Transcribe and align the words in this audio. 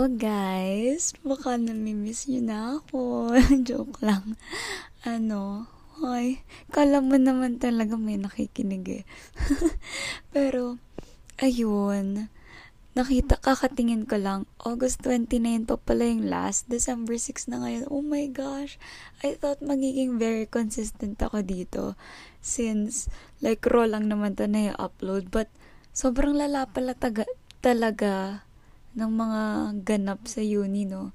Hello 0.00 0.16
guys! 0.16 1.12
Baka 1.20 1.60
namimiss 1.60 2.24
nyo 2.24 2.40
na 2.40 2.80
ako. 2.80 3.36
Joke 3.68 4.00
lang. 4.00 4.40
Ano, 5.04 5.68
ay, 6.00 6.40
kala 6.72 7.04
mo 7.04 7.20
naman 7.20 7.60
talaga 7.60 8.00
may 8.00 8.16
nakikinig 8.16 9.04
eh. 9.04 9.04
Pero, 10.32 10.80
ayun, 11.36 12.32
nakita, 12.96 13.44
kakatingin 13.44 14.08
ko 14.08 14.16
lang, 14.16 14.48
August 14.64 15.04
29 15.04 15.68
pa 15.68 15.76
pala 15.76 16.08
yung 16.08 16.32
last, 16.32 16.64
December 16.72 17.20
6 17.20 17.52
na 17.52 17.60
ngayon. 17.60 17.84
Oh 17.92 18.00
my 18.00 18.24
gosh! 18.32 18.80
I 19.20 19.36
thought 19.36 19.60
magiging 19.60 20.16
very 20.16 20.48
consistent 20.48 21.20
ako 21.20 21.44
dito. 21.44 21.92
Since, 22.40 23.12
like, 23.44 23.60
raw 23.68 23.84
lang 23.84 24.08
naman 24.08 24.32
to 24.40 24.48
na 24.48 24.72
i-upload. 24.72 25.28
But, 25.28 25.52
sobrang 25.92 26.40
lala 26.40 26.72
pala 26.72 26.96
taga, 26.96 27.28
talaga 27.60 28.48
ng 28.94 29.10
mga 29.10 29.42
ganap 29.86 30.26
sa 30.26 30.42
uni, 30.42 30.86
no? 30.86 31.14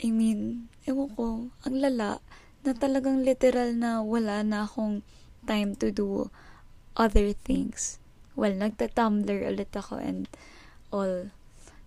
I 0.00 0.10
mean, 0.10 0.68
ewan 0.88 1.10
ko, 1.14 1.26
ang 1.62 1.76
lala 1.78 2.18
na 2.64 2.72
talagang 2.72 3.22
literal 3.22 3.76
na 3.76 4.00
wala 4.00 4.40
na 4.40 4.64
akong 4.64 5.04
time 5.44 5.76
to 5.76 5.92
do 5.92 6.32
other 6.96 7.36
things. 7.36 8.00
Well, 8.34 8.56
nagta-tumblr 8.56 9.44
ulit 9.44 9.70
ako 9.76 10.00
and 10.00 10.26
all. 10.90 11.30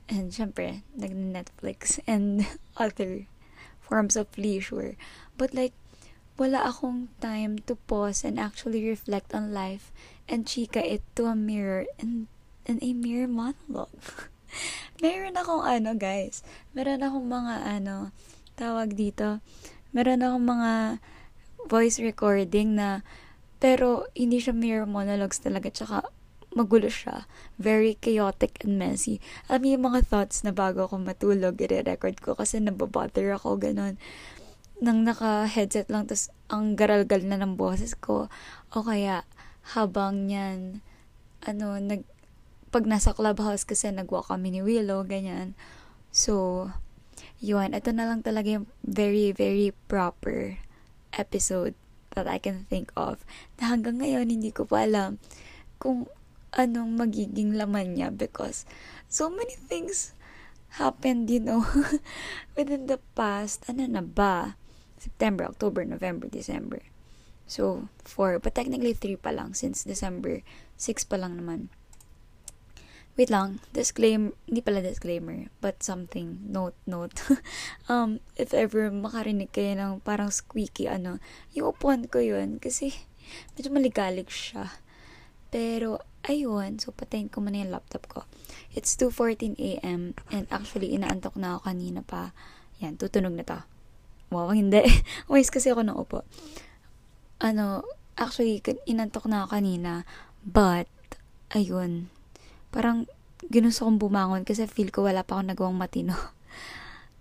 And 0.07 0.31
syempre, 0.31 0.87
nag-Netflix 0.95 1.99
and 2.07 2.47
other 2.77 3.27
forms 3.81 4.15
of 4.15 4.31
leisure. 4.37 4.95
But 5.35 5.51
like, 5.51 5.75
wala 6.37 6.69
akong 6.69 7.09
time 7.17 7.57
to 7.65 7.75
pause 7.89 8.21
and 8.21 8.37
actually 8.37 8.85
reflect 8.85 9.33
on 9.33 9.51
life 9.51 9.89
and 10.29 10.45
chika 10.45 10.79
it 10.79 11.01
to 11.17 11.25
a 11.25 11.35
mirror 11.35 11.89
and, 11.97 12.29
and 12.69 12.77
a 12.85 12.93
mirror 12.93 13.27
monologue. 13.27 14.29
meron 15.03 15.35
akong 15.35 15.63
ano, 15.63 15.95
guys. 15.95 16.43
Meron 16.73 17.03
akong 17.03 17.27
mga 17.27 17.53
ano, 17.79 18.15
tawag 18.57 18.97
dito. 18.97 19.39
Meron 19.91 20.23
akong 20.23 20.45
mga 20.45 20.71
voice 21.67 21.99
recording 21.99 22.79
na 22.79 23.03
pero 23.57 24.05
hindi 24.13 24.37
siya 24.37 24.53
mirror 24.53 24.85
monologues 24.85 25.41
talaga 25.41 25.73
tsaka 25.73 26.05
magulo 26.53 26.89
siya. 26.89 27.29
Very 27.61 27.97
chaotic 28.01 28.65
and 28.65 28.81
messy. 28.81 29.21
Alam 29.45 29.61
niyo 29.61 29.73
yung 29.77 29.87
mga 29.93 30.01
thoughts 30.09 30.41
na 30.41 30.53
bago 30.53 30.89
ako 30.89 30.97
matulog, 30.97 31.61
i-record 31.61 32.17
ko 32.17 32.33
kasi 32.33 32.57
nababother 32.57 33.37
ako, 33.37 33.61
ganun. 33.61 34.01
Nang 34.81 35.05
naka-headset 35.05 35.89
lang, 35.93 36.09
tas 36.09 36.33
ang 36.49 36.73
garalgal 36.73 37.21
na 37.25 37.37
ng 37.37 37.57
boses 37.57 37.93
ko. 37.93 38.29
O 38.73 38.81
kaya, 38.81 39.25
habang 39.77 40.29
yan, 40.29 40.81
ano, 41.45 41.77
nag, 41.77 42.01
pag 42.69 42.83
nasa 42.83 43.15
clubhouse 43.15 43.63
kasi 43.63 43.89
nag-walk 43.89 44.27
kami 44.31 44.51
ni 44.51 44.61
Willow, 44.61 45.03
ganyan. 45.07 45.55
So, 46.11 46.67
yun, 47.39 47.77
ito 47.77 47.93
na 47.93 48.09
lang 48.09 48.25
talaga 48.25 48.59
yung 48.59 48.67
very, 48.83 49.31
very 49.31 49.71
proper 49.87 50.59
episode 51.15 51.77
that 52.17 52.25
I 52.25 52.41
can 52.41 52.65
think 52.67 52.89
of. 52.97 53.21
Na 53.61 53.71
hanggang 53.71 54.01
ngayon, 54.01 54.33
hindi 54.33 54.49
ko 54.49 54.65
pa 54.65 54.83
alam 54.83 55.21
kung 55.77 56.09
anong 56.57 56.97
magiging 56.97 57.53
laman 57.53 57.93
niya 57.93 58.09
because 58.09 58.65
so 59.05 59.29
many 59.29 59.53
things 59.53 60.17
happened, 60.81 61.29
you 61.29 61.39
know, 61.39 61.63
within 62.57 62.89
the 62.89 62.99
past, 63.13 63.63
ano 63.69 63.85
na 63.85 64.01
ba? 64.01 64.57
September, 64.97 65.45
October, 65.45 65.85
November, 65.85 66.25
December. 66.25 66.81
So, 67.47 67.87
four. 68.03 68.41
But 68.41 68.57
technically, 68.57 68.91
three 68.91 69.15
pa 69.15 69.31
lang 69.31 69.53
since 69.55 69.85
December. 69.85 70.43
Six 70.75 71.07
pa 71.07 71.15
lang 71.15 71.39
naman. 71.39 71.71
Wait 73.17 73.33
lang, 73.33 73.57
disclaimer, 73.73 74.29
hindi 74.45 74.61
pala 74.61 74.77
disclaimer, 74.77 75.49
but 75.57 75.81
something, 75.81 76.37
note, 76.45 76.77
note. 76.85 77.17
um, 77.89 78.21
if 78.37 78.53
ever 78.53 78.93
makarinig 78.93 79.49
kayo 79.49 79.73
ng 79.73 80.05
parang 80.05 80.29
squeaky, 80.29 80.85
ano, 80.85 81.17
yung 81.57 81.73
upuan 81.73 82.05
ko 82.05 82.21
yun, 82.21 82.61
kasi 82.61 82.93
medyo 83.57 83.73
maligalig 83.73 84.29
siya. 84.29 84.69
Pero, 85.49 85.97
ayun, 86.29 86.77
so 86.77 86.93
patayin 86.93 87.33
ko 87.33 87.41
muna 87.41 87.57
yung 87.57 87.73
laptop 87.73 88.05
ko. 88.05 88.29
It's 88.77 88.93
2.14 88.93 89.57
a.m. 89.57 90.13
and 90.29 90.45
actually, 90.53 90.93
inaantok 90.93 91.41
na 91.41 91.57
ako 91.57 91.73
kanina 91.73 92.05
pa. 92.05 92.37
Yan, 92.85 93.01
tutunog 93.01 93.33
na 93.33 93.41
to. 93.41 93.59
Wow, 94.29 94.53
hindi. 94.53 94.85
Umayos 95.25 95.49
kasi 95.49 95.73
ako 95.73 95.81
ng 95.81 95.97
upo. 95.97 96.21
Ano, 97.41 97.81
actually, 98.13 98.61
inantok 98.85 99.25
na 99.25 99.41
ako 99.41 99.57
kanina, 99.57 100.05
but, 100.45 100.85
ayun, 101.57 102.13
parang 102.69 103.07
ginusto 103.47 103.85
kong 103.85 104.01
bumangon 104.01 104.43
kasi 104.43 104.65
feel 104.65 104.91
ko 104.91 105.05
wala 105.05 105.23
pa 105.23 105.39
akong 105.39 105.49
nagawang 105.53 105.77
matino. 105.79 106.15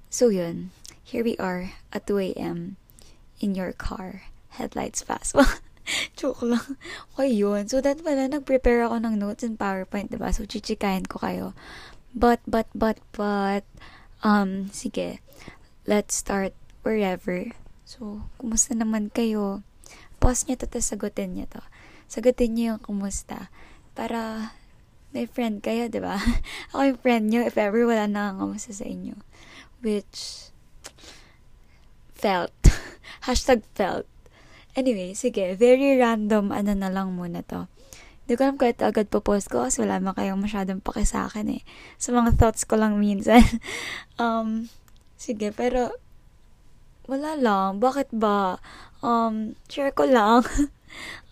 So 0.06 0.32
yun, 0.32 0.72
here 1.04 1.20
we 1.20 1.36
are 1.36 1.76
at 1.92 2.08
2 2.08 2.32
a.m. 2.32 2.80
in 3.42 3.52
your 3.52 3.74
car. 3.76 4.24
Headlights 4.56 5.04
fast. 5.04 5.36
Joke 6.16 6.40
lang. 6.40 6.80
Okay 7.12 7.36
yun. 7.36 7.68
So 7.68 7.84
that 7.84 8.00
pala, 8.00 8.24
nag-prepare 8.24 8.88
ako 8.88 8.96
ng 9.02 9.20
notes 9.20 9.44
in 9.44 9.60
PowerPoint, 9.60 10.08
diba? 10.08 10.32
So 10.32 10.48
chichikahin 10.48 11.04
ko 11.04 11.20
kayo. 11.20 11.52
But, 12.16 12.40
but, 12.48 12.64
but, 12.72 12.96
but, 13.12 13.68
um, 14.24 14.72
sige. 14.72 15.20
Let's 15.84 16.16
start 16.16 16.56
wherever. 16.80 17.52
So, 17.86 18.26
kumusta 18.40 18.74
naman 18.74 19.12
kayo? 19.12 19.62
Pause 20.18 20.48
niyo 20.48 20.64
to, 20.64 20.66
tapos 20.66 20.90
sagutin 20.90 21.36
niyo 21.36 21.46
to. 21.46 21.62
Sagutin 22.08 22.56
niyo 22.56 22.64
yung 22.74 22.82
kumusta. 22.82 23.52
Para 23.92 24.50
may 25.16 25.24
friend 25.24 25.64
kayo, 25.64 25.88
di 25.88 25.96
ba? 25.96 26.20
Ako 26.76 26.92
yung 26.92 27.00
friend 27.00 27.24
nyo 27.32 27.40
if 27.48 27.56
ever 27.56 27.88
wala 27.88 28.04
nangangamusta 28.04 28.76
sa 28.76 28.84
inyo. 28.84 29.16
Which, 29.80 30.52
felt. 32.12 32.52
Hashtag 33.26 33.64
felt. 33.72 34.04
Anyway, 34.76 35.16
sige, 35.16 35.56
very 35.56 35.96
random 35.96 36.52
ano 36.52 36.76
na 36.76 36.92
lang 36.92 37.16
muna 37.16 37.40
to. 37.40 37.64
Hindi 38.28 38.36
ko 38.36 38.42
alam 38.44 38.58
kahit 38.60 38.84
agad 38.84 39.08
po-post 39.08 39.48
ko 39.48 39.64
kasi 39.64 39.80
wala 39.80 39.96
man 40.04 40.12
kayong 40.12 40.42
masyadong 40.42 40.84
paki 40.84 41.08
sa 41.08 41.24
akin 41.32 41.48
eh. 41.56 41.62
Sa 41.96 42.12
mga 42.12 42.36
thoughts 42.36 42.68
ko 42.68 42.76
lang 42.76 43.00
minsan. 43.00 43.40
um, 44.20 44.68
sige, 45.16 45.48
pero 45.56 45.96
wala 47.08 47.40
lang. 47.40 47.80
Bakit 47.80 48.12
ba? 48.12 48.60
Um, 49.00 49.56
share 49.72 49.96
ko 49.96 50.04
lang. 50.04 50.44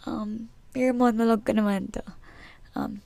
um, 0.08 0.48
mere 0.72 0.96
monologue 0.96 1.44
ko 1.44 1.52
naman 1.52 1.92
to. 1.92 2.00
Um, 2.72 3.04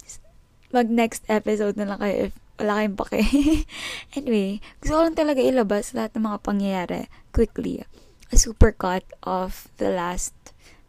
mag 0.74 0.88
next 0.92 1.24
episode 1.28 1.76
na 1.76 1.88
lang 1.88 2.00
kayo 2.00 2.16
if 2.28 2.34
wala 2.58 2.82
kayong 2.82 2.98
pake. 2.98 3.20
anyway, 4.18 4.58
gusto 4.82 4.98
ko 4.98 5.02
lang 5.06 5.16
talaga 5.16 5.40
ilabas 5.40 5.94
lahat 5.94 6.18
ng 6.18 6.26
mga 6.26 6.38
pangyayari 6.42 7.02
quickly. 7.30 7.86
A 8.28 8.36
super 8.36 8.74
cut 8.74 9.06
of 9.22 9.70
the 9.78 9.88
last 9.94 10.34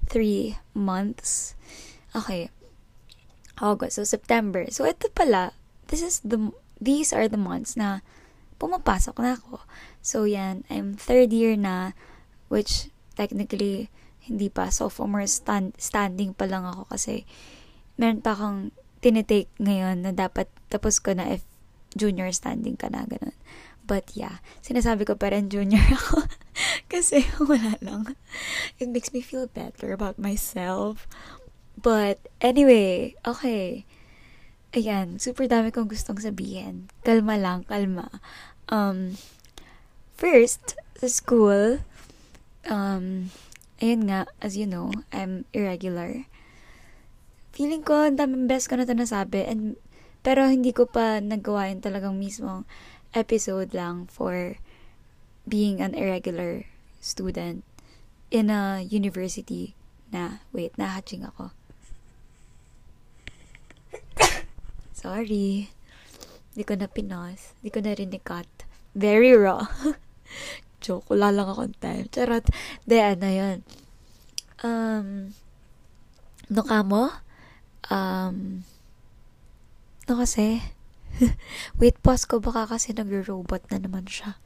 three 0.09 0.57
months. 0.73 1.53
Okay. 2.18 2.50
August. 3.62 4.01
So, 4.01 4.03
September. 4.03 4.66
So, 4.73 4.89
ito 4.89 5.07
pala, 5.13 5.53
this 5.88 6.01
is 6.01 6.25
the, 6.25 6.50
these 6.81 7.13
are 7.13 7.29
the 7.29 7.39
months 7.39 7.78
na 7.78 8.01
pumapasok 8.57 9.16
na 9.22 9.38
ako. 9.38 9.62
So, 10.01 10.25
yan, 10.25 10.66
I'm 10.68 10.97
third 10.97 11.29
year 11.31 11.53
na, 11.53 11.94
which 12.50 12.89
technically, 13.13 13.94
hindi 14.25 14.50
pa 14.50 14.73
sophomore 14.73 15.29
stand, 15.29 15.78
standing 15.78 16.34
pa 16.34 16.50
lang 16.50 16.66
ako 16.66 16.89
kasi 16.91 17.29
meron 17.97 18.22
pa 18.22 18.34
akong 18.34 18.72
tinitake 19.00 19.52
ngayon 19.60 20.04
na 20.04 20.12
dapat 20.12 20.52
tapos 20.68 21.00
ko 21.00 21.16
na 21.16 21.32
if 21.32 21.44
junior 21.98 22.30
standing 22.32 22.78
ka 22.78 22.92
na, 22.92 23.08
ganun. 23.10 23.36
But 23.90 24.14
yeah, 24.14 24.46
sinasabi 24.62 25.10
ko 25.10 25.18
pa 25.18 25.34
rin 25.34 25.50
junior 25.50 25.82
ako. 25.98 26.30
kasi 26.94 27.26
wala 27.42 27.80
lang. 27.82 28.14
It 28.78 28.94
makes 28.94 29.10
me 29.10 29.26
feel 29.26 29.50
better 29.50 29.90
about 29.94 30.22
myself. 30.22 31.10
But 31.80 32.22
anyway, 32.44 33.16
okay. 33.25 33.88
Ayan, 34.78 35.18
super 35.18 35.50
dami 35.50 35.74
kong 35.74 35.90
gustong 35.90 36.22
sabihin. 36.22 36.94
Kalma 37.02 37.42
lang, 37.42 37.66
kalma. 37.66 38.22
Um, 38.69 39.18
first, 40.13 40.78
sa 40.94 41.10
school, 41.10 41.81
um, 42.69 43.34
ayun 43.81 44.06
nga, 44.06 44.30
as 44.44 44.54
you 44.54 44.69
know, 44.69 44.94
I'm 45.10 45.50
irregular 45.57 46.30
feeling 47.59 47.83
ko, 47.83 48.07
ang 48.07 48.15
daming 48.15 48.47
best 48.47 48.71
ko 48.71 48.79
na 48.79 48.88
ito 48.88 48.95
nasabi. 48.95 49.44
And, 49.44 49.75
pero 50.23 50.47
hindi 50.47 50.71
ko 50.71 50.88
pa 50.88 51.19
nagawa 51.19 51.67
yung 51.67 51.83
talagang 51.83 52.15
mismong 52.15 52.63
episode 53.11 53.75
lang 53.75 54.07
for 54.07 54.56
being 55.44 55.83
an 55.83 55.91
irregular 55.91 56.63
student 57.03 57.67
in 58.31 58.47
a 58.47 58.79
university 58.88 59.75
na, 60.07 60.39
wait, 60.56 60.71
nahatching 60.79 61.27
ako. 61.27 61.51
Sorry. 65.03 65.67
Hindi 66.56 66.63
ko 66.63 66.79
na 66.79 66.88
pinos. 66.88 67.59
Hindi 67.59 67.69
ko 67.75 67.79
na 67.83 67.91
rin 67.91 68.15
cut. 68.23 68.47
Very 68.95 69.35
raw. 69.35 69.67
Joke, 70.79 71.11
wala 71.11 71.35
lang 71.35 71.51
akong 71.51 71.75
time. 71.83 72.07
Charot. 72.07 72.47
De, 72.88 73.03
ano 73.03 73.27
yun. 73.27 73.57
Um, 74.63 75.35
no 76.47 76.63
ka 76.63 76.88
mo? 76.88 77.27
Um, 77.88 78.68
no 80.12 80.20
kasi, 80.20 80.60
Wait, 81.80 82.00
pause 82.00 82.24
ko 82.28 82.40
baka 82.40 82.70
kasi 82.70 82.96
nagro-robot 82.96 83.68
na 83.72 83.80
naman 83.81 84.08
siya. 84.08 84.40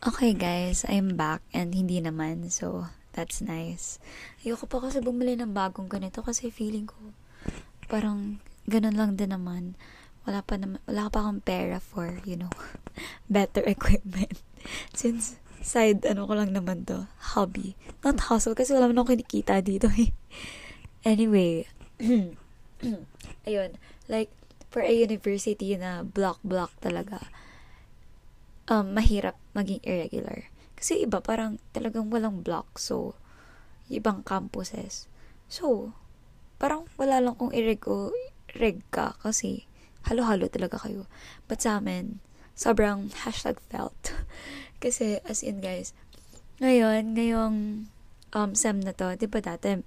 Okay 0.00 0.32
guys, 0.32 0.88
I'm 0.88 1.12
back 1.16 1.44
and 1.52 1.76
hindi 1.76 2.00
naman. 2.00 2.48
So, 2.48 2.88
that's 3.12 3.44
nice. 3.44 4.00
Ayoko 4.40 4.64
pa 4.64 4.80
kasi 4.80 5.04
bumili 5.04 5.36
ng 5.36 5.52
bagong 5.52 5.92
ganito 5.92 6.24
kasi 6.24 6.48
feeling 6.48 6.88
ko 6.88 6.96
parang 7.90 8.38
ganun 8.70 8.94
lang 8.94 9.18
din 9.18 9.34
naman. 9.34 9.74
Wala 10.24 10.46
pa 10.46 10.54
naman, 10.54 10.78
wala 10.86 11.10
pa 11.10 11.26
akong 11.26 11.42
pera 11.42 11.82
for, 11.82 12.22
you 12.22 12.38
know, 12.38 12.52
better 13.28 13.66
equipment. 13.66 14.40
Since 14.96 15.36
side 15.60 16.06
ano 16.08 16.24
ko 16.24 16.38
lang 16.38 16.56
naman 16.56 16.88
to, 16.88 17.10
hobby. 17.34 17.76
Not 18.00 18.30
hustle 18.30 18.56
kasi 18.56 18.72
wala 18.72 18.88
man 18.88 19.02
akong 19.02 19.20
kinikita 19.20 19.60
dito 19.60 19.90
eh. 19.98 20.14
Anyway, 21.04 21.68
ayun, 23.48 23.76
like 24.08 24.32
for 24.70 24.80
a 24.80 24.92
university 24.92 25.74
na 25.74 26.06
block-block 26.06 26.70
talaga 26.78 27.26
um, 28.70 28.94
mahirap 28.94 29.36
maging 29.52 29.82
irregular. 29.82 30.46
Kasi 30.78 31.04
iba 31.04 31.20
parang 31.20 31.58
talagang 31.74 32.08
walang 32.08 32.40
block. 32.40 32.78
So, 32.78 33.18
ibang 33.90 34.22
campuses. 34.24 35.10
So, 35.50 35.92
parang 36.56 36.86
wala 36.96 37.18
lang 37.18 37.36
kung 37.36 37.50
ireg 37.50 37.82
reg 38.56 38.80
ka 38.94 39.18
kasi 39.20 39.66
halo-halo 40.06 40.46
talaga 40.48 40.80
kayo. 40.80 41.10
But 41.50 41.60
sa 41.60 41.82
amin, 41.82 42.22
sobrang 42.54 43.12
hashtag 43.26 43.58
felt. 43.68 44.14
kasi 44.82 45.20
as 45.26 45.44
in 45.44 45.60
guys, 45.60 45.92
ngayon, 46.62 47.16
ngayong 47.18 47.56
um, 48.32 48.50
sem 48.54 48.80
na 48.80 48.94
to, 48.94 49.12
di 49.18 49.26
ba 49.28 49.42
dati, 49.42 49.80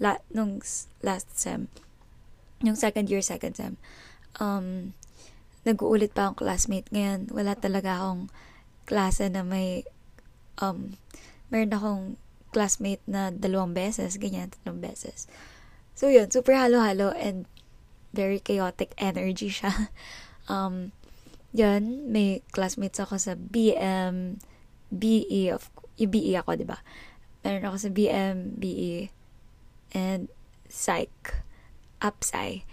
la, 0.00 0.20
nung 0.32 0.60
last 1.04 1.28
sem, 1.36 1.68
yung 2.60 2.76
second 2.76 3.08
year, 3.08 3.24
second 3.24 3.56
sem, 3.56 3.74
um, 4.38 4.92
nag-uulit 5.64 6.12
pa 6.12 6.28
akong 6.28 6.40
classmate. 6.44 6.88
Ngayon, 6.92 7.32
wala 7.32 7.56
talaga 7.56 8.00
akong 8.00 8.28
klase 8.88 9.28
na 9.28 9.44
may, 9.44 9.84
um, 10.60 10.96
meron 11.48 11.72
akong 11.72 12.04
classmate 12.50 13.02
na 13.08 13.30
dalawang 13.32 13.72
beses, 13.72 14.16
ganyan, 14.20 14.52
tatlong 14.52 14.80
beses. 14.80 15.28
So, 15.96 16.08
yun, 16.08 16.32
super 16.32 16.56
halo-halo 16.56 17.12
and 17.16 17.44
very 18.12 18.40
chaotic 18.40 18.92
energy 18.98 19.52
siya. 19.52 19.92
um, 20.52 20.92
yun, 21.52 22.10
may 22.10 22.42
classmates 22.52 23.00
ako 23.00 23.16
sa 23.20 23.34
BM, 23.36 24.40
BE, 24.90 25.54
of, 25.54 25.70
yung 25.96 26.10
BE 26.10 26.34
ako, 26.36 26.56
di 26.58 26.66
ba? 26.66 26.80
Meron 27.44 27.68
ako 27.68 27.76
sa 27.78 27.90
BM, 27.92 28.58
BE, 28.58 29.08
and 29.94 30.28
Psych, 30.70 31.42
UpSci, 32.00 32.64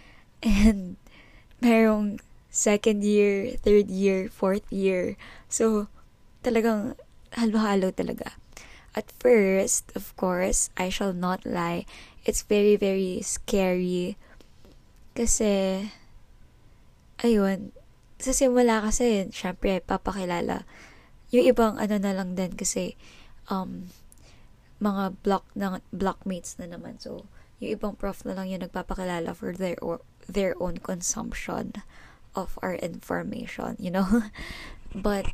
and 0.44 0.95
merong 1.63 2.19
second 2.50 3.03
year, 3.03 3.53
third 3.62 3.91
year, 3.91 4.27
fourth 4.31 4.65
year. 4.74 5.13
So, 5.45 5.88
talagang 6.41 6.97
halo-halo 7.38 7.91
talaga. 7.94 8.33
At 8.97 9.13
first, 9.21 9.94
of 9.94 10.09
course, 10.18 10.74
I 10.74 10.89
shall 10.89 11.13
not 11.13 11.45
lie, 11.45 11.85
it's 12.25 12.41
very, 12.41 12.75
very 12.75 13.21
scary. 13.21 14.18
Kasi, 15.13 15.85
ayun, 17.21 17.77
sa 18.18 18.33
simula 18.33 18.81
kasi, 18.81 19.29
syempre, 19.29 19.85
papakilala. 19.85 20.65
Yung 21.29 21.45
ibang 21.45 21.77
ano 21.77 21.95
na 22.01 22.13
lang 22.18 22.33
din 22.33 22.57
kasi, 22.57 22.97
um, 23.53 23.94
mga 24.81 25.13
block 25.21 25.45
na, 25.53 25.81
blockmates 25.94 26.57
na 26.57 26.65
naman. 26.65 26.97
So, 26.97 27.29
yung 27.57 27.71
ibang 27.74 27.94
prof 27.98 28.21
na 28.25 28.38
lang 28.38 28.50
yung 28.54 28.62
nagpapakilala 28.62 29.33
for 29.33 29.54
their, 29.54 29.77
or, 29.81 30.01
their 30.30 30.54
own 30.62 30.77
consumption 30.77 31.74
of 32.38 32.59
our 32.62 32.77
information, 32.77 33.74
you 33.81 33.89
know? 33.89 34.30
but, 34.94 35.25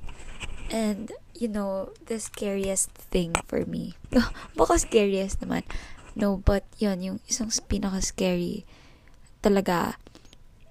and, 0.71 1.11
you 1.35 1.51
know, 1.51 1.91
the 2.07 2.19
scariest 2.19 2.95
thing 2.95 3.35
for 3.47 3.67
me, 3.67 3.99
baka 4.57 4.79
scariest 4.79 5.43
naman, 5.43 5.67
no, 6.15 6.39
but 6.39 6.63
yun, 6.79 7.03
yung 7.03 7.19
isang 7.27 7.51
pinaka-scary 7.67 8.63
talaga, 9.43 9.99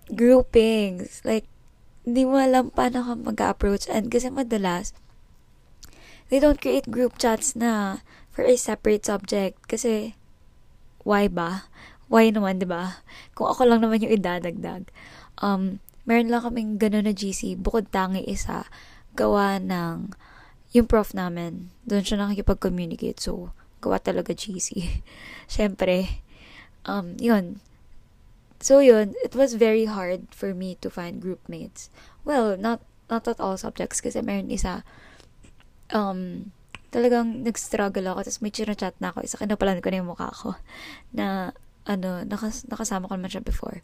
groupings, 0.08 1.20
like, 1.28 1.44
hindi 2.02 2.25
mo 2.25 2.40
alam 2.40 2.72
paano 2.72 3.05
ka 3.05 3.12
mag-approach, 3.14 3.87
and 3.93 4.08
kasi 4.08 4.32
madalas, 4.32 4.96
they 6.32 6.40
don't 6.40 6.64
create 6.64 6.88
group 6.88 7.20
chats 7.20 7.52
na 7.52 8.00
for 8.32 8.43
a 8.48 8.56
separate 8.56 9.05
subject, 9.05 9.60
kasi, 9.69 10.16
why 11.02 11.26
ba? 11.26 11.66
Why 12.12 12.28
naman, 12.28 12.60
di 12.60 12.69
ba? 12.69 13.00
Kung 13.32 13.49
ako 13.49 13.64
lang 13.64 13.81
naman 13.81 14.04
yung 14.04 14.12
idadagdag. 14.12 14.90
Um, 15.40 15.81
meron 16.04 16.28
lang 16.28 16.44
kaming 16.44 16.76
gano'n 16.76 17.08
na 17.08 17.14
GC, 17.14 17.56
bukod 17.56 17.88
tangi 17.88 18.20
isa, 18.26 18.66
gawa 19.14 19.56
ng, 19.56 20.12
yung 20.72 20.87
prof 20.88 21.14
namin, 21.14 21.72
doon 21.87 22.04
siya 22.04 22.20
nakikipag-communicate, 22.20 23.20
so, 23.20 23.54
gawa 23.81 23.96
talaga 23.96 24.34
GC. 24.34 25.02
Siyempre, 25.52 26.22
um, 26.84 27.16
yun. 27.16 27.64
So, 28.62 28.78
yun, 28.78 29.14
it 29.26 29.34
was 29.34 29.58
very 29.58 29.87
hard 29.90 30.31
for 30.31 30.55
me 30.55 30.78
to 30.84 30.88
find 30.90 31.19
group 31.19 31.43
mates. 31.48 31.90
Well, 32.22 32.55
not, 32.55 32.84
not 33.10 33.26
at 33.26 33.43
all 33.43 33.58
subjects, 33.58 33.98
kasi 34.05 34.22
meron 34.22 34.52
isa, 34.52 34.87
um, 35.90 36.52
talagang 36.93 37.41
nag-struggle 37.43 38.12
ako, 38.12 38.29
tapos 38.29 38.41
may 38.44 38.53
chat 38.53 38.94
na 39.00 39.11
ako, 39.11 39.25
isa 39.25 39.41
kinapalan 39.41 39.81
ko 39.81 39.89
na 39.89 39.99
yung 40.05 40.11
mukha 40.12 40.29
ko, 40.29 40.55
na, 41.17 41.56
ano, 41.89 42.23
nakas, 42.29 42.69
nakasama 42.69 43.09
ko 43.09 43.17
naman 43.17 43.33
siya 43.33 43.43
before. 43.43 43.81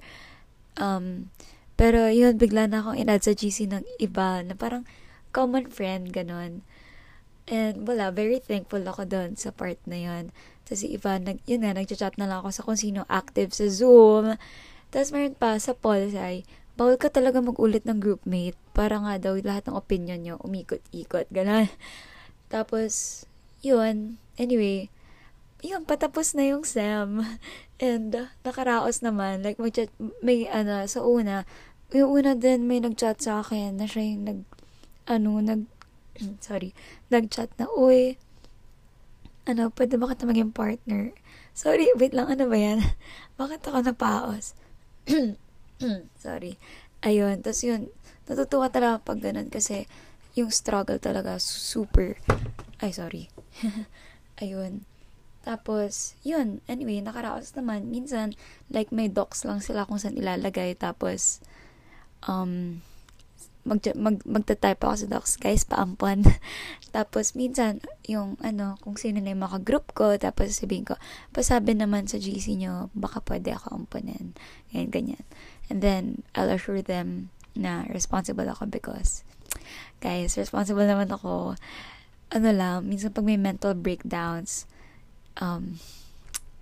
Um, 0.77 1.33
pero 1.75 2.07
yun, 2.13 2.37
bigla 2.37 2.69
na 2.69 2.85
akong 2.85 3.01
inad 3.01 3.25
sa 3.25 3.33
GC 3.33 3.71
ng 3.73 3.87
iba 3.99 4.45
na 4.45 4.55
parang 4.55 4.85
common 5.33 5.67
friend, 5.73 6.13
ganon. 6.13 6.63
And 7.49 7.89
wala, 7.89 8.13
very 8.13 8.45
thankful 8.45 8.85
ako 8.85 9.09
doon 9.09 9.41
sa 9.41 9.57
part 9.57 9.81
na 9.89 9.97
yun. 9.97 10.35
Tapos 10.69 10.85
si 10.85 10.93
Ivan, 10.93 11.25
nag, 11.25 11.39
yun 11.49 11.65
nga, 11.65 11.73
nagchat 11.73 12.21
na 12.21 12.29
lang 12.29 12.45
ako 12.45 12.51
sa 12.53 12.63
kung 12.67 12.77
sino 12.77 13.09
active 13.09 13.57
sa 13.57 13.67
Zoom. 13.73 14.37
Tapos 14.93 15.09
meron 15.17 15.33
pa 15.33 15.57
sa 15.57 15.73
Polsai, 15.73 16.45
bawal 16.77 17.01
ka 17.01 17.09
talaga 17.09 17.41
mag-ulit 17.41 17.89
ng 17.89 17.99
groupmate 17.99 18.59
para 18.77 19.01
nga 19.01 19.17
daw 19.17 19.35
lahat 19.41 19.67
ng 19.67 19.75
opinion 19.75 20.21
nyo 20.21 20.35
umikot-ikot, 20.45 21.33
gano'n. 21.33 21.67
Tapos, 22.49 23.25
yun, 23.61 24.17
anyway, 24.41 24.89
yun, 25.61 25.85
patapos 25.85 26.33
na 26.33 26.49
yung 26.49 26.65
SEM. 26.65 27.25
And, 27.79 28.11
uh, 28.11 28.33
nakaraos 28.43 29.05
naman. 29.05 29.45
Like, 29.45 29.61
mag 29.61 29.77
may, 30.25 30.49
ano, 30.51 30.83
sa 30.89 31.05
una, 31.05 31.47
yung 31.95 32.11
una 32.21 32.37
din 32.37 32.69
may 32.69 32.81
nag-chat 32.83 33.23
sa 33.23 33.41
akin 33.41 33.81
na 33.81 33.87
siya 33.89 34.03
yung 34.17 34.25
nag, 34.27 34.41
ano, 35.09 35.41
nag, 35.41 35.65
sorry, 36.43 36.75
nag-chat 37.09 37.49
na, 37.57 37.71
uy, 37.73 38.19
ano, 39.49 39.73
pwede 39.73 39.97
ba 39.97 40.13
kita 40.13 40.29
maging 40.29 40.53
partner? 40.53 41.17
Sorry, 41.57 41.89
wait 41.97 42.13
lang, 42.13 42.29
ano 42.29 42.45
ba 42.45 42.59
yan? 42.59 42.85
Bakit 43.41 43.65
ako 43.65 43.79
napaos? 43.81 44.53
sorry. 46.25 46.61
Ayun, 47.01 47.41
tapos 47.41 47.63
yun, 47.65 47.89
natutuwa 48.29 48.69
talaga 48.69 49.01
pag 49.01 49.23
ganun 49.23 49.49
kasi 49.49 49.89
yung 50.39 50.55
struggle 50.55 51.03
talaga 51.03 51.43
super, 51.43 52.15
ay, 52.79 52.95
sorry. 52.95 53.27
Ayun. 54.43 54.87
Tapos, 55.43 56.15
yun, 56.23 56.63
anyway, 56.71 57.03
nakaraos 57.03 57.51
naman. 57.59 57.91
Minsan, 57.91 58.39
like, 58.71 58.95
may 58.95 59.11
docs 59.11 59.43
lang 59.43 59.59
sila 59.59 59.83
kung 59.83 59.99
saan 59.99 60.15
ilalagay. 60.15 60.79
Tapos, 60.79 61.43
um, 62.31 62.79
mag, 63.67 63.83
mag, 63.99 64.23
magta-type 64.23 64.79
ako 64.79 64.95
sa 64.95 65.07
docs, 65.11 65.35
guys, 65.43 65.67
paampon. 65.67 66.23
tapos, 66.97 67.35
minsan, 67.35 67.83
yung, 68.07 68.39
ano, 68.39 68.79
kung 68.79 68.95
sino 68.95 69.19
na 69.19 69.35
yung 69.35 69.43
maka-group 69.43 69.91
ko, 69.91 70.15
tapos 70.15 70.55
sabihin 70.55 70.87
ko, 70.87 70.95
pasabi 71.35 71.75
naman 71.75 72.07
sa 72.07 72.23
GC 72.23 72.55
nyo, 72.55 72.95
baka 72.95 73.19
pwede 73.27 73.59
ako 73.59 73.75
amponin. 73.75 74.39
Ganyan, 74.71 74.91
ganyan. 74.95 75.25
And 75.67 75.83
then, 75.83 76.23
I'll 76.39 76.53
assure 76.53 76.85
them 76.85 77.35
na 77.59 77.91
responsible 77.91 78.47
ako 78.47 78.71
because, 78.71 79.27
guys, 80.03 80.39
responsible 80.39 80.87
naman 80.87 81.11
ako. 81.11 81.59
Ano 82.33 82.49
lang, 82.53 82.87
minsan 82.87 83.15
pag 83.15 83.25
may 83.25 83.41
mental 83.41 83.75
breakdowns, 83.75 84.69
um, 85.41 85.81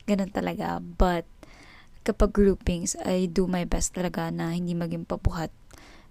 ganun 0.07 0.31
talaga. 0.31 0.79
But, 0.79 1.27
kapag 2.07 2.33
groupings, 2.33 2.95
I 3.03 3.27
do 3.27 3.51
my 3.51 3.67
best 3.67 3.99
talaga 3.99 4.31
na 4.31 4.55
hindi 4.55 4.79
maging 4.79 5.11
papuhat 5.11 5.51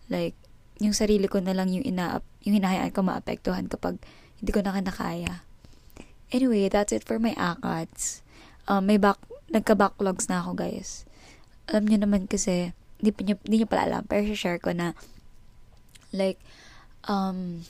like, 0.09 0.37
yung 0.77 0.93
sarili 0.93 1.25
ko 1.31 1.39
na 1.39 1.55
lang 1.55 1.71
yung, 1.71 1.85
ina 1.85 2.19
yung 2.43 2.61
hinahayaan 2.61 2.93
ko 2.93 3.01
maapektuhan 3.01 3.65
kapag 3.71 3.97
hindi 4.43 4.51
ko 4.51 4.59
na 4.61 4.75
kinakaya. 4.75 5.41
Anyway, 6.33 6.67
that's 6.67 6.91
it 6.91 7.05
for 7.05 7.17
my 7.17 7.31
ACADS. 7.37 8.25
Um, 8.67 8.89
may 8.89 8.99
back, 8.99 9.21
nagka-backlogs 9.53 10.27
na 10.27 10.41
ako, 10.43 10.57
guys. 10.57 11.05
Alam 11.71 11.87
niyo 11.87 11.97
naman 12.03 12.27
kasi, 12.27 12.75
hindi, 12.99 13.11
niyo, 13.23 13.35
hindi 13.45 13.63
niyo 13.63 13.67
pala 13.69 13.87
alam, 13.87 14.03
pero 14.03 14.25
share 14.35 14.59
ko 14.59 14.75
na, 14.75 14.97
like, 16.11 16.41
um, 17.05 17.63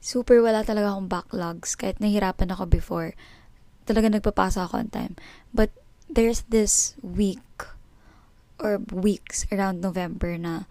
super 0.00 0.40
wala 0.40 0.64
talaga 0.64 0.92
akong 0.92 1.10
backlogs. 1.10 1.76
Kahit 1.76 2.00
nahirapan 2.00 2.52
ako 2.52 2.68
before, 2.68 3.12
talaga 3.88 4.12
nagpapasa 4.12 4.68
ako 4.68 4.84
on 4.84 4.90
time. 4.92 5.14
But, 5.52 5.72
there's 6.08 6.44
this 6.48 6.96
week, 7.04 7.44
or 8.56 8.80
weeks 8.90 9.44
around 9.52 9.84
November 9.84 10.34
na 10.40 10.64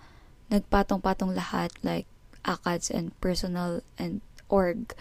nagpatong-patong 0.50 1.38
lahat, 1.38 1.72
like, 1.86 2.10
ACADS 2.44 2.90
and 2.90 3.14
personal 3.22 3.86
and 4.02 4.24
org. 4.50 4.96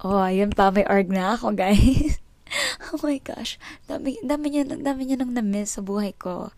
Oh, 0.00 0.22
ayun 0.22 0.54
pa, 0.54 0.72
may 0.72 0.86
org 0.88 1.12
na 1.12 1.36
ako, 1.36 1.52
guys. 1.52 2.18
oh 2.92 2.98
my 3.02 3.18
gosh. 3.20 3.58
Dami, 3.90 4.16
dami 4.22 4.46
niya, 4.52 4.64
dami 4.78 5.02
niya 5.04 5.18
nang 5.20 5.34
na-miss 5.34 5.76
sa 5.76 5.82
buhay 5.82 6.14
ko. 6.16 6.54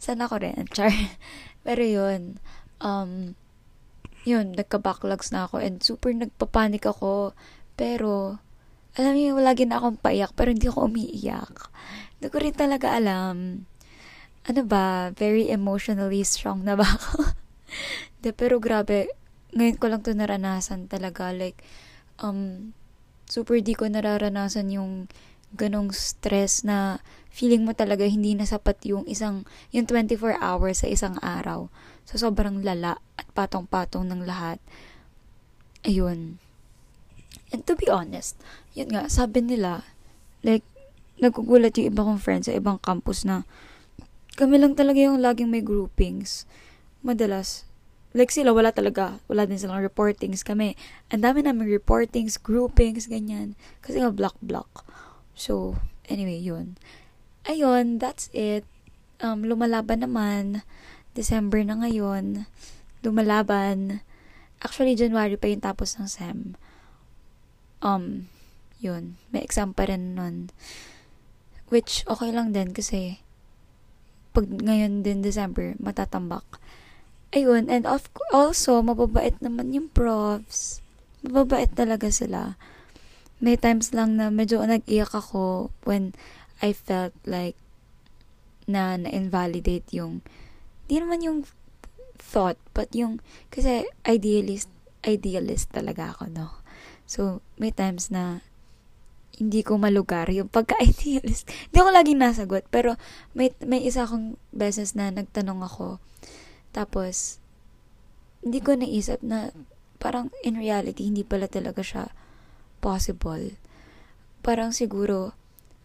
Sana 0.00 0.26
ako 0.26 0.42
rin. 0.42 0.66
Char. 0.74 0.90
Pero 1.62 1.82
yun, 1.84 2.42
um, 2.82 3.38
yun, 4.22 4.54
nagka-backlogs 4.54 5.34
na 5.34 5.46
ako 5.50 5.62
and 5.62 5.82
super 5.82 6.14
nagpapanik 6.14 6.86
ako. 6.86 7.34
Pero, 7.74 8.38
alam 8.94 9.12
niyo, 9.16 9.40
lagi 9.40 9.64
na 9.64 9.80
akong 9.80 9.98
paiyak 9.98 10.36
pero 10.36 10.52
hindi 10.52 10.68
ako 10.68 10.86
umiiyak. 10.86 11.72
Hindi 12.18 12.26
ko 12.28 12.36
rin 12.38 12.54
talaga 12.54 12.92
alam. 12.94 13.66
Ano 14.46 14.60
ba, 14.66 15.10
very 15.14 15.48
emotionally 15.48 16.22
strong 16.26 16.62
na 16.66 16.76
ba 16.78 16.86
ako? 16.86 17.34
De, 18.22 18.30
pero 18.30 18.62
grabe, 18.62 19.10
ngayon 19.56 19.78
ko 19.80 19.86
lang 19.90 20.04
to 20.04 20.12
naranasan 20.14 20.86
talaga. 20.86 21.32
Like, 21.32 21.64
um, 22.20 22.70
super 23.26 23.58
di 23.64 23.72
ko 23.72 23.88
nararanasan 23.88 24.70
yung 24.70 25.08
ganong 25.56 25.92
stress 25.92 26.64
na 26.64 27.00
feeling 27.32 27.64
mo 27.64 27.72
talaga 27.72 28.04
hindi 28.04 28.36
na 28.36 28.44
sapat 28.44 28.76
yung 28.88 29.08
isang, 29.08 29.48
yung 29.72 29.88
24 29.88 30.36
hours 30.36 30.84
sa 30.84 30.88
isang 30.88 31.16
araw. 31.24 31.72
So, 32.08 32.18
sobrang 32.18 32.60
lala 32.60 32.98
at 33.16 33.26
patong-patong 33.32 34.08
ng 34.10 34.22
lahat. 34.26 34.58
Ayun. 35.82 36.42
And 37.52 37.60
to 37.68 37.76
be 37.76 37.86
honest, 37.88 38.40
yun 38.72 38.92
nga, 38.92 39.08
sabi 39.12 39.44
nila, 39.44 39.84
like, 40.40 40.64
nagkugulat 41.22 41.76
yung 41.78 41.92
iba 41.92 42.02
kong 42.02 42.20
friends 42.22 42.50
sa 42.50 42.56
ibang 42.56 42.82
campus 42.82 43.22
na 43.22 43.46
kami 44.34 44.56
lang 44.56 44.72
talaga 44.72 44.98
yung 44.98 45.20
laging 45.20 45.52
may 45.52 45.60
groupings. 45.60 46.48
Madalas, 47.04 47.68
like 48.16 48.32
sila, 48.32 48.56
wala 48.56 48.72
talaga. 48.72 49.20
Wala 49.28 49.44
din 49.44 49.60
silang 49.60 49.84
reportings. 49.84 50.40
Kami, 50.40 50.72
ang 51.12 51.20
dami 51.20 51.44
namin 51.44 51.68
reportings, 51.68 52.40
groupings, 52.40 53.08
ganyan. 53.08 53.52
Kasi 53.84 54.00
nga 54.00 54.08
block-block. 54.08 54.88
So, 55.36 55.76
anyway, 56.08 56.40
yun. 56.40 56.80
Ayun, 57.44 58.00
that's 58.00 58.32
it. 58.32 58.64
Um, 59.20 59.44
lumalaban 59.44 60.00
naman. 60.04 60.64
December 61.12 61.64
na 61.64 61.80
ngayon. 61.80 62.48
Lumalaban. 63.04 64.00
Actually, 64.62 64.94
January 64.94 65.36
pa 65.36 65.50
yung 65.50 65.64
tapos 65.64 65.98
ng 65.98 66.08
SEM. 66.08 66.54
Um, 67.82 68.30
yun. 68.78 69.20
May 69.34 69.42
exam 69.42 69.74
pa 69.74 69.88
rin 69.88 70.14
nun. 70.14 70.52
Which, 71.72 72.04
okay 72.04 72.30
lang 72.30 72.52
din 72.52 72.76
kasi 72.76 73.20
pag 74.32 74.48
ngayon 74.48 75.04
din 75.04 75.20
December, 75.20 75.76
matatambak 75.76 76.62
ayun, 77.32 77.66
and 77.72 77.88
of 77.88 78.12
also, 78.30 78.84
mababait 78.84 79.34
naman 79.40 79.72
yung 79.72 79.88
profs. 79.90 80.84
Mababait 81.24 81.72
talaga 81.72 82.12
sila. 82.12 82.60
May 83.42 83.58
times 83.58 83.90
lang 83.96 84.20
na 84.20 84.30
medyo 84.30 84.62
nag-iyak 84.62 85.16
ako 85.16 85.72
when 85.82 86.14
I 86.62 86.76
felt 86.76 87.16
like 87.26 87.58
na 88.70 88.94
na-invalidate 88.94 89.90
yung, 89.90 90.22
di 90.92 91.00
naman 91.00 91.24
yung 91.24 91.48
thought, 92.20 92.60
but 92.76 92.92
yung, 92.92 93.24
kasi 93.48 93.88
idealist, 94.04 94.68
idealist 95.08 95.72
talaga 95.72 96.12
ako, 96.12 96.28
no? 96.28 96.52
So, 97.08 97.40
may 97.56 97.72
times 97.72 98.12
na 98.12 98.44
hindi 99.40 99.64
ko 99.64 99.80
malugar 99.80 100.28
yung 100.28 100.52
pagka-idealist. 100.52 101.48
hindi 101.72 101.76
ako 101.80 101.90
laging 101.96 102.20
nasagot, 102.20 102.68
pero 102.68 103.00
may, 103.32 103.56
may 103.64 103.80
isa 103.80 104.04
akong 104.04 104.36
beses 104.52 104.92
na 104.92 105.08
nagtanong 105.08 105.64
ako, 105.64 105.96
tapos, 106.76 107.40
hindi 108.44 108.60
ko 108.60 108.76
naisip 108.76 109.24
na 109.24 109.48
parang 109.96 110.28
in 110.44 110.60
reality, 110.60 111.08
hindi 111.08 111.24
pala 111.24 111.48
talaga 111.48 111.80
siya 111.80 112.12
possible. 112.84 113.56
Parang 114.44 114.76
siguro, 114.76 115.32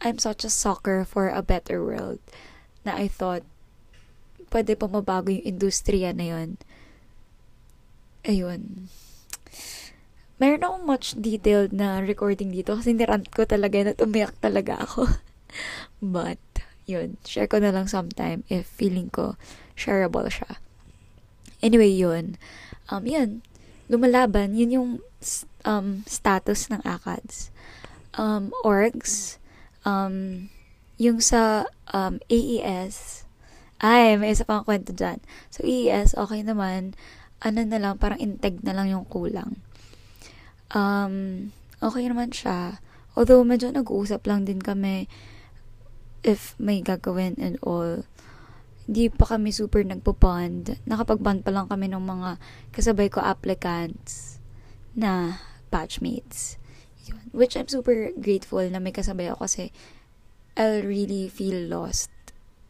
I'm 0.03 0.19
such 0.19 0.43
a 0.43 0.51
sucker 0.51 1.07
for 1.07 1.29
a 1.29 1.45
better 1.45 1.79
world 1.79 2.19
na 2.83 2.97
I 2.97 3.07
thought, 3.07 3.47
pwede 4.51 4.79
pa 4.79 4.87
mabago 4.87 5.31
yung 5.31 5.45
industriya 5.45 6.15
na 6.15 6.25
yun. 6.27 6.49
Ayun. 8.27 8.91
Meron 10.37 10.61
akong 10.61 10.85
much 10.85 11.07
detailed 11.17 11.73
na 11.73 11.97
recording 12.03 12.53
dito 12.53 12.77
kasi 12.77 12.93
nirant 12.93 13.25
ko 13.33 13.47
talaga 13.49 13.81
na 13.81 13.93
umiyak 13.97 14.37
talaga 14.37 14.85
ako. 14.85 15.09
But, 16.03 16.41
yun, 16.85 17.17
share 17.25 17.49
ko 17.49 17.57
na 17.57 17.73
lang 17.73 17.89
sometime 17.89 18.45
if 18.47 18.69
feeling 18.69 19.09
ko 19.09 19.33
shareable 19.73 20.29
siya. 20.29 20.61
Anyway, 21.59 21.89
yun. 21.89 22.37
Um, 22.93 23.09
yun. 23.09 23.41
Lumalaban. 23.89 24.53
Yun 24.53 24.71
yung 24.71 24.89
um, 25.65 26.05
status 26.05 26.69
ng 26.69 26.85
ACADS. 26.85 27.49
Um, 28.13 28.53
orgs. 28.61 29.41
Um, 29.83 30.47
yung 31.01 31.21
sa 31.21 31.65
um, 31.93 32.21
AES. 32.29 33.26
Ay, 33.77 34.17
may 34.17 34.33
isa 34.33 34.41
pang 34.41 34.65
kwento 34.65 34.89
dyan. 34.89 35.21
So, 35.53 35.61
AES, 35.61 36.17
okay 36.17 36.41
naman. 36.41 36.97
Ano 37.45 37.61
na 37.61 37.77
lang, 37.77 38.01
parang 38.01 38.17
integ 38.17 38.65
na 38.65 38.73
lang 38.73 38.89
yung 38.89 39.05
kulang. 39.05 39.61
Um, 40.73 41.49
okay 41.77 42.09
naman 42.09 42.33
siya. 42.33 42.81
Although, 43.13 43.45
medyo 43.45 43.69
nag-uusap 43.69 44.25
lang 44.25 44.49
din 44.49 44.57
kami 44.57 45.05
if 46.25 46.57
may 46.57 46.81
gagawin 46.81 47.37
and 47.37 47.61
all 47.61 48.01
hindi 48.87 49.11
pa 49.11 49.27
kami 49.27 49.51
super 49.51 49.83
nagpo-bond. 49.83 50.79
Nakapag-bond 50.87 51.43
pa 51.43 51.51
lang 51.51 51.67
kami 51.67 51.91
ng 51.91 51.99
mga 51.99 52.39
kasabay 52.71 53.11
ko 53.11 53.19
applicants 53.19 54.39
na 54.95 55.43
batchmates. 55.67 56.55
Yun. 57.03 57.19
Which 57.35 57.59
I'm 57.59 57.67
super 57.67 58.15
grateful 58.15 58.63
na 58.63 58.79
may 58.79 58.95
kasabay 58.95 59.27
ako 59.27 59.43
kasi 59.43 59.75
I'll 60.55 60.87
really 60.87 61.27
feel 61.27 61.67
lost 61.67 62.16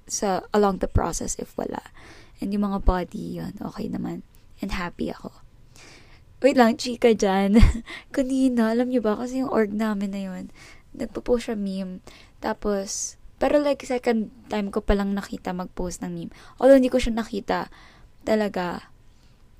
sa 0.07 0.47
along 0.55 0.79
the 0.79 0.89
process 0.89 1.35
if 1.37 1.53
wala. 1.59 1.83
And 2.39 2.55
yung 2.55 2.65
mga 2.65 2.87
body, 2.87 3.43
yun, 3.43 3.53
okay 3.59 3.91
naman. 3.91 4.23
And 4.63 4.73
happy 4.73 5.11
ako. 5.13 5.31
Wait 6.41 6.57
lang, 6.57 6.77
chika 6.77 7.17
dyan. 7.17 7.57
Kanina, 8.15 8.73
alam 8.73 8.89
niyo 8.89 9.01
ba, 9.01 9.17
kasi 9.17 9.41
yung 9.41 9.49
org 9.49 9.73
namin 9.73 10.13
na 10.13 10.21
yun, 10.21 10.43
nagpo-post 10.93 11.49
siya 11.49 11.57
meme. 11.57 12.01
Tapos, 12.41 13.17
pero 13.41 13.57
like 13.61 13.81
second 13.85 14.33
time 14.49 14.69
ko 14.69 14.81
palang 14.81 15.13
nakita 15.13 15.53
mag-post 15.53 16.01
ng 16.01 16.13
meme. 16.13 16.33
Although 16.61 16.77
hindi 16.77 16.93
ko 16.93 17.01
siya 17.01 17.17
nakita 17.17 17.73
talaga. 18.21 18.93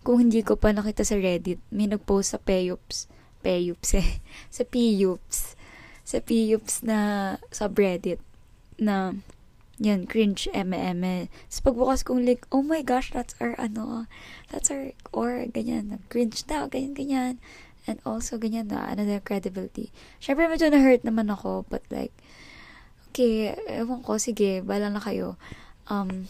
Kung 0.06 0.30
hindi 0.30 0.46
ko 0.46 0.56
pa 0.56 0.70
nakita 0.70 1.02
sa 1.02 1.18
Reddit, 1.18 1.62
may 1.74 1.90
nag-post 1.90 2.38
sa 2.38 2.40
Payups. 2.42 3.10
Payups 3.42 3.90
eh. 3.98 4.22
sa 4.56 4.62
Piyups. 4.62 5.58
Sa 6.06 6.18
Piyups 6.22 6.86
na 6.86 6.98
subreddit 7.50 8.22
na 8.78 9.18
yan, 9.78 10.10
cringe, 10.10 10.50
eme-eme. 10.54 11.30
Pagbukas 11.50 12.02
kong 12.02 12.26
link, 12.26 12.50
oh 12.50 12.66
my 12.66 12.82
gosh, 12.82 13.14
that's 13.14 13.38
our, 13.38 13.54
ano, 13.62 14.10
that's 14.50 14.74
our, 14.74 14.92
or, 15.14 15.46
ganyan, 15.54 16.02
cringe 16.10 16.42
na, 16.50 16.66
ganyan, 16.66 16.98
ganyan. 16.98 17.36
And 17.86 18.02
also, 18.04 18.42
ganyan 18.42 18.74
na, 18.74 18.90
another 18.90 19.22
credibility. 19.22 19.94
Siyempre, 20.18 20.50
medyo 20.50 20.68
na-hurt 20.74 21.06
naman 21.06 21.30
ako, 21.30 21.70
but 21.70 21.86
like, 21.94 22.12
okay, 23.14 23.54
ewan 23.70 24.02
ko, 24.02 24.18
sige, 24.18 24.66
bala 24.66 24.90
na 24.90 25.00
kayo. 25.00 25.38
Um, 25.88 26.28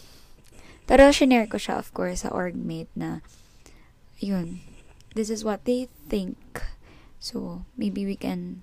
pero 0.84 1.08
shinare 1.08 1.48
ko 1.48 1.56
siya, 1.56 1.80
of 1.80 1.90
course, 1.96 2.22
sa 2.22 2.32
orgmate 2.32 2.92
na, 2.92 3.24
yun, 4.20 4.60
this 5.16 5.32
is 5.32 5.42
what 5.42 5.64
they 5.64 5.88
think. 6.12 6.36
So, 7.18 7.64
maybe 7.80 8.04
we 8.04 8.14
can, 8.14 8.62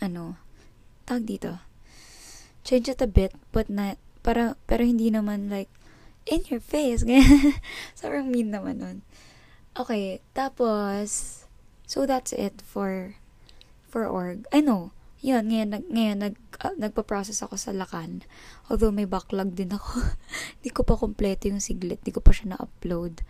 ano, 0.00 0.40
tag 1.04 1.28
dito, 1.28 1.60
change 2.68 2.92
it 2.92 3.00
a 3.00 3.08
bit, 3.08 3.32
but 3.48 3.72
not, 3.72 3.96
para, 4.20 4.60
pero 4.68 4.84
hindi 4.84 5.08
naman 5.08 5.48
like, 5.48 5.72
in 6.28 6.44
your 6.52 6.60
face. 6.60 7.00
Sobrang 7.98 8.28
mean 8.28 8.52
naman 8.52 8.84
nun. 8.84 8.98
Okay, 9.72 10.20
tapos, 10.36 11.48
so 11.88 12.04
that's 12.04 12.36
it 12.36 12.60
for, 12.60 13.16
for 13.88 14.04
org. 14.04 14.44
I 14.52 14.60
know, 14.60 14.92
yun, 15.24 15.48
ngayon, 15.48 15.68
nag, 15.72 15.84
ngayon 15.88 16.18
nag, 16.20 16.34
uh, 16.60 16.76
nagpa-process 16.76 17.40
ako 17.40 17.56
sa 17.56 17.72
Lakan. 17.72 18.20
Although 18.68 18.92
may 18.92 19.08
backlog 19.08 19.56
din 19.56 19.72
ako. 19.72 20.04
Hindi 20.60 20.70
ko 20.70 20.84
pa 20.84 21.00
kompleto 21.00 21.48
yung 21.48 21.64
siglit. 21.64 22.04
Hindi 22.04 22.12
ko 22.12 22.20
pa 22.20 22.36
siya 22.36 22.54
na-upload. 22.54 23.24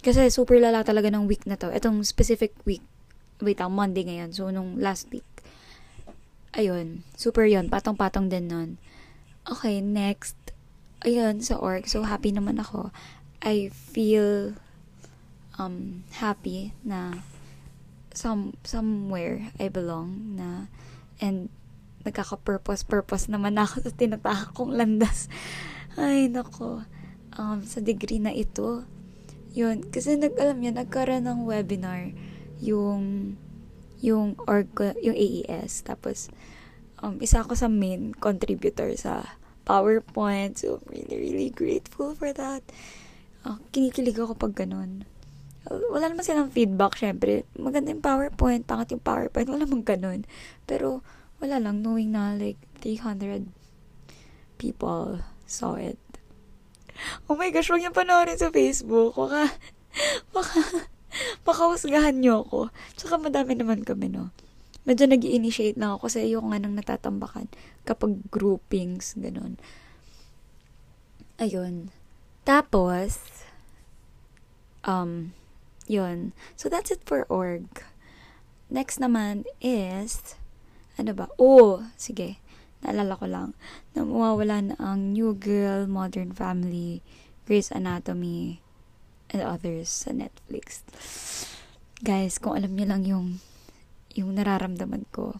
Kasi 0.00 0.32
super 0.32 0.56
lala 0.56 0.82
talaga 0.82 1.12
ng 1.12 1.28
week 1.28 1.44
na 1.44 1.60
to. 1.60 1.68
Itong 1.68 2.00
specific 2.02 2.56
week. 2.64 2.82
Wait 3.44 3.60
lang, 3.60 3.76
Monday 3.76 4.08
ngayon. 4.08 4.30
So, 4.32 4.48
nung 4.48 4.80
last 4.80 5.12
week. 5.12 5.26
Ayun. 6.54 7.02
Super 7.18 7.46
yon 7.50 7.66
Patong-patong 7.66 8.30
din 8.30 8.46
nun. 8.46 8.70
Okay, 9.44 9.82
next. 9.82 10.38
Ayun, 11.02 11.42
sa 11.42 11.58
org. 11.58 11.90
So, 11.90 12.06
happy 12.06 12.30
naman 12.30 12.62
ako. 12.62 12.94
I 13.44 13.68
feel 13.74 14.56
um, 15.58 16.06
happy 16.16 16.72
na 16.86 17.20
some 18.14 18.54
somewhere 18.62 19.50
I 19.58 19.66
belong 19.68 20.38
na 20.38 20.70
and 21.18 21.50
nagkaka-purpose 22.06 22.86
purpose 22.86 23.26
naman 23.26 23.58
ako 23.58 23.84
sa 23.84 23.92
tinatahak 23.92 24.54
kong 24.54 24.78
landas. 24.78 25.26
Ay 25.98 26.30
nako. 26.30 26.86
um, 27.38 27.58
sa 27.66 27.82
degree 27.82 28.22
na 28.22 28.30
ito. 28.30 28.86
Yun, 29.54 29.86
kasi 29.90 30.18
nag, 30.18 30.34
alam 30.38 30.58
niya, 30.58 30.74
nagkaroon 30.74 31.26
ng 31.26 31.46
webinar 31.46 32.10
yung 32.58 33.34
yung 34.04 34.36
org 34.44 34.68
yung 35.00 35.16
AES 35.16 35.88
tapos 35.88 36.28
um, 37.00 37.16
isa 37.24 37.40
ako 37.40 37.56
sa 37.56 37.72
main 37.72 38.12
contributor 38.12 38.92
sa 39.00 39.24
PowerPoint. 39.64 40.60
So 40.60 40.84
I'm 40.84 41.08
really 41.08 41.16
really 41.32 41.50
grateful 41.52 42.12
for 42.12 42.28
that. 42.36 42.60
Uh, 43.48 43.56
kinikilig 43.72 44.20
ako 44.20 44.36
pag 44.36 44.52
ganun. 44.52 45.08
Wala 45.64 46.12
naman 46.12 46.20
silang 46.20 46.52
feedback 46.52 47.00
syempre. 47.00 47.48
Maganda 47.56 47.96
yung 47.96 48.04
PowerPoint 48.04 48.68
pangat 48.68 48.92
yung 48.92 49.00
PowerPoint 49.00 49.48
wala 49.48 49.64
namang 49.64 49.88
ganun. 49.88 50.28
Pero 50.68 51.00
wala 51.40 51.56
lang 51.56 51.80
knowing 51.80 52.12
na 52.12 52.36
like 52.36 52.60
300 52.84 53.48
people 54.60 55.24
saw 55.48 55.80
it. 55.80 55.96
Oh 57.26 57.34
my 57.34 57.50
gosh, 57.50 57.68
huwag 57.72 57.82
niyo 57.82 57.90
panoorin 57.90 58.38
sa 58.38 58.54
Facebook. 58.54 59.16
Baka, 59.18 59.50
baka, 60.30 60.58
baka 61.46 61.70
husgahan 61.70 62.20
niyo 62.20 62.44
ako. 62.46 62.60
Tsaka 62.98 63.18
madami 63.18 63.58
naman 63.58 63.82
kami, 63.82 64.10
no? 64.10 64.30
Medyo 64.84 65.08
nag 65.08 65.24
initiate 65.24 65.80
lang 65.80 65.96
ako 65.96 66.08
kasi 66.08 66.28
ayoko 66.28 66.46
nga 66.52 66.60
nang 66.60 66.76
natatambakan 66.76 67.48
kapag 67.88 68.20
groupings, 68.28 69.16
ganun. 69.16 69.56
Ayun. 71.40 71.90
Tapos, 72.44 73.18
um, 74.84 75.32
yun. 75.88 76.36
So, 76.54 76.68
that's 76.68 76.92
it 76.92 77.00
for 77.08 77.24
org. 77.32 77.66
Next 78.68 79.00
naman 79.00 79.48
is, 79.64 80.36
ano 81.00 81.16
ba? 81.16 81.32
Oh, 81.40 81.88
sige 81.96 82.44
naalala 82.84 83.16
ko 83.16 83.26
lang, 83.26 83.50
na 83.96 84.04
mawawala 84.04 84.60
na 84.60 84.76
ang 84.76 85.16
New 85.16 85.32
Girl, 85.32 85.88
Modern 85.88 86.36
Family, 86.36 87.00
Grey's 87.48 87.72
Anatomy, 87.72 88.60
and 89.34 89.42
others 89.42 89.90
sa 89.90 90.14
Netflix. 90.14 90.86
Guys, 92.00 92.38
kung 92.38 92.54
alam 92.54 92.78
niyo 92.78 92.86
lang 92.86 93.02
yung 93.02 93.26
yung 94.14 94.30
nararamdaman 94.38 95.10
ko, 95.10 95.34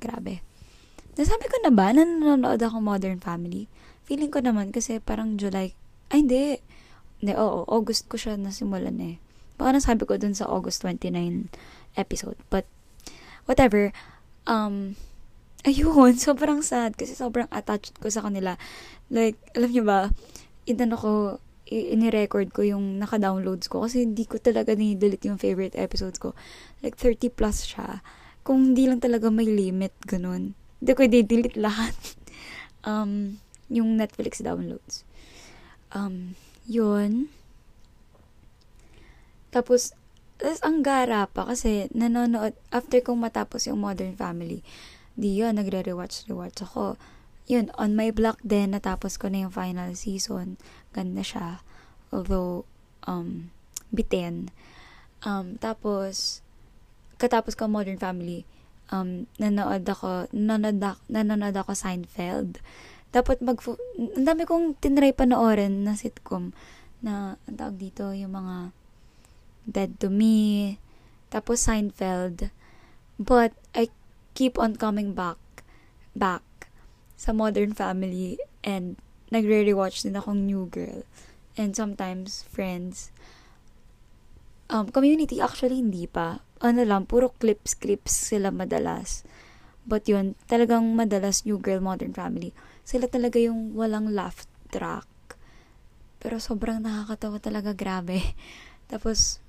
grabe. 0.00 0.40
Nasabi 1.20 1.50
ko 1.50 1.56
na 1.60 1.72
ba 1.74 1.92
na 1.92 2.08
nanonood 2.08 2.62
ako 2.64 2.80
Modern 2.80 3.20
Family? 3.20 3.68
Feeling 4.08 4.32
ko 4.32 4.40
naman 4.40 4.72
kasi 4.72 5.04
parang 5.04 5.36
July, 5.36 5.76
ay 6.08 6.24
hindi. 6.24 6.56
Hindi, 7.20 7.32
oo, 7.36 7.68
August 7.68 8.08
ko 8.08 8.16
siya 8.16 8.40
nasimulan 8.40 8.96
eh. 9.04 9.20
Baka 9.60 9.76
nasabi 9.76 10.06
ko 10.06 10.16
dun 10.16 10.32
sa 10.32 10.48
August 10.48 10.86
29 10.86 11.50
episode. 11.98 12.38
But, 12.48 12.64
whatever. 13.44 13.90
Um, 14.46 14.94
ayun, 15.66 16.16
sobrang 16.22 16.62
sad 16.62 16.94
kasi 16.94 17.12
sobrang 17.18 17.50
attached 17.50 17.98
ko 17.98 18.08
sa 18.08 18.22
kanila. 18.24 18.54
Like, 19.10 19.36
alam 19.58 19.70
niyo 19.74 19.84
ba, 19.84 20.14
inano 20.64 20.94
ko, 20.94 21.10
ini-record 21.68 22.50
ko 22.50 22.64
yung 22.64 22.96
naka-downloads 22.98 23.68
ko 23.68 23.84
kasi 23.84 24.08
hindi 24.08 24.24
ko 24.24 24.40
talaga 24.40 24.72
ni-delete 24.72 25.28
yung 25.28 25.36
favorite 25.36 25.76
episodes 25.76 26.16
ko. 26.16 26.32
Like, 26.80 26.96
30 26.96 27.28
plus 27.28 27.68
siya. 27.68 28.00
Kung 28.42 28.72
hindi 28.72 28.88
lang 28.88 29.04
talaga 29.04 29.28
may 29.28 29.44
limit, 29.44 29.92
ganun. 30.08 30.56
Hindi 30.80 30.92
ko 30.96 31.00
i-delete 31.04 31.60
lahat. 31.66 31.94
um, 32.88 33.36
yung 33.68 34.00
Netflix 34.00 34.40
downloads. 34.40 35.04
Um, 35.92 36.36
yun. 36.64 37.28
Tapos, 39.52 39.92
tapos 40.40 40.60
ang 40.64 40.84
gara 40.84 41.28
pa 41.28 41.48
kasi 41.48 41.88
nanonood, 41.92 42.56
after 42.72 43.00
kong 43.00 43.20
matapos 43.20 43.68
yung 43.68 43.80
Modern 43.80 44.16
Family, 44.16 44.64
di 45.18 45.40
yun, 45.40 45.56
nagre-rewatch, 45.56 46.28
rewatch 46.28 46.64
ako. 46.64 46.96
Yun, 47.48 47.72
on 47.80 47.96
my 47.96 48.12
block 48.12 48.36
din, 48.44 48.76
natapos 48.76 49.16
ko 49.16 49.32
na 49.32 49.48
yung 49.48 49.54
final 49.54 49.96
season. 49.96 50.60
Ganda 50.92 51.24
siya. 51.24 51.64
Although, 52.12 52.68
um, 53.08 53.48
bitin. 53.88 54.52
Um, 55.24 55.56
tapos, 55.56 56.44
katapos 57.16 57.56
ko 57.56 57.64
Modern 57.64 57.96
Family, 57.96 58.44
um, 58.92 59.24
nanood 59.40 59.88
ako, 59.88 60.28
nanood 60.30 60.76
ako, 60.76 61.00
nanood 61.08 61.56
ako 61.56 61.72
Seinfeld. 61.72 62.60
Dapat 63.16 63.40
mag, 63.40 63.56
ang 63.96 64.24
dami 64.28 64.44
kong 64.44 64.76
tinry 64.76 65.16
panoorin 65.16 65.88
na 65.88 65.96
sitcom 65.96 66.52
na, 67.00 67.40
ang 67.48 67.56
tawag 67.56 67.80
dito, 67.80 68.12
yung 68.12 68.36
mga 68.36 68.76
Dead 69.68 69.92
to 70.00 70.12
Me, 70.12 70.76
tapos 71.32 71.64
Seinfeld. 71.64 72.52
But, 73.16 73.56
I 73.72 73.88
keep 74.36 74.60
on 74.60 74.76
coming 74.76 75.16
back 75.16 75.40
back 76.18 76.42
sa 77.18 77.34
Modern 77.34 77.74
Family 77.74 78.38
and 78.62 78.94
nagre-rewatch 79.34 80.06
din 80.06 80.14
akong 80.14 80.46
New 80.46 80.70
Girl 80.70 81.02
and 81.58 81.74
sometimes 81.74 82.46
Friends. 82.46 83.10
Um, 84.70 84.94
community, 84.94 85.42
actually 85.42 85.82
hindi 85.82 86.06
pa. 86.06 86.46
Ano 86.62 86.86
lang, 86.86 87.10
puro 87.10 87.34
clips-clips 87.42 88.30
sila 88.30 88.54
madalas. 88.54 89.26
But 89.82 90.06
yun, 90.06 90.38
talagang 90.46 90.94
madalas 90.94 91.42
New 91.42 91.58
Girl, 91.58 91.82
Modern 91.82 92.14
Family. 92.14 92.54
Sila 92.86 93.10
talaga 93.10 93.42
yung 93.42 93.74
walang 93.74 94.14
laugh 94.14 94.46
track. 94.70 95.08
Pero 96.22 96.38
sobrang 96.38 96.78
nakakatawa 96.84 97.42
talaga, 97.42 97.72
grabe. 97.74 98.20
Tapos, 98.92 99.42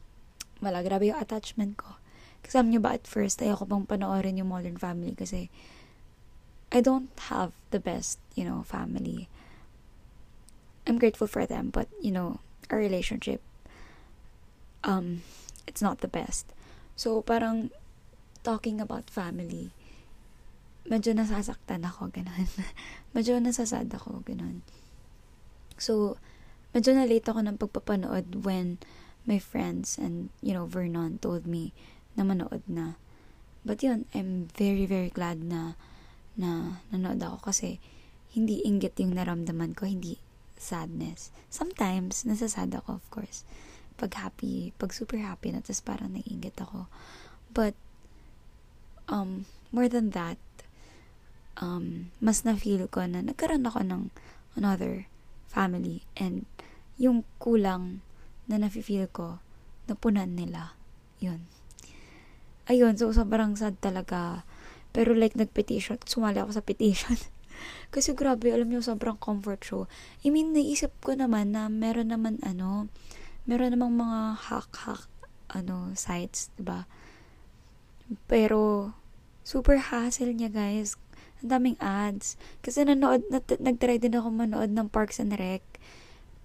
wala, 0.63 0.81
grabe 0.81 1.11
yung 1.11 1.19
attachment 1.19 1.75
ko. 1.75 1.99
Kasi 2.39 2.55
alam 2.55 2.71
nyo 2.71 2.79
ba, 2.79 2.95
at 2.95 3.03
first, 3.03 3.43
ayoko 3.43 3.67
pang 3.67 3.83
panoorin 3.83 4.39
yung 4.39 4.49
Modern 4.49 4.79
Family 4.79 5.11
kasi 5.11 5.51
I 6.71 6.79
don't 6.79 7.11
have 7.27 7.51
the 7.71 7.79
best, 7.79 8.19
you 8.35 8.43
know, 8.43 8.63
family. 8.63 9.29
I'm 10.87 10.97
grateful 10.97 11.27
for 11.27 11.45
them, 11.45 11.69
but, 11.69 11.87
you 12.01 12.11
know, 12.11 12.39
our 12.69 12.77
relationship, 12.77 13.41
um, 14.83 15.21
it's 15.67 15.81
not 15.81 15.99
the 15.99 16.07
best. 16.07 16.49
So, 16.95 17.21
parang, 17.21 17.69
talking 18.43 18.81
about 18.81 19.09
family, 19.09 19.71
medyo 20.89 21.13
nasasaktan 21.13 21.85
ako, 21.85 22.09
ganun. 22.09 22.49
medyo 23.15 23.37
nasasad 23.37 23.93
ako, 23.93 24.25
ganun. 24.25 24.65
So, 25.77 26.17
medyo 26.73 26.97
na-late 26.97 27.29
ako 27.29 27.45
ng 27.45 27.57
pagpapanood 27.61 28.43
when 28.43 28.81
my 29.29 29.37
friends 29.37 29.97
and, 30.01 30.33
you 30.41 30.53
know, 30.53 30.65
Vernon 30.65 31.21
told 31.21 31.45
me 31.45 31.71
na 32.17 32.25
manood 32.25 32.65
na. 32.65 32.97
But 33.61 33.83
yun, 33.83 34.09
I'm 34.15 34.49
very, 34.57 34.89
very 34.89 35.13
glad 35.13 35.43
na 35.43 35.77
na 36.39 36.81
nanood 36.89 37.19
ako 37.19 37.51
kasi 37.51 37.83
hindi 38.31 38.63
inggit 38.63 38.95
yung 39.03 39.17
naramdaman 39.17 39.75
ko, 39.75 39.83
hindi 39.83 40.15
sadness. 40.55 41.33
Sometimes, 41.51 42.23
nasasad 42.23 42.71
ako, 42.71 43.03
of 43.03 43.05
course. 43.11 43.43
Pag 43.99 44.15
happy, 44.15 44.71
pag 44.79 44.95
super 44.95 45.19
happy 45.19 45.51
na, 45.51 45.59
tapos 45.59 45.83
parang 45.83 46.15
naiingit 46.15 46.55
ako. 46.61 46.87
But, 47.51 47.75
um, 49.11 49.49
more 49.75 49.91
than 49.91 50.15
that, 50.15 50.39
um, 51.59 52.13
mas 52.23 52.47
na-feel 52.47 52.87
ko 52.87 53.03
na 53.03 53.19
nagkaroon 53.19 53.67
ako 53.67 53.83
ng 53.83 54.03
another 54.55 55.09
family 55.49 56.05
and 56.15 56.45
yung 57.01 57.25
kulang 57.41 58.05
na 58.47 58.61
nafe-feel 58.61 59.09
ko, 59.11 59.41
napunan 59.89 60.37
nila. 60.37 60.77
Yun 61.19 61.49
ayun, 62.69 62.93
so 62.93 63.09
sobrang 63.09 63.57
sad 63.57 63.81
talaga. 63.81 64.45
Pero 64.91 65.13
like, 65.13 65.37
nag-petition, 65.37 66.01
sumali 66.05 66.41
ako 66.41 66.59
sa 66.59 66.63
petition. 66.65 67.17
Kasi 67.93 68.15
grabe, 68.15 68.49
alam 68.49 68.69
niyo, 68.71 68.81
sobrang 68.81 69.19
comfort 69.19 69.61
show. 69.61 69.83
I 70.23 70.33
mean, 70.33 70.55
naisip 70.55 70.93
ko 71.03 71.13
naman 71.13 71.53
na 71.53 71.67
meron 71.67 72.09
naman 72.13 72.39
ano, 72.41 72.89
meron 73.49 73.75
namang 73.75 73.97
mga 73.99 74.19
hack-hack, 74.49 75.09
ano, 75.51 75.93
sites, 75.97 76.53
ba 76.55 76.57
diba? 76.57 76.79
Pero, 78.25 78.93
super 79.45 79.77
hassle 79.77 80.33
niya, 80.33 80.49
guys. 80.49 80.97
Ang 81.41 81.49
daming 81.49 81.77
ads. 81.81 82.37
Kasi 82.61 82.85
nanood, 82.85 83.25
nat- 83.29 83.61
nag-try 83.61 83.97
din 83.97 84.17
ako 84.17 84.29
manood 84.33 84.69
ng 84.73 84.89
Parks 84.89 85.21
and 85.21 85.33
Rec. 85.37 85.65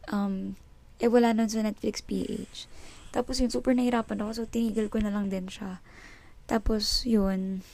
Um, 0.08 0.56
eh, 1.00 1.08
wala 1.08 1.32
nun 1.32 1.48
sa 1.48 1.64
Netflix 1.64 2.04
PH. 2.04 2.68
Tapos 3.12 3.38
yun, 3.38 3.52
super 3.52 3.72
nahirapan 3.76 4.20
ako, 4.24 4.30
so 4.32 4.44
tinigil 4.48 4.90
ko 4.90 4.98
na 4.98 5.12
lang 5.12 5.30
din 5.30 5.46
siya. 5.46 5.84
Tapos, 6.48 7.04
yun. 7.08 7.64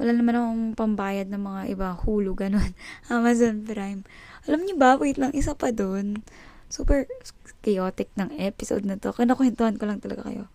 Wala 0.00 0.16
naman 0.16 0.32
akong 0.32 0.64
pambayad 0.80 1.28
ng 1.28 1.44
mga 1.44 1.62
iba, 1.76 1.92
Hulu, 1.92 2.32
ganun. 2.32 2.72
Amazon 3.12 3.68
Prime. 3.68 4.00
Alam 4.48 4.64
niyo 4.64 4.80
ba, 4.80 4.96
wait 4.96 5.20
lang, 5.20 5.36
isa 5.36 5.52
pa 5.52 5.76
dun. 5.76 6.24
Super 6.72 7.04
chaotic 7.60 8.08
ng 8.16 8.32
episode 8.40 8.88
na 8.88 8.96
to. 8.96 9.12
Kinakwentuhan 9.12 9.76
ko 9.76 9.84
lang 9.84 10.00
talaga 10.00 10.24
kayo. 10.24 10.48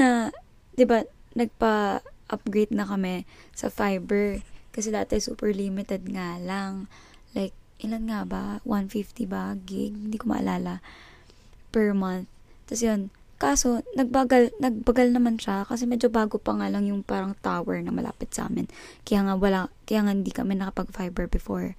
Na, 0.00 0.32
di 0.72 0.88
ba, 0.88 1.04
nagpa-upgrade 1.36 2.72
na 2.72 2.88
kami 2.88 3.28
sa 3.52 3.68
fiber. 3.68 4.40
Kasi 4.72 4.88
dati 4.88 5.20
super 5.20 5.52
limited 5.52 6.08
nga 6.08 6.40
lang. 6.40 6.88
Like, 7.36 7.52
ilan 7.84 8.08
nga 8.08 8.24
ba? 8.24 8.44
150 8.64 9.28
ba? 9.28 9.52
Gig? 9.60 9.92
Hindi 9.92 10.16
ko 10.16 10.32
maalala. 10.32 10.80
Per 11.68 11.92
month. 11.92 12.32
Tapos 12.64 12.80
yun, 12.80 13.12
Kaso, 13.44 13.84
nagbagal, 13.92 14.56
nagbagal 14.56 15.12
naman 15.12 15.36
siya 15.36 15.68
kasi 15.68 15.84
medyo 15.84 16.08
bago 16.08 16.40
pa 16.40 16.56
nga 16.56 16.72
lang 16.72 16.88
yung 16.88 17.04
parang 17.04 17.36
tower 17.44 17.76
na 17.84 17.92
malapit 17.92 18.32
sa 18.32 18.48
amin. 18.48 18.64
Kaya 19.04 19.20
nga 19.28 19.36
wala, 19.36 19.60
kaya 19.84 20.00
nga 20.00 20.16
hindi 20.16 20.32
kami 20.32 20.56
nakapag-fiber 20.56 21.28
before. 21.28 21.76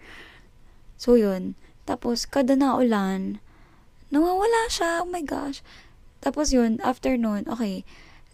So, 1.01 1.17
yun. 1.17 1.57
Tapos, 1.89 2.29
kada 2.29 2.53
na 2.53 2.77
ulan, 2.77 3.41
nawawala 4.13 4.69
siya. 4.69 5.01
Oh 5.01 5.09
my 5.09 5.25
gosh. 5.25 5.65
Tapos 6.21 6.53
yun, 6.53 6.77
after 6.85 7.17
nun, 7.17 7.49
okay, 7.49 7.81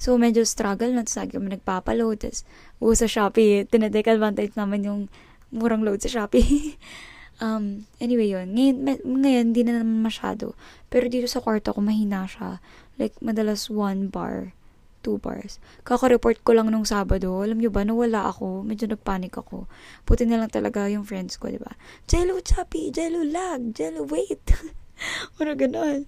So, 0.02 0.18
medyo 0.18 0.42
struggle 0.50 0.90
na. 0.98 1.06
Tapos, 1.06 1.14
lagi 1.22 1.32
kami 1.38 1.54
nagpapaload. 1.54 2.18
Tapos, 2.26 2.42
uh, 2.82 2.96
sa 2.98 3.06
Shopee, 3.06 3.70
tinatake 3.70 4.10
advantage 4.10 4.58
naman 4.58 4.82
yung 4.82 5.02
murang 5.54 5.86
load 5.86 6.02
sa 6.02 6.10
Shopee. 6.10 6.74
um, 7.46 7.86
anyway, 8.02 8.34
yun. 8.34 8.50
Ngayon, 8.50 8.98
ngayon, 9.06 9.46
hindi 9.54 9.62
na 9.62 9.78
naman 9.78 10.02
masyado. 10.02 10.58
Pero 10.90 11.06
dito 11.06 11.30
sa 11.30 11.38
kwarto 11.38 11.70
ko, 11.78 11.86
mahina 11.86 12.26
siya. 12.26 12.58
Like, 13.02 13.18
madalas 13.18 13.74
one 13.74 14.14
bar, 14.14 14.54
two 15.02 15.18
bars. 15.18 15.58
Kaka-report 15.82 16.46
ko 16.46 16.54
lang 16.54 16.70
nung 16.70 16.86
Sabado. 16.86 17.42
Alam 17.42 17.58
nyo 17.58 17.74
ba, 17.74 17.82
nawala 17.82 18.30
ako. 18.30 18.62
Medyo 18.62 18.94
nagpanik 18.94 19.34
ako. 19.34 19.66
Puti 20.06 20.30
na 20.30 20.38
lang 20.38 20.54
talaga 20.54 20.86
yung 20.86 21.02
friends 21.02 21.42
ko, 21.42 21.50
di 21.50 21.58
ba? 21.58 21.74
Jello 22.06 22.38
choppy, 22.46 22.94
jello 22.94 23.26
lag, 23.26 23.74
jello 23.74 24.06
wait. 24.06 24.46
Ano 25.42 25.58
ganon. 25.58 26.06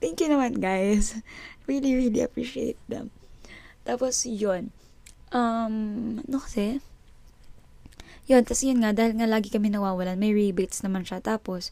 Thank 0.00 0.24
you 0.24 0.32
naman, 0.32 0.64
guys 0.64 1.20
really, 1.68 1.92
really 1.94 2.24
appreciate 2.24 2.80
them. 2.88 3.12
Tapos, 3.84 4.24
yun. 4.24 4.72
Um, 5.28 6.18
ano 6.24 6.40
kasi? 6.40 6.80
Yun, 8.24 8.42
tapos 8.48 8.64
yun 8.64 8.80
nga, 8.80 8.96
dahil 8.96 9.20
nga 9.20 9.28
lagi 9.28 9.52
kami 9.52 9.68
nawawalan, 9.68 10.16
may 10.16 10.32
rebates 10.32 10.80
naman 10.80 11.04
siya. 11.04 11.20
Tapos, 11.20 11.70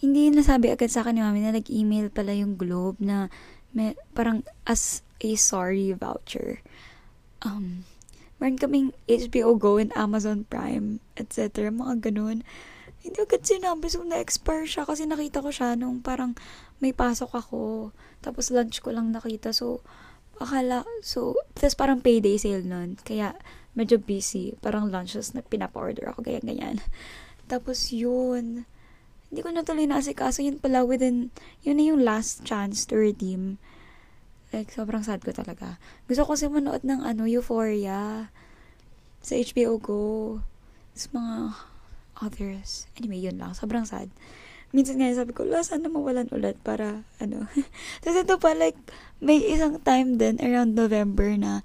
hindi 0.00 0.30
nasabi 0.30 0.72
agad 0.74 0.90
sa 0.90 1.06
akin 1.06 1.18
ni 1.18 1.22
mami 1.22 1.40
na 1.44 1.54
nag-email 1.54 2.10
pala 2.10 2.34
yung 2.34 2.58
Globe 2.58 2.98
na 2.98 3.30
may, 3.74 3.98
parang 4.14 4.46
as 4.66 5.02
a 5.22 5.34
sorry 5.34 5.90
voucher. 5.94 6.62
Um, 7.42 7.84
meron 8.38 8.58
kaming 8.58 8.88
HBO 9.10 9.58
Go 9.58 9.76
and 9.78 9.90
Amazon 9.98 10.46
Prime, 10.46 11.02
etc. 11.18 11.70
Mga 11.70 12.10
ganun. 12.10 12.46
Hindi 13.04 13.18
agad 13.20 13.44
sinabi, 13.44 13.86
so 13.92 14.00
na-expire 14.00 14.64
siya 14.64 14.88
kasi 14.88 15.04
nakita 15.04 15.44
ko 15.44 15.52
siya 15.52 15.76
nung 15.76 16.00
parang 16.00 16.32
may 16.80 16.96
pasok 16.96 17.36
ako. 17.36 17.92
Tapos 18.24 18.48
lunch 18.48 18.80
ko 18.80 18.94
lang 18.94 19.12
nakita. 19.12 19.52
So, 19.52 19.84
akala, 20.40 20.88
so, 21.04 21.36
tapos 21.52 21.76
parang 21.76 22.00
payday 22.00 22.40
sale 22.40 22.64
nun. 22.64 22.96
Kaya, 23.04 23.36
medyo 23.76 24.00
busy. 24.00 24.56
Parang 24.62 24.88
lunches 24.88 25.36
na 25.36 25.44
pinapa-order 25.44 26.08
ako, 26.10 26.24
ganyan-ganyan. 26.24 26.80
Tapos, 27.50 27.92
yun. 27.92 28.64
Hindi 29.34 29.42
ko 29.42 29.50
natuloy 29.50 29.90
na 29.90 29.98
kasi 29.98 30.14
kaso 30.14 30.46
yun 30.46 30.62
pala 30.62 30.86
within, 30.86 31.34
yun 31.66 31.82
na 31.82 31.84
yung 31.90 32.06
last 32.06 32.46
chance 32.46 32.86
to 32.86 32.94
redeem. 32.94 33.58
Like, 34.54 34.70
sobrang 34.70 35.02
sad 35.02 35.26
ko 35.26 35.34
talaga. 35.34 35.82
Gusto 36.06 36.22
ko 36.22 36.38
kasi 36.38 36.46
manood 36.46 36.86
ng 36.86 37.02
ano, 37.02 37.26
Euphoria. 37.26 38.30
Sa 39.18 39.34
HBO 39.34 39.82
Go. 39.82 40.02
Tapos 40.94 41.10
mga 41.10 41.34
others. 42.22 42.86
Anyway, 42.94 43.18
yun 43.18 43.42
lang. 43.42 43.58
Sobrang 43.58 43.82
sad 43.82 44.06
minsan 44.74 44.98
nga 44.98 45.14
sabi 45.14 45.30
ko, 45.30 45.46
la, 45.46 45.62
sana 45.62 45.86
mawalan 45.86 46.26
ulit 46.34 46.58
para, 46.58 47.06
ano. 47.22 47.46
Tapos 48.02 48.18
ito 48.26 48.34
pa, 48.42 48.58
like, 48.58 48.76
may 49.22 49.38
isang 49.38 49.78
time 49.86 50.18
din 50.18 50.42
around 50.42 50.74
November 50.74 51.30
na 51.38 51.62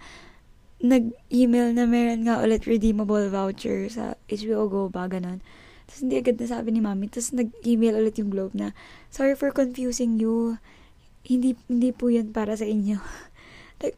nag-email 0.79 1.73
na 1.73 1.89
meron 1.89 2.23
nga 2.23 2.39
ulit 2.39 2.69
redeemable 2.69 3.27
voucher 3.33 3.89
sa 3.89 4.13
HBO 4.29 4.69
Go 4.69 4.81
ba, 4.93 5.09
ganun. 5.09 5.41
Tapos 5.89 6.05
hindi 6.05 6.21
agad 6.21 6.37
nasabi 6.37 6.69
ni 6.69 6.85
mami. 6.85 7.09
Tapos 7.09 7.33
nag-email 7.33 7.97
ulit 7.97 8.21
yung 8.21 8.29
Globe 8.29 8.53
na, 8.53 8.77
sorry 9.09 9.33
for 9.33 9.49
confusing 9.49 10.21
you. 10.21 10.61
Hindi, 11.25 11.57
hindi 11.65 11.89
po 11.89 12.13
yun 12.13 12.29
para 12.29 12.53
sa 12.53 12.69
inyo. 12.69 13.01
like, 13.81 13.97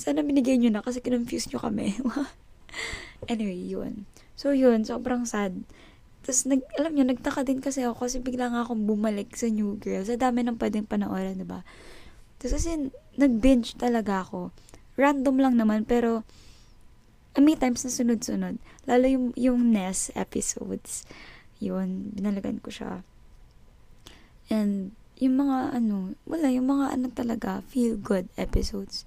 sana 0.00 0.24
binigay 0.24 0.56
nyo 0.56 0.72
na 0.72 0.80
kasi 0.80 1.04
kinonfuse 1.04 1.52
nyo 1.52 1.60
kami. 1.60 2.00
anyway, 3.32 3.60
yun. 3.60 4.08
So, 4.40 4.56
yun. 4.56 4.88
Sobrang 4.88 5.28
sad. 5.28 5.52
Tapos, 6.24 6.48
nag, 6.48 6.64
alam 6.80 6.96
niyo, 6.96 7.04
nagtaka 7.04 7.44
din 7.44 7.60
kasi 7.60 7.84
ako 7.84 8.08
kasi 8.08 8.24
bigla 8.24 8.48
nga 8.48 8.64
akong 8.64 8.88
bumalik 8.88 9.36
sa 9.36 9.52
New 9.52 9.76
Girl. 9.76 10.08
Sa 10.08 10.16
dami 10.16 10.48
ng 10.48 10.56
pwedeng 10.56 10.88
panoorin, 10.88 11.36
diba? 11.36 11.60
Tapos 12.40 12.56
kasi, 12.56 12.88
nag-binge 13.20 13.76
talaga 13.76 14.24
ako. 14.24 14.48
Random 14.96 15.36
lang 15.36 15.60
naman, 15.60 15.84
pero 15.84 16.24
may 17.44 17.58
times 17.58 17.84
na 17.86 17.92
sunod-sunod. 17.92 18.58
Lalo 18.88 19.04
yung, 19.06 19.26
yung 19.38 19.70
NES 19.70 20.14
episodes. 20.14 21.06
Yun, 21.58 22.14
binalagan 22.14 22.62
ko 22.62 22.70
siya. 22.70 23.02
And, 24.48 24.94
yung 25.18 25.42
mga 25.42 25.76
ano, 25.76 26.14
wala, 26.24 26.48
yung 26.50 26.70
mga 26.70 26.94
ano 26.94 27.06
talaga, 27.10 27.62
feel-good 27.66 28.30
episodes. 28.38 29.02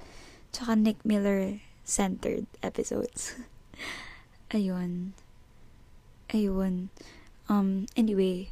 Tsaka 0.51 0.75
Nick 0.75 1.01
Miller 1.07 1.63
centered 1.87 2.45
episodes. 2.61 3.39
Ayun 4.55 5.15
ayun. 6.31 6.89
Um, 7.51 7.85
anyway, 7.95 8.49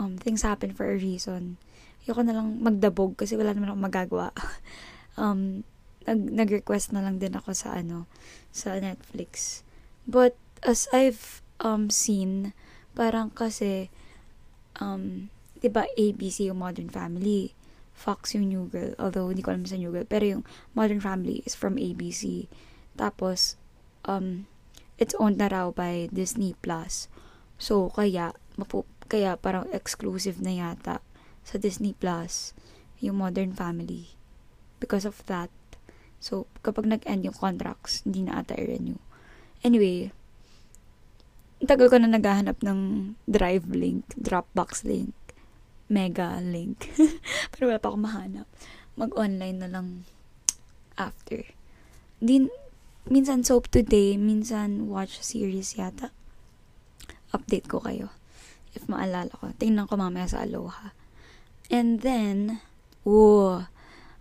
um, 0.00 0.16
things 0.16 0.42
happen 0.42 0.72
for 0.72 0.88
a 0.88 0.96
reason. 0.96 1.60
Ayoko 2.02 2.24
na 2.24 2.34
lang 2.34 2.58
magdabog 2.58 3.14
kasi 3.20 3.36
wala 3.36 3.54
naman 3.54 3.70
akong 3.70 3.86
magagawa. 3.86 4.26
um, 5.20 5.62
nag, 6.06 6.30
nag-request 6.32 6.92
na 6.94 7.02
lang 7.04 7.18
din 7.18 7.34
ako 7.34 7.54
sa 7.54 7.78
ano, 7.78 8.10
sa 8.50 8.76
Netflix. 8.78 9.62
But, 10.04 10.34
as 10.62 10.86
I've 10.90 11.42
um, 11.62 11.90
seen, 11.90 12.54
parang 12.94 13.30
kasi, 13.32 13.90
um, 14.78 15.30
di 15.62 15.70
ba 15.70 15.86
ABC 15.94 16.50
yung 16.50 16.62
Modern 16.62 16.90
Family, 16.90 17.54
Fox 17.92 18.34
yung 18.34 18.50
New 18.50 18.66
Girl, 18.66 18.98
although 18.98 19.30
hindi 19.30 19.46
ko 19.46 19.54
alam 19.54 19.68
sa 19.68 19.78
New 19.78 19.94
Girl, 19.94 20.08
pero 20.08 20.24
yung 20.26 20.44
Modern 20.74 20.98
Family 20.98 21.44
is 21.46 21.54
from 21.54 21.78
ABC. 21.78 22.50
Tapos, 22.98 23.54
um, 24.04 24.50
it's 24.98 25.14
owned 25.22 25.38
na 25.38 25.46
raw 25.46 25.70
by 25.70 26.10
Disney 26.10 26.58
Plus. 26.60 27.06
So, 27.62 27.94
kaya, 27.94 28.34
mapu- 28.58 28.88
kaya 29.06 29.38
parang 29.38 29.70
exclusive 29.70 30.42
na 30.42 30.50
yata 30.50 30.98
sa 31.46 31.56
Disney 31.58 31.94
Plus 31.94 32.54
yung 32.98 33.22
Modern 33.22 33.54
Family. 33.54 34.18
Because 34.82 35.06
of 35.06 35.22
that. 35.30 35.50
So, 36.22 36.46
kapag 36.62 36.86
nag-end 36.86 37.26
yung 37.26 37.34
contracts, 37.34 38.06
hindi 38.06 38.22
na 38.22 38.38
ata 38.38 38.54
i-renew. 38.54 38.94
Anyway, 39.66 40.14
tagal 41.66 41.90
ko 41.90 41.98
na 41.98 42.06
naghahanap 42.06 42.62
ng 42.62 43.12
Drive 43.26 43.66
link, 43.74 44.06
Dropbox 44.14 44.86
link, 44.86 45.10
Mega 45.90 46.38
link. 46.38 46.94
Pero 47.50 47.74
wala 47.74 47.82
pa 47.82 47.90
akong 47.90 48.06
mahanap. 48.06 48.46
Mag-online 48.94 49.58
na 49.58 49.66
lang 49.66 50.06
after. 50.94 51.42
Hindi, 52.22 52.46
minsan 53.10 53.42
soap 53.42 53.66
today, 53.74 54.14
minsan 54.14 54.86
watch 54.86 55.18
series 55.18 55.74
yata. 55.74 56.14
Update 57.34 57.66
ko 57.66 57.82
kayo. 57.82 58.14
If 58.78 58.86
maalala 58.86 59.34
ko. 59.34 59.50
Tingnan 59.58 59.90
ko 59.90 59.98
mamaya 59.98 60.30
sa 60.30 60.46
Aloha. 60.46 60.94
And 61.66 61.98
then, 61.98 62.62
oh, 63.02 63.66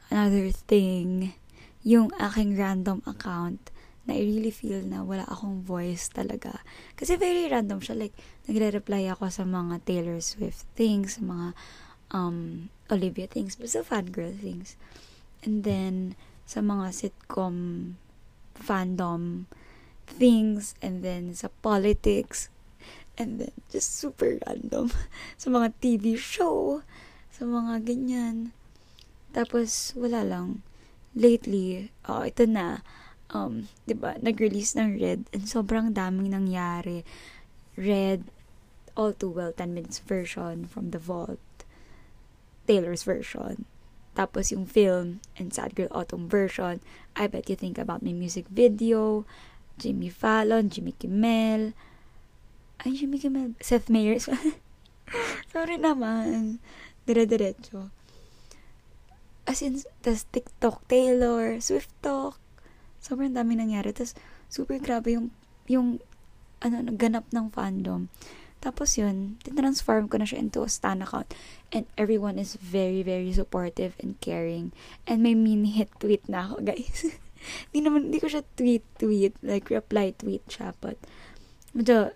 another 0.09 0.49
thing, 0.49 1.37
yung 1.81 2.13
aking 2.17 2.57
random 2.57 3.01
account 3.09 3.73
na 4.05 4.17
I 4.17 4.25
really 4.25 4.53
feel 4.53 4.81
na 4.81 5.05
wala 5.05 5.25
akong 5.29 5.61
voice 5.61 6.09
talaga. 6.09 6.61
Kasi 6.97 7.17
very 7.17 7.45
random 7.49 7.81
siya. 7.81 7.97
Like, 7.97 8.17
nagre-reply 8.49 9.05
ako 9.13 9.29
sa 9.29 9.45
mga 9.45 9.85
Taylor 9.85 10.17
Swift 10.21 10.65
things, 10.73 11.17
sa 11.17 11.23
mga 11.25 11.47
um, 12.13 12.69
Olivia 12.89 13.29
things, 13.29 13.57
basta 13.57 13.85
fangirl 13.85 14.33
things. 14.33 14.73
And 15.45 15.61
then, 15.61 16.17
sa 16.51 16.59
mga 16.59 16.91
sitcom 16.91 17.95
fandom 18.59 19.47
things 20.05 20.75
and 20.83 20.99
then 20.99 21.31
sa 21.31 21.47
politics 21.63 22.51
and 23.15 23.39
then 23.39 23.55
just 23.71 23.95
super 23.95 24.35
random 24.43 24.91
sa 25.41 25.47
mga 25.47 25.71
TV 25.79 26.19
show 26.19 26.83
sa 27.31 27.47
mga 27.47 27.87
ganyan 27.87 28.51
tapos 29.31 29.95
wala 29.95 30.27
lang 30.27 30.59
lately 31.13 31.91
oh 32.07 32.23
ito 32.23 32.47
na 32.47 32.85
um 33.31 33.67
'di 33.87 33.95
ba 33.95 34.19
nag-release 34.19 34.75
ng 34.79 34.99
Red 34.99 35.27
and 35.31 35.47
sobrang 35.47 35.91
daming 35.95 36.31
nangyari 36.31 37.03
Red 37.75 38.27
All 38.95 39.15
Too 39.15 39.31
Well 39.31 39.55
10 39.55 39.71
minutes 39.71 39.99
version 40.03 40.67
from 40.67 40.91
the 40.91 40.99
vault 40.99 41.39
Taylor's 42.67 43.03
version 43.03 43.67
tapos 44.11 44.51
yung 44.51 44.67
film 44.67 45.23
and 45.39 45.55
Sad 45.55 45.71
Girl 45.75 45.91
Autumn 45.95 46.27
version, 46.27 46.83
I 47.15 47.31
Bet 47.31 47.47
You 47.47 47.55
Think 47.55 47.79
About 47.79 48.03
My 48.03 48.11
music 48.11 48.43
video, 48.51 49.23
Jimmy 49.79 50.11
Fallon, 50.11 50.67
Jimmy 50.67 50.91
Kimmel, 50.91 51.71
ay 52.83 52.91
Jimmy 52.91 53.23
Kimmel, 53.23 53.55
Seth 53.63 53.87
Meyers. 53.87 54.27
Sorry 55.51 55.79
naman. 55.79 56.59
Dire-diretso. 57.07 57.93
As 59.49 59.61
in, 59.65 59.81
tas 60.05 60.29
TikTok, 60.29 60.85
Taylor, 60.85 61.57
Swift 61.61 61.89
Talk. 62.05 62.37
Sobrang 63.01 63.33
dami 63.33 63.57
nangyari. 63.57 63.89
Tas 63.93 64.13
super 64.47 64.77
grabe 64.77 65.17
yung, 65.17 65.33
yung, 65.65 65.97
ano, 66.61 66.85
ganap 66.93 67.25
ng 67.33 67.49
fandom. 67.49 68.07
Tapos 68.61 68.93
yun, 68.93 69.41
tinransform 69.41 70.05
ko 70.05 70.21
na 70.21 70.29
siya 70.29 70.37
into 70.37 70.61
a 70.61 70.69
stan 70.69 71.01
account. 71.01 71.33
And 71.73 71.89
everyone 71.97 72.37
is 72.37 72.53
very, 72.61 73.01
very 73.01 73.33
supportive 73.33 73.97
and 73.97 74.21
caring. 74.21 74.69
And 75.09 75.25
may 75.25 75.33
mini 75.33 75.73
hit 75.73 75.89
tweet 75.97 76.29
na 76.29 76.45
ako, 76.45 76.69
guys. 76.69 77.09
Hindi 77.73 77.79
naman, 77.81 78.01
hindi 78.13 78.21
ko 78.21 78.29
siya 78.29 78.45
tweet-tweet. 78.53 79.41
Like, 79.41 79.73
reply 79.73 80.13
tweet 80.13 80.45
siya. 80.45 80.77
But, 80.77 81.01
medyo, 81.73 82.13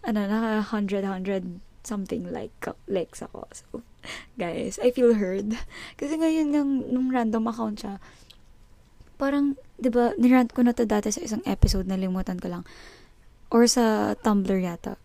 ano, 0.00 0.24
naka 0.24 0.72
100, 0.72 1.04
100 1.04 1.60
something 1.82 2.30
like 2.30 2.54
Lex 2.86 3.22
ako. 3.22 3.46
So, 3.52 3.64
guys, 4.42 4.78
I 4.82 4.90
feel 4.90 5.14
heard. 5.14 5.54
Kasi 6.00 6.18
ngayon 6.18 6.54
yung 6.54 6.70
nung 6.90 7.08
random 7.10 7.46
account 7.50 7.82
siya, 7.82 7.94
parang, 9.18 9.54
di 9.78 9.86
ba, 9.86 10.14
nirant 10.18 10.50
ko 10.50 10.66
na 10.66 10.74
to 10.74 10.82
dati 10.82 11.14
sa 11.14 11.22
isang 11.22 11.42
episode, 11.46 11.86
nalimutan 11.86 12.42
ko 12.42 12.50
lang. 12.50 12.64
Or 13.52 13.68
sa 13.70 14.16
Tumblr 14.18 14.58
yata. 14.58 14.98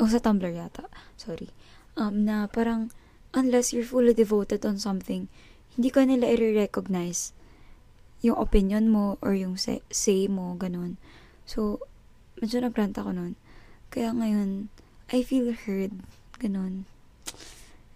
O 0.00 0.08
sa 0.08 0.22
Tumblr 0.22 0.48
yata. 0.48 0.88
Sorry. 1.20 1.52
Um, 1.98 2.24
na 2.24 2.48
parang, 2.48 2.88
unless 3.36 3.76
you're 3.76 3.84
fully 3.84 4.16
devoted 4.16 4.64
on 4.64 4.80
something, 4.80 5.28
hindi 5.76 5.88
ka 5.92 6.04
nila 6.08 6.32
i-recognize 6.32 7.36
yung 8.22 8.38
opinion 8.38 8.86
mo 8.88 9.18
or 9.20 9.34
yung 9.34 9.58
say, 9.58 9.82
say 9.90 10.30
mo, 10.30 10.54
ganun. 10.54 10.96
So, 11.44 11.82
medyo 12.38 12.62
nagrant 12.62 12.94
ako 12.94 13.10
nun. 13.12 13.34
Kaya 13.90 14.14
ngayon, 14.14 14.70
I 15.12 15.20
feel 15.20 15.52
heard. 15.52 15.92
Ganun. 16.40 16.88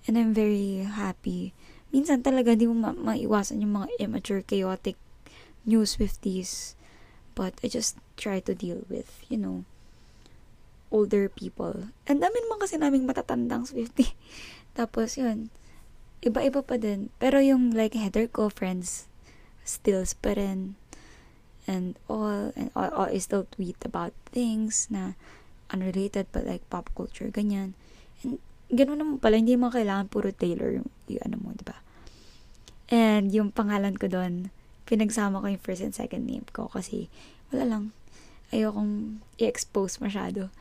And 0.05 0.15
I'm 0.21 0.37
very 0.37 0.85
happy. 0.85 1.57
Minsan 1.89 2.21
talaga 2.21 2.53
di 2.53 2.69
mo 2.69 2.77
ma- 2.77 2.93
maiwasan 2.93 3.65
yung 3.65 3.81
mga 3.81 3.89
immature, 3.97 4.45
chaotic 4.45 5.01
new 5.65 5.89
Swifties. 5.89 6.77
But 7.33 7.57
I 7.65 7.73
just 7.73 7.97
try 8.21 8.45
to 8.45 8.53
deal 8.53 8.85
with, 8.93 9.25
you 9.33 9.41
know, 9.41 9.65
older 10.93 11.33
people. 11.33 11.89
And 12.05 12.21
dami 12.21 12.37
naman 12.37 12.61
kasi 12.61 12.77
naming 12.77 13.09
matatandang 13.09 13.65
Swiftie. 13.65 14.13
Tapos 14.79 15.17
yun, 15.17 15.49
iba-iba 16.21 16.61
pa 16.61 16.77
din. 16.77 17.09
Pero 17.17 17.41
yung 17.41 17.73
like 17.73 17.97
header 17.97 18.29
ko, 18.29 18.53
friends, 18.53 19.09
stills 19.65 20.13
pa 20.13 20.37
rin. 20.37 20.77
And 21.65 21.97
all, 22.13 22.53
and 22.55 22.69
all, 22.77 22.93
all 22.93 23.09
I 23.09 23.19
still 23.25 23.49
tweet 23.49 23.81
about 23.89 24.13
things 24.29 24.93
na 24.93 25.17
unrelated 25.71 26.27
but 26.31 26.47
like 26.47 26.65
pop 26.71 26.91
culture, 26.95 27.31
ganyan. 27.31 27.75
And 28.23 28.39
ganun 28.71 28.99
naman 29.03 29.17
pala, 29.23 29.39
hindi 29.39 29.55
mo 29.55 29.71
kailangan 29.71 30.11
puro 30.11 30.31
Taylor 30.35 30.75
yung, 30.75 30.89
yung 31.07 31.23
ano 31.23 31.37
mo, 31.39 31.49
di 31.55 31.65
ba? 31.67 31.79
And 32.91 33.31
yung 33.35 33.51
pangalan 33.51 33.99
ko 33.99 34.07
doon, 34.07 34.55
pinagsama 34.87 35.43
ko 35.43 35.47
yung 35.51 35.63
first 35.63 35.83
and 35.83 35.95
second 35.95 36.27
name 36.27 36.47
ko 36.55 36.71
kasi 36.71 37.11
wala 37.51 37.67
lang. 37.67 37.85
Ayokong 38.55 39.23
i-expose 39.43 39.99
masyado. 39.99 40.55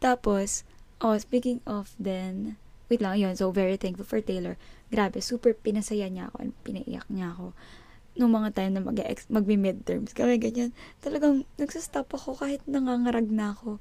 Tapos, 0.00 0.68
oh, 1.00 1.16
speaking 1.16 1.64
of 1.64 1.96
then, 1.96 2.60
wait 2.92 3.00
lang, 3.00 3.16
yun, 3.16 3.32
so 3.32 3.48
very 3.48 3.80
thankful 3.80 4.04
for 4.04 4.20
Taylor. 4.20 4.60
Grabe, 4.92 5.24
super 5.24 5.56
pinasaya 5.56 6.08
niya 6.12 6.28
ako, 6.28 6.52
pinaiyak 6.64 7.08
niya 7.08 7.32
ako 7.32 7.56
nung 8.18 8.34
mga 8.34 8.52
time 8.52 8.72
na 8.74 8.82
mag 8.82 8.98
magbi-midterms 9.30 10.12
kami 10.12 10.36
ganyan. 10.36 10.74
Talagang 10.98 11.46
nagsastop 11.56 12.10
ako 12.10 12.36
kahit 12.36 12.60
nangangarag 12.66 13.30
na 13.30 13.54
ako. 13.54 13.78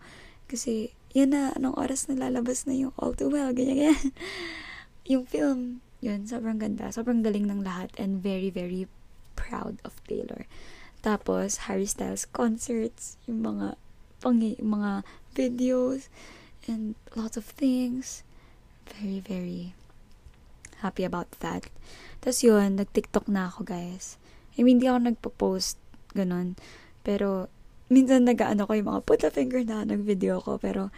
Kasi, 0.49 0.97
yan 1.13 1.37
na, 1.37 1.53
anong 1.53 1.77
oras 1.77 2.09
na 2.09 2.17
lalabas 2.17 2.65
na 2.65 2.73
yung 2.73 2.91
All 2.97 3.13
Too 3.13 3.29
Well, 3.29 3.53
ganyan, 3.53 3.77
ganyan. 3.85 4.09
yung 5.13 5.29
film, 5.29 5.85
yun, 6.01 6.25
sobrang 6.25 6.57
ganda. 6.57 6.89
Sobrang 6.89 7.21
galing 7.21 7.45
ng 7.45 7.61
lahat 7.61 7.93
and 8.01 8.17
very, 8.19 8.49
very 8.49 8.89
proud 9.37 9.77
of 9.85 10.01
Taylor. 10.09 10.49
Tapos, 11.05 11.69
Harry 11.69 11.85
Styles 11.85 12.25
concerts, 12.25 13.21
yung 13.29 13.45
mga, 13.45 13.77
pang, 14.19 14.41
mga 14.41 15.05
videos, 15.37 16.09
and 16.67 16.97
lots 17.13 17.37
of 17.37 17.45
things. 17.45 18.25
Very, 18.97 19.21
very 19.21 19.77
happy 20.81 21.05
about 21.05 21.29
that. 21.39 21.69
Tapos 22.19 22.41
yun, 22.43 22.79
nag-TikTok 22.79 23.29
na 23.29 23.47
ako, 23.47 23.63
guys. 23.69 24.17
I 24.59 24.65
mean, 24.65 24.79
hindi 24.79 24.91
ako 24.91 24.99
nagpo-post, 25.07 25.77
ganun. 26.11 26.59
Pero, 27.05 27.47
minsan 27.89 28.25
nag-ano 28.25 28.69
ko 28.69 28.77
yung 28.77 28.89
mga 28.89 29.03
put 29.05 29.21
a 29.25 29.29
finger 29.33 29.65
na 29.65 29.83
nag-video 29.83 30.39
ko. 30.39 30.61
Pero, 30.61 30.93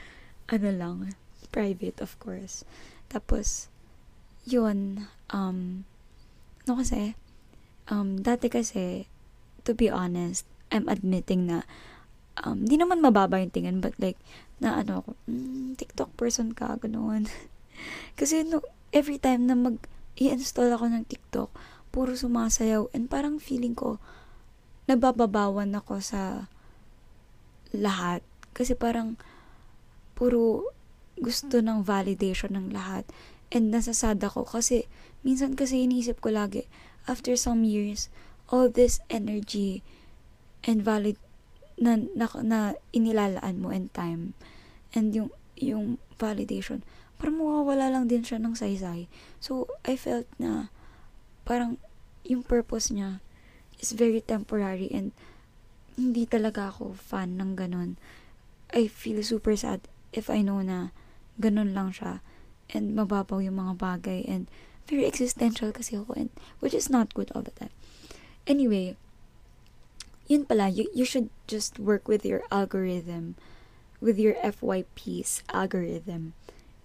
ano 0.51 0.69
lang, 0.69 1.15
private, 1.49 2.03
of 2.03 2.19
course. 2.19 2.67
Tapos, 3.07 3.71
yun, 4.47 5.07
um, 5.31 5.87
no 6.67 6.77
kasi, 6.79 7.15
um, 7.91 8.19
dati 8.19 8.51
kasi, 8.51 9.07
to 9.63 9.75
be 9.75 9.91
honest, 9.91 10.47
I'm 10.71 10.87
admitting 10.87 11.47
na, 11.47 11.67
um, 12.43 12.63
di 12.63 12.79
naman 12.79 13.03
mababa 13.03 13.39
yung 13.39 13.51
tingin, 13.51 13.83
but 13.83 13.95
like, 13.99 14.19
na 14.63 14.79
ano 14.79 15.03
ako, 15.03 15.09
mm, 15.27 15.75
TikTok 15.75 16.15
person 16.15 16.55
ka, 16.55 16.79
ganoon. 16.79 17.27
kasi, 18.19 18.43
no, 18.47 18.63
every 18.91 19.19
time 19.19 19.47
na 19.47 19.55
mag, 19.55 19.79
i-install 20.19 20.71
ako 20.75 20.91
ng 20.91 21.05
TikTok, 21.07 21.49
puro 21.91 22.15
sumasayaw. 22.15 22.87
And 22.95 23.11
parang 23.11 23.39
feeling 23.39 23.75
ko, 23.75 23.99
nabababawan 24.87 25.71
ako 25.75 25.99
sa 25.99 26.51
lahat. 27.75 28.21
Kasi 28.55 28.75
parang, 28.75 29.15
puro 30.15 30.71
gusto 31.19 31.59
ng 31.59 31.83
validation 31.83 32.55
ng 32.55 32.67
lahat. 32.71 33.07
And 33.51 33.71
nasasad 33.71 34.21
ako 34.23 34.47
kasi, 34.47 34.87
minsan 35.25 35.59
kasi 35.59 35.83
iniisip 35.83 36.23
ko 36.23 36.31
lagi, 36.31 36.67
after 37.09 37.35
some 37.35 37.65
years, 37.67 38.07
all 38.51 38.67
this 38.67 38.99
energy 39.07 39.81
and 40.67 40.83
valid 40.83 41.17
na, 41.81 41.97
na, 42.13 42.27
na 42.45 42.59
inilalaan 42.93 43.57
mo 43.57 43.73
and 43.73 43.89
time 43.95 44.37
and 44.93 45.15
yung 45.15 45.31
yung 45.57 45.97
validation 46.21 46.85
parang 47.17 47.41
mawawala 47.41 47.89
lang 47.89 48.05
din 48.05 48.21
siya 48.21 48.37
ng 48.37 48.53
saysay 48.53 49.09
so 49.41 49.65
I 49.87 49.97
felt 49.97 50.29
na 50.37 50.69
parang 51.47 51.81
yung 52.21 52.45
purpose 52.45 52.93
niya 52.93 53.23
is 53.81 53.97
very 53.97 54.21
temporary 54.21 54.91
and 54.93 55.15
hindi 56.01 56.25
talaga 56.25 56.73
ako 56.73 56.97
fan 56.97 57.37
ng 57.37 57.53
ganun. 57.53 58.01
I 58.73 58.89
feel 58.89 59.21
super 59.21 59.53
sad 59.53 59.85
if 60.09 60.33
I 60.33 60.41
know 60.41 60.65
na 60.65 60.89
ganun 61.37 61.77
lang 61.77 61.93
siya 61.93 62.25
and 62.73 62.97
mababaw 62.97 63.37
yung 63.45 63.61
mga 63.61 63.77
bagay 63.77 64.25
and 64.25 64.49
very 64.89 65.05
existential 65.05 65.69
kasi 65.69 65.93
ako 65.93 66.17
and 66.17 66.33
which 66.57 66.73
is 66.73 66.89
not 66.89 67.13
good 67.13 67.29
all 67.37 67.45
the 67.45 67.53
time. 67.53 67.71
Anyway, 68.49 68.97
yun 70.25 70.49
pala, 70.49 70.73
you, 70.73 70.89
you 70.95 71.05
should 71.05 71.29
just 71.45 71.77
work 71.77 72.09
with 72.09 72.25
your 72.25 72.41
algorithm, 72.49 73.37
with 74.01 74.17
your 74.17 74.33
FYP's 74.41 75.45
algorithm 75.53 76.33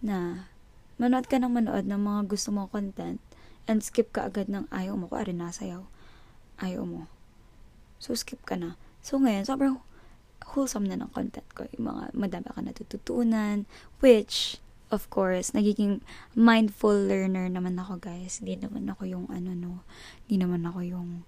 na 0.05 0.51
manood 1.01 1.33
ka 1.33 1.41
ng 1.41 1.57
manood 1.57 1.89
ng 1.89 1.99
mga 1.99 2.21
gusto 2.29 2.53
mo 2.53 2.69
content 2.69 3.23
and 3.65 3.81
skip 3.81 4.13
ka 4.13 4.29
agad 4.29 4.53
ng 4.53 4.69
ayaw 4.69 4.95
mo, 4.95 5.09
kuwari 5.09 5.33
nasayaw, 5.33 5.89
ayaw 6.61 6.85
mo. 6.85 7.09
So, 7.99 8.13
skip 8.13 8.45
ka 8.45 8.55
na. 8.55 8.77
So, 9.07 9.23
ngayon, 9.23 9.47
sobrang 9.47 9.79
wholesome 10.51 10.91
na 10.91 10.99
ng 10.99 11.15
content 11.15 11.47
ko. 11.55 11.63
Yung 11.79 11.95
mga 11.95 12.11
madami 12.11 12.51
ka 12.51 12.59
natututunan, 12.59 13.63
which, 14.03 14.59
of 14.91 15.07
course, 15.15 15.55
nagiging 15.55 16.03
mindful 16.35 16.91
learner 16.91 17.47
naman 17.47 17.79
ako, 17.79 18.03
guys. 18.03 18.43
Hindi 18.43 18.67
naman 18.67 18.91
ako 18.91 19.07
yung 19.07 19.31
ano, 19.31 19.55
no. 19.55 19.87
Hindi 20.27 20.43
naman 20.43 20.67
ako 20.67 20.83
yung 20.83 21.23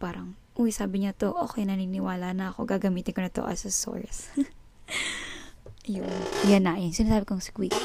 parang, 0.00 0.40
uy, 0.56 0.72
sabi 0.72 1.04
niya 1.04 1.12
to, 1.12 1.36
okay, 1.36 1.68
naniniwala 1.68 2.32
na 2.32 2.48
ako, 2.48 2.64
gagamitin 2.64 3.12
ko 3.12 3.20
na 3.20 3.28
to 3.28 3.44
as 3.44 3.68
a 3.68 3.72
source. 3.76 4.32
yun. 5.84 6.08
Yan 6.48 6.64
na, 6.64 6.80
yun. 6.80 6.96
Sinasabi 6.96 7.28
kong 7.28 7.44
squeak. 7.44 7.76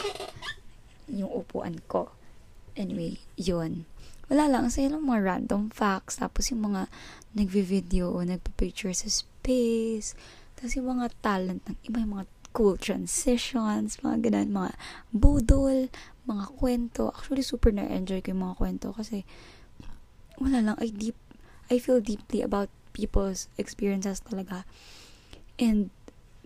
Yung 1.12 1.28
upuan 1.28 1.84
ko. 1.92 2.16
Anyway, 2.80 3.20
yun 3.36 3.84
wala 4.32 4.48
lang, 4.48 4.72
sa 4.72 4.82
lang 4.88 5.04
mga 5.04 5.22
random 5.22 5.70
facts, 5.70 6.18
tapos 6.18 6.50
yung 6.50 6.72
mga 6.72 6.88
nagvi-video 7.36 8.10
o 8.10 8.24
nagpa-picture 8.24 8.96
sa 8.96 9.06
space, 9.44 10.16
tapos 10.56 10.80
yung 10.80 10.96
mga 10.96 11.12
talent 11.20 11.60
ng 11.68 11.76
iba, 11.84 12.00
yung 12.00 12.16
mga 12.16 12.28
cool 12.56 12.80
transitions, 12.80 14.00
mga 14.00 14.32
ganun, 14.32 14.56
mga 14.56 14.72
budol, 15.12 15.92
mga 16.24 16.46
kwento. 16.56 17.12
Actually, 17.12 17.44
super 17.44 17.76
na-enjoy 17.76 18.24
ko 18.24 18.32
yung 18.32 18.48
mga 18.48 18.56
kwento 18.56 18.88
kasi 18.96 19.28
wala 20.40 20.64
lang, 20.64 20.76
I 20.80 20.88
deep, 20.88 21.20
I 21.68 21.84
feel 21.84 22.00
deeply 22.00 22.40
about 22.40 22.72
people's 22.96 23.52
experiences 23.60 24.24
talaga. 24.24 24.64
And 25.60 25.92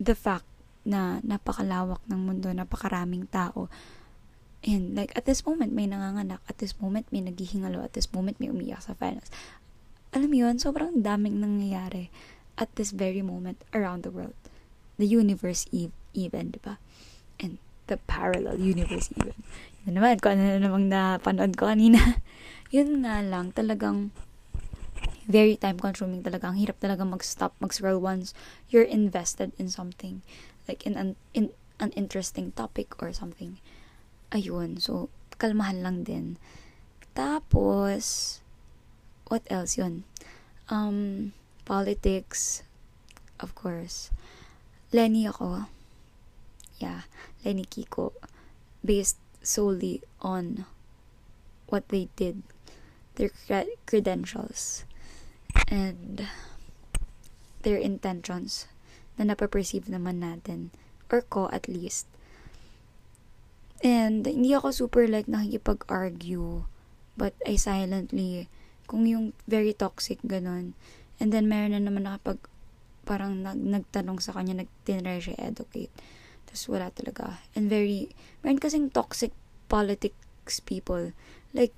the 0.01 0.17
fact 0.17 0.49
na 0.81 1.21
napakalawak 1.21 2.01
ng 2.09 2.17
mundo, 2.17 2.49
napakaraming 2.49 3.29
tao, 3.29 3.69
And 4.65 4.97
like, 4.97 5.13
at 5.13 5.29
this 5.29 5.45
moment, 5.45 5.69
may 5.71 5.85
nanganganak. 5.85 6.41
At 6.49 6.57
this 6.57 6.75
moment, 6.81 7.05
may 7.13 7.21
naghihingalo. 7.21 7.85
At 7.85 7.93
this 7.93 8.09
moment, 8.09 8.41
may 8.41 8.49
umiyak 8.49 8.81
sa 8.81 8.97
finals. 8.97 9.29
Alam 10.11 10.33
mo 10.33 10.37
yun, 10.43 10.57
sobrang 10.57 11.05
daming 11.05 11.37
nangyayari 11.37 12.09
at 12.57 12.73
this 12.75 12.91
very 12.91 13.21
moment 13.21 13.61
around 13.73 14.03
the 14.03 14.11
world. 14.11 14.37
The 14.97 15.05
universe 15.05 15.69
even, 15.71 16.57
di 16.57 16.61
ba? 16.61 16.81
And 17.37 17.61
the 17.85 18.01
parallel 18.09 18.57
universe 18.57 19.13
even. 19.13 19.37
Yun 19.85 20.01
naman, 20.01 20.17
kung 20.19 20.35
ano 20.35 20.43
na 20.43 20.59
namang 20.59 20.89
napanood 20.89 21.53
ko 21.53 21.69
kanina. 21.69 22.21
yun 22.75 23.05
nga 23.05 23.21
lang, 23.21 23.53
talagang 23.53 24.09
very 25.29 25.55
time 25.55 25.77
consuming 25.77 26.25
talaga. 26.25 26.49
Ang 26.49 26.57
hirap 26.57 26.81
talaga 26.81 27.05
mag-stop, 27.05 27.53
mag-scroll 27.61 28.01
once 28.01 28.33
you're 28.73 28.87
invested 28.87 29.53
in 29.61 29.69
something. 29.69 30.25
Like 30.65 30.83
in 30.89 30.97
an, 30.97 31.15
in 31.37 31.53
an 31.77 31.93
interesting 31.93 32.51
topic 32.57 32.97
or 32.97 33.13
something 33.13 33.61
ayun, 34.31 34.79
so, 34.79 35.07
kalmahan 35.37 35.83
lang 35.83 36.03
din. 36.03 36.35
Tapos, 37.15 38.39
what 39.27 39.43
else 39.47 39.77
yun? 39.77 40.03
Um, 40.67 41.31
politics, 41.67 42.63
of 43.43 43.51
course. 43.51 44.09
Lenny 44.95 45.27
ako. 45.27 45.67
Yeah, 46.79 47.03
Lenny 47.43 47.67
Kiko. 47.67 48.15
Based 48.79 49.19
solely 49.43 49.99
on 50.23 50.63
what 51.67 51.91
they 51.91 52.07
did, 52.15 52.47
their 53.19 53.35
credentials, 53.83 54.87
and 55.67 56.27
their 57.67 57.75
intentions 57.75 58.71
na 59.19 59.27
napaperceive 59.27 59.91
naman 59.91 60.23
natin, 60.23 60.71
or 61.11 61.19
ko 61.27 61.51
at 61.51 61.67
least. 61.67 62.07
And 63.83 64.23
hindi 64.23 64.55
ako 64.55 64.71
super 64.71 65.03
like 65.11 65.27
nakikipag-argue, 65.27 66.63
but 67.19 67.35
I 67.43 67.59
silently, 67.59 68.47
kung 68.87 69.03
yung 69.03 69.35
very 69.49 69.75
toxic 69.75 70.23
ganun, 70.23 70.73
and 71.17 71.33
then 71.33 71.49
meron 71.49 71.73
na 71.73 71.81
naman 71.81 72.05
nakapag, 72.05 72.37
parang 73.07 73.41
nag, 73.41 73.57
nagtanong 73.57 74.21
sa 74.21 74.35
kanya, 74.35 74.61
nagtinry 74.63 75.23
siya 75.23 75.39
educate. 75.39 75.93
Tapos 76.45 76.63
wala 76.69 76.91
talaga. 76.93 77.41
And 77.57 77.71
very, 77.71 78.13
meron 78.43 78.61
kasing 78.61 78.93
toxic 78.93 79.33
politics 79.67 80.59
people. 80.63 81.11
Like, 81.51 81.73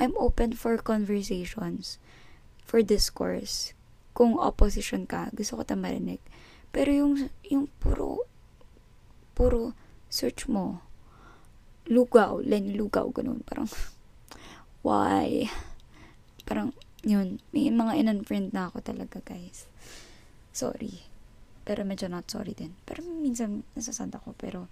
I'm 0.00 0.16
open 0.16 0.56
for 0.56 0.78
conversations, 0.80 2.00
for 2.64 2.80
discourse. 2.80 3.76
Kung 4.16 4.40
opposition 4.40 5.04
ka, 5.04 5.28
gusto 5.36 5.60
ko 5.60 5.62
ta 5.62 5.76
marinig. 5.76 6.22
Pero 6.72 6.88
yung, 6.88 7.14
yung 7.44 7.68
puro, 7.82 8.24
puro 9.36 9.74
search 10.08 10.46
mo, 10.46 10.82
lugaw, 11.90 12.38
len 12.40 12.78
lugaw, 12.78 13.10
ganun. 13.10 13.42
Parang, 13.42 13.68
why? 14.86 15.50
Parang, 16.46 16.72
yun, 17.06 17.40
may 17.52 17.72
mga 17.72 17.96
in-unfriend 17.96 18.52
na 18.52 18.68
ako 18.68 18.84
talaga, 18.84 19.24
guys. 19.24 19.68
Sorry. 20.52 21.06
Pero 21.64 21.84
medyo 21.84 22.08
not 22.08 22.28
sorry 22.28 22.52
din. 22.52 22.76
Pero 22.84 23.00
minsan, 23.04 23.64
nasasad 23.72 24.12
ako. 24.12 24.36
Pero, 24.36 24.68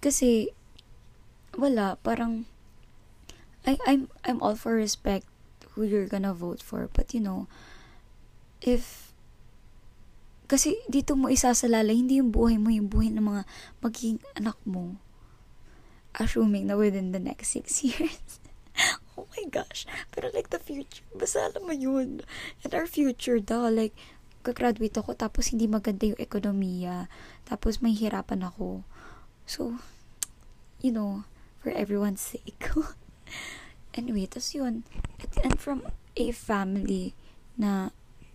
kasi, 0.00 0.52
wala, 1.56 1.96
parang, 2.04 2.44
I, 3.64 3.80
I'm, 3.88 4.12
I'm 4.22 4.38
all 4.44 4.54
for 4.54 4.76
respect 4.76 5.26
who 5.74 5.84
you're 5.84 6.08
gonna 6.08 6.36
vote 6.36 6.60
for. 6.60 6.88
But, 6.92 7.16
you 7.16 7.20
know, 7.20 7.48
if, 8.60 9.12
kasi 10.46 10.78
dito 10.86 11.18
mo 11.18 11.26
isasalala, 11.26 11.90
hindi 11.90 12.22
yung 12.22 12.30
buhay 12.30 12.60
mo, 12.60 12.70
yung 12.70 12.86
buhay 12.86 13.10
ng 13.10 13.24
mga 13.24 13.42
magiging 13.82 14.22
anak 14.38 14.54
mo 14.62 15.00
assuming 16.16 16.66
na 16.66 16.76
within 16.76 17.12
the 17.12 17.20
next 17.20 17.52
six 17.52 17.80
years. 17.84 18.40
Oh 19.16 19.26
my 19.36 19.44
gosh. 19.48 19.88
Pero 20.12 20.30
like 20.30 20.52
the 20.52 20.60
future, 20.60 21.04
basta 21.16 21.48
alam 21.48 21.64
mo 21.64 21.74
yun. 21.74 22.22
And 22.62 22.70
our 22.76 22.86
future 22.86 23.40
daw, 23.40 23.66
like, 23.72 23.96
kagraduate 24.44 24.94
ako, 24.94 25.16
tapos 25.16 25.50
hindi 25.50 25.66
maganda 25.66 26.06
yung 26.06 26.20
ekonomiya. 26.20 27.10
Tapos 27.48 27.82
may 27.82 27.96
hirapan 27.96 28.46
ako. 28.46 28.86
So, 29.48 29.80
you 30.78 30.92
know, 30.92 31.24
for 31.58 31.72
everyone's 31.72 32.22
sake. 32.22 32.70
anyway, 33.98 34.28
tapos 34.30 34.54
yun. 34.54 34.84
And 35.42 35.58
from 35.58 35.82
a 36.14 36.26
family 36.30 37.16
na 37.56 37.90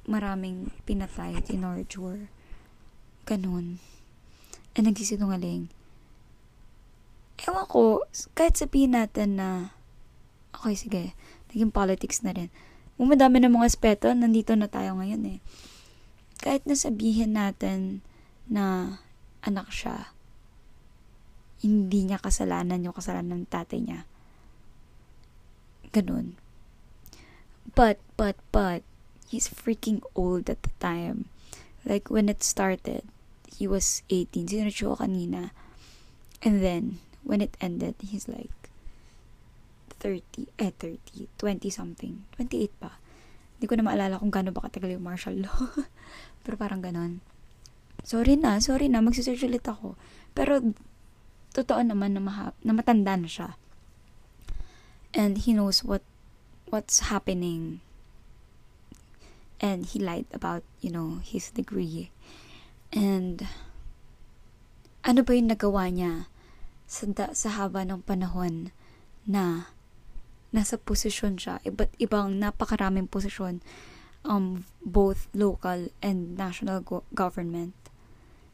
maraming 0.09 0.75
pinatay, 0.83 1.45
tinorture. 1.45 2.27
Ganun. 3.29 3.79
And 4.75 4.83
nagsisinungaling 4.87 5.71
ewan 7.47 7.65
ko, 7.65 8.05
kahit 8.37 8.57
sabihin 8.57 8.93
natin 8.93 9.41
na, 9.41 9.49
okay, 10.55 10.75
sige, 10.75 11.03
naging 11.51 11.73
politics 11.73 12.23
na 12.23 12.35
rin. 12.35 12.49
Kung 12.95 13.09
madami 13.09 13.41
ng 13.41 13.51
mga 13.51 13.67
aspeto, 13.67 14.13
nandito 14.13 14.53
na 14.53 14.69
tayo 14.69 14.99
ngayon 14.99 15.23
eh. 15.25 15.39
Kahit 16.41 16.65
na 16.69 16.77
sabihin 16.77 17.33
natin 17.33 18.05
na 18.45 18.97
anak 19.41 19.73
siya, 19.73 20.13
hindi 21.61 22.05
niya 22.05 22.21
kasalanan 22.21 22.85
yung 22.85 22.93
kasalanan 22.93 23.45
ng 23.45 23.49
tatay 23.49 23.79
niya. 23.81 24.01
Ganun. 25.93 26.37
But, 27.73 28.01
but, 28.17 28.37
but, 28.49 28.81
he's 29.29 29.49
freaking 29.49 30.01
old 30.13 30.49
at 30.49 30.61
the 30.65 30.73
time. 30.81 31.29
Like, 31.85 32.09
when 32.09 32.29
it 32.29 32.43
started, 32.43 33.05
he 33.49 33.65
was 33.65 34.01
18. 34.09 34.49
Sinunod 34.49 34.77
ko 34.77 34.97
kanina. 34.97 35.53
And 36.41 36.61
then, 36.61 37.01
when 37.21 37.41
it 37.41 37.57
ended, 37.61 37.95
he's 38.01 38.25
like 38.29 38.60
30, 40.01 40.49
eh 40.57 40.73
30, 40.73 41.29
20 41.37 41.69
something, 41.69 42.25
28 42.41 42.81
pa. 42.81 42.97
Hindi 43.61 43.65
ko 43.69 43.77
na 43.77 43.85
maalala 43.85 44.17
kung 44.17 44.33
gaano 44.33 44.49
ba 44.49 44.65
katagal 44.65 44.97
yung 44.97 45.05
martial 45.05 45.37
law. 45.45 45.69
Pero 46.43 46.57
parang 46.57 46.81
ganon. 46.81 47.21
Sorry 48.01 48.33
na, 48.33 48.57
sorry 48.57 48.89
na, 48.89 49.05
magsisearch 49.05 49.45
ulit 49.45 49.61
ako. 49.69 49.93
Pero, 50.33 50.73
totoo 51.53 51.85
naman 51.85 52.17
na, 52.17 52.21
maha- 52.25 52.57
na 52.65 52.73
matanda 52.73 53.13
na 53.13 53.29
siya. 53.29 53.53
And 55.13 55.45
he 55.45 55.53
knows 55.53 55.85
what 55.85 56.01
what's 56.73 57.13
happening. 57.13 57.85
And 59.61 59.85
he 59.85 60.01
lied 60.01 60.25
about, 60.33 60.65
you 60.81 60.89
know, 60.89 61.21
his 61.21 61.53
degree. 61.53 62.09
And, 62.89 63.45
ano 65.05 65.21
ba 65.21 65.37
yung 65.37 65.53
nagawa 65.53 65.93
niya 65.93 66.31
sa, 66.89 67.05
sa 67.37 67.49
haba 67.61 67.85
ng 67.85 68.01
panahon 68.01 68.73
na 69.29 69.69
nasa 70.51 70.75
posisyon 70.75 71.39
siya, 71.39 71.63
iba't 71.63 71.95
ibang 71.97 72.35
napakaraming 72.39 73.07
posisyon, 73.07 73.63
um, 74.27 74.67
both 74.83 75.31
local 75.31 75.89
and 76.03 76.35
national 76.35 76.83
go- 76.83 77.07
government. 77.15 77.73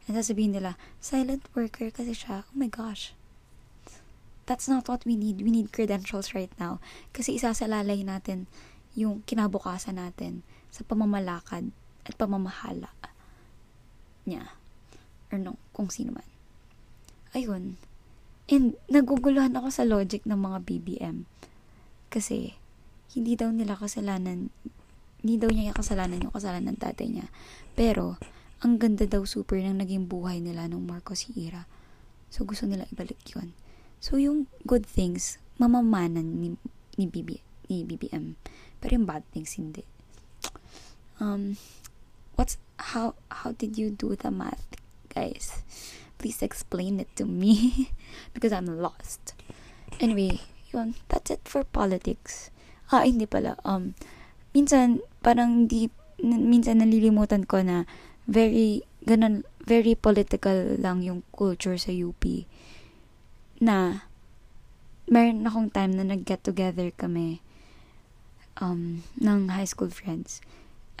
And 0.06 0.16
sasabihin 0.16 0.56
nila, 0.56 0.80
silent 1.02 1.44
worker 1.52 1.92
kasi 1.92 2.16
siya. 2.16 2.48
Oh 2.48 2.56
my 2.56 2.70
gosh. 2.70 3.12
That's 4.48 4.64
not 4.64 4.88
what 4.88 5.04
we 5.04 5.12
need. 5.12 5.44
We 5.44 5.52
need 5.52 5.76
credentials 5.76 6.32
right 6.32 6.52
now. 6.56 6.80
Kasi 7.12 7.36
isasalalay 7.36 8.00
natin 8.00 8.48
yung 8.96 9.20
kinabukasan 9.28 10.00
natin 10.00 10.40
sa 10.72 10.80
pamamalakad 10.88 11.68
at 12.08 12.14
pamamahala 12.16 12.88
niya. 14.24 14.52
Or 15.28 15.36
no, 15.36 15.60
kung 15.76 15.92
sino 15.92 16.16
man. 16.16 16.28
Ayun. 17.36 17.76
And 18.48 18.80
naguguluhan 18.88 19.52
ako 19.56 19.68
sa 19.68 19.84
logic 19.84 20.24
ng 20.24 20.40
mga 20.40 20.58
BBM. 20.64 21.28
Kasi, 22.08 22.56
hindi 23.16 23.36
daw 23.36 23.52
nila 23.52 23.76
kasalanan, 23.76 24.52
hindi 25.20 25.34
daw 25.36 25.48
niya 25.52 25.76
kasalanan 25.76 26.24
yung 26.24 26.34
kasalanan 26.34 26.76
ng 26.76 26.80
tatay 26.80 27.08
niya. 27.08 27.26
Pero, 27.76 28.20
ang 28.64 28.76
ganda 28.80 29.06
daw 29.06 29.22
super 29.22 29.56
ng 29.60 29.78
naging 29.78 30.10
buhay 30.10 30.42
nila 30.42 30.66
nung 30.66 30.84
Marcos 30.84 31.30
era. 31.36 31.68
So, 32.28 32.44
gusto 32.44 32.66
nila 32.66 32.88
ibalik 32.90 33.20
yon 33.32 33.54
So, 34.02 34.18
yung 34.18 34.50
good 34.66 34.84
things, 34.84 35.38
mamamanan 35.56 36.42
ni, 36.42 36.48
ni, 36.98 37.06
BB, 37.06 37.40
ni 37.70 37.86
BBM. 37.86 38.34
Pero 38.78 38.90
yung 38.94 39.06
bad 39.06 39.26
things, 39.34 39.58
hindi. 39.58 39.82
Um, 41.18 41.58
what's, 42.38 42.58
how, 42.94 43.18
how 43.30 43.54
did 43.54 43.78
you 43.78 43.90
do 43.90 44.14
the 44.14 44.30
math, 44.30 44.78
guys? 45.10 45.62
please 46.18 46.42
explain 46.42 47.00
it 47.00 47.08
to 47.16 47.24
me 47.24 47.90
because 48.34 48.52
I'm 48.52 48.66
lost. 48.66 49.32
Anyway, 50.00 50.42
yun, 50.72 50.94
that's 51.08 51.30
it 51.30 51.42
for 51.44 51.64
politics. 51.64 52.50
Ah, 52.88 53.04
hindi 53.04 53.28
pala. 53.28 53.56
Um, 53.64 53.92
minsan, 54.52 55.04
parang 55.20 55.68
di, 55.68 55.92
minsan 56.22 56.80
nalilimutan 56.80 57.44
ko 57.44 57.60
na 57.60 57.84
very, 58.28 58.84
ganun, 59.04 59.44
very 59.64 59.92
political 59.92 60.76
lang 60.80 61.04
yung 61.04 61.24
culture 61.32 61.76
sa 61.76 61.92
UP. 61.92 62.24
Na, 63.60 64.08
meron 65.08 65.44
akong 65.44 65.68
time 65.72 65.92
na 65.96 66.04
nag-get 66.04 66.44
together 66.44 66.92
kami 66.92 67.40
um, 68.60 69.04
ng 69.20 69.52
high 69.52 69.68
school 69.68 69.92
friends. 69.92 70.40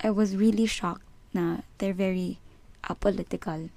I 0.00 0.12
was 0.12 0.36
really 0.36 0.68
shocked 0.68 1.04
na 1.32 1.64
they're 1.76 1.96
very 1.96 2.40
apolitical 2.84 3.68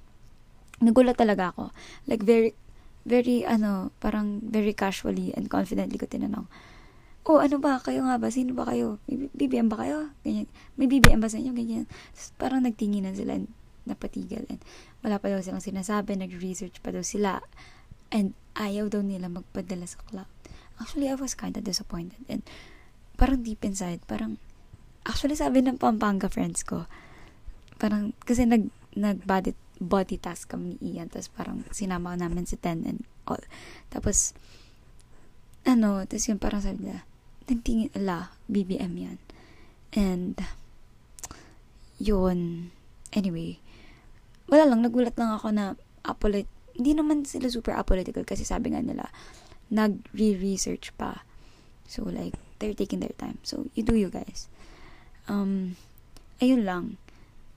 nagulat 0.81 1.15
talaga 1.15 1.53
ako. 1.53 1.69
Like, 2.09 2.25
very, 2.25 2.57
very, 3.03 3.43
ano, 3.45 3.89
parang 3.97 4.41
very 4.43 4.73
casually 4.77 5.33
and 5.33 5.49
confidently 5.49 5.97
ko 5.97 6.05
tinanong, 6.05 6.45
oh, 7.25 7.37
ano 7.37 7.61
ba, 7.61 7.77
kayo 7.81 8.01
nga 8.05 8.17
ba? 8.17 8.33
Sino 8.33 8.57
ba 8.57 8.65
kayo? 8.65 8.97
May 9.05 9.29
BBM 9.33 9.69
ba 9.69 9.77
kayo? 9.85 10.09
Ganyan. 10.25 10.49
May 10.77 10.89
BBM 10.89 11.21
ba 11.21 11.29
sa 11.29 11.37
inyo? 11.37 11.53
Ganyan. 11.53 11.85
Tapos, 11.85 12.33
parang 12.37 12.65
nagtinginan 12.65 13.13
sila 13.13 13.37
and 13.37 13.49
napatigil. 13.85 14.45
And 14.49 14.61
wala 15.05 15.17
pa 15.17 15.29
daw 15.29 15.41
silang 15.41 15.61
sinasabi, 15.61 16.17
nag-research 16.17 16.81
pa 16.81 16.93
daw 16.93 17.05
sila. 17.05 17.41
And 18.09 18.33
ayaw 18.57 18.89
daw 18.89 19.05
nila 19.05 19.29
magpadala 19.29 19.85
sa 19.85 20.01
cloud. 20.09 20.29
Actually, 20.81 21.09
I 21.09 21.17
was 21.17 21.37
kind 21.37 21.53
of 21.57 21.63
disappointed. 21.65 22.25
And 22.25 22.41
parang 23.21 23.45
deep 23.45 23.61
inside, 23.61 24.01
parang, 24.09 24.41
actually 25.05 25.37
sabi 25.37 25.61
ng 25.61 25.77
Pampanga 25.77 26.25
friends 26.29 26.65
ko, 26.65 26.89
parang, 27.77 28.17
kasi 28.25 28.49
nag, 28.49 28.69
nag-body 28.97 29.53
body 29.81 30.21
task 30.21 30.53
kami 30.53 30.77
ni 30.77 30.95
Ian. 30.95 31.09
Tapos 31.09 31.33
parang 31.33 31.65
sinama 31.73 32.13
namin 32.13 32.45
si 32.45 32.55
Ten 32.55 32.85
and 32.85 33.01
all. 33.25 33.41
Tapos, 33.89 34.37
ano, 35.65 36.05
tapos 36.05 36.29
yun 36.29 36.37
parang 36.37 36.61
sabi 36.61 36.85
nila, 36.85 37.01
nagtingin, 37.49 37.89
ala, 37.97 38.37
BBM 38.45 38.93
yan. 38.93 39.17
And, 39.91 40.37
yun, 41.97 42.69
anyway, 43.11 43.57
wala 44.47 44.69
lang, 44.69 44.85
nagulat 44.85 45.17
lang 45.17 45.35
ako 45.35 45.47
na 45.51 45.75
apolit, 46.05 46.47
hindi 46.77 46.95
naman 46.95 47.27
sila 47.27 47.51
super 47.51 47.75
apolitical 47.75 48.23
kasi 48.23 48.47
sabi 48.47 48.71
nga 48.71 48.81
nila, 48.81 49.09
nag-re-research 49.73 50.95
pa. 50.95 51.25
So, 51.89 52.07
like, 52.07 52.37
they're 52.59 52.77
taking 52.77 53.03
their 53.03 53.15
time. 53.17 53.41
So, 53.43 53.67
you 53.75 53.83
do 53.83 53.97
you 53.97 54.07
guys. 54.07 54.47
Um, 55.27 55.75
ayun 56.39 56.63
lang. 56.63 56.85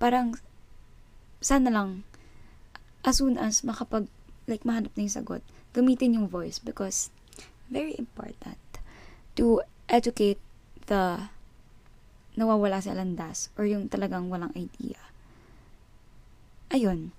Parang, 0.02 0.38
sana 1.38 1.70
lang, 1.70 2.02
as 3.04 3.20
soon 3.20 3.36
as 3.36 3.60
makapag, 3.62 4.08
like, 4.48 4.64
mahanap 4.64 4.92
na 4.96 5.04
yung 5.04 5.16
sagot, 5.20 5.42
gamitin 5.76 6.16
yung 6.16 6.28
voice 6.28 6.58
because 6.58 7.12
very 7.68 7.94
important 7.98 8.58
to 9.36 9.60
educate 9.88 10.40
the 10.86 11.30
nawawala 12.34 12.82
sa 12.82 12.96
landas 12.96 13.48
or 13.54 13.64
yung 13.64 13.88
talagang 13.88 14.28
walang 14.28 14.52
idea. 14.56 14.98
Ayun. 16.72 17.14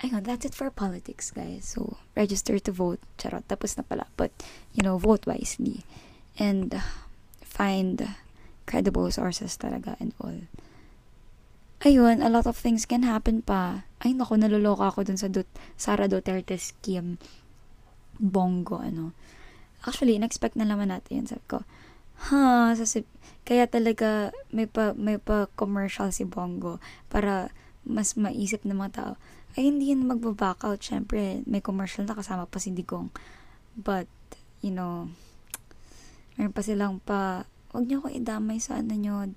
Ayun, 0.00 0.24
that's 0.24 0.44
it 0.44 0.54
for 0.56 0.70
politics, 0.70 1.30
guys. 1.30 1.76
So, 1.76 1.96
register 2.16 2.58
to 2.58 2.72
vote. 2.72 3.00
Charot, 3.20 3.44
tapos 3.46 3.76
na 3.76 3.84
pala. 3.84 4.08
But, 4.16 4.32
you 4.72 4.82
know, 4.82 4.98
vote 4.98 5.24
wisely. 5.28 5.84
And, 6.36 6.82
find 7.54 8.16
credible 8.66 9.06
sources 9.14 9.54
talaga 9.54 9.94
and 10.02 10.10
all. 10.18 10.50
Ayun, 11.84 12.24
a 12.24 12.32
lot 12.32 12.48
of 12.48 12.56
things 12.56 12.88
can 12.88 13.04
happen 13.04 13.44
pa. 13.44 13.84
Ay, 14.00 14.16
naku, 14.16 14.40
naluloka 14.40 14.88
ako 14.88 15.04
dun 15.04 15.20
sa 15.20 15.28
Dut 15.28 15.44
Sara 15.76 16.08
Duterte 16.08 16.56
scheme. 16.56 17.20
Bongo, 18.16 18.80
ano. 18.80 19.12
Actually, 19.84 20.16
in-expect 20.16 20.56
na 20.56 20.64
naman 20.64 20.88
natin 20.88 21.20
yun. 21.20 21.28
Sabi 21.28 21.44
ko, 21.44 21.60
ha, 22.32 22.72
sasib- 22.72 23.10
kaya 23.44 23.68
talaga 23.68 24.32
may 24.48 24.64
pa, 24.64 24.96
may 24.96 25.20
pa 25.20 25.44
commercial 25.60 26.08
si 26.08 26.24
Bongo 26.24 26.80
para 27.12 27.52
mas 27.84 28.16
maisip 28.16 28.64
ng 28.64 28.80
mga 28.80 28.92
tao. 28.96 29.12
Ay, 29.52 29.68
hindi 29.68 29.92
yan 29.92 30.08
magbaback 30.08 30.64
out. 30.64 30.80
Siyempre, 30.80 31.44
may 31.44 31.60
commercial 31.60 32.08
na 32.08 32.16
kasama 32.16 32.48
pa 32.48 32.56
si 32.56 32.72
Digong. 32.72 33.12
But, 33.76 34.08
you 34.64 34.72
know, 34.72 35.12
meron 36.40 36.56
pa 36.56 36.64
silang 36.64 37.04
pa, 37.04 37.44
wag 37.76 37.84
niyo 37.84 38.00
ko 38.00 38.08
idamay 38.08 38.56
sa 38.56 38.80
ano 38.80 38.96
nyo, 38.96 39.36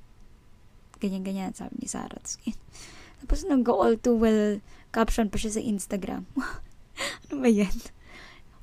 ganyan-ganyan, 0.97 1.53
sabi 1.53 1.77
ni 1.79 1.87
Sarah. 1.87 2.19
Tapos 3.23 3.39
nag-go 3.45 3.81
all 3.81 3.97
too 3.97 4.17
well 4.17 4.61
caption 4.93 5.29
pa 5.29 5.37
siya 5.37 5.57
sa 5.57 5.61
Instagram. 5.61 6.25
ano 7.27 7.33
ba 7.37 7.49
yan? 7.49 7.73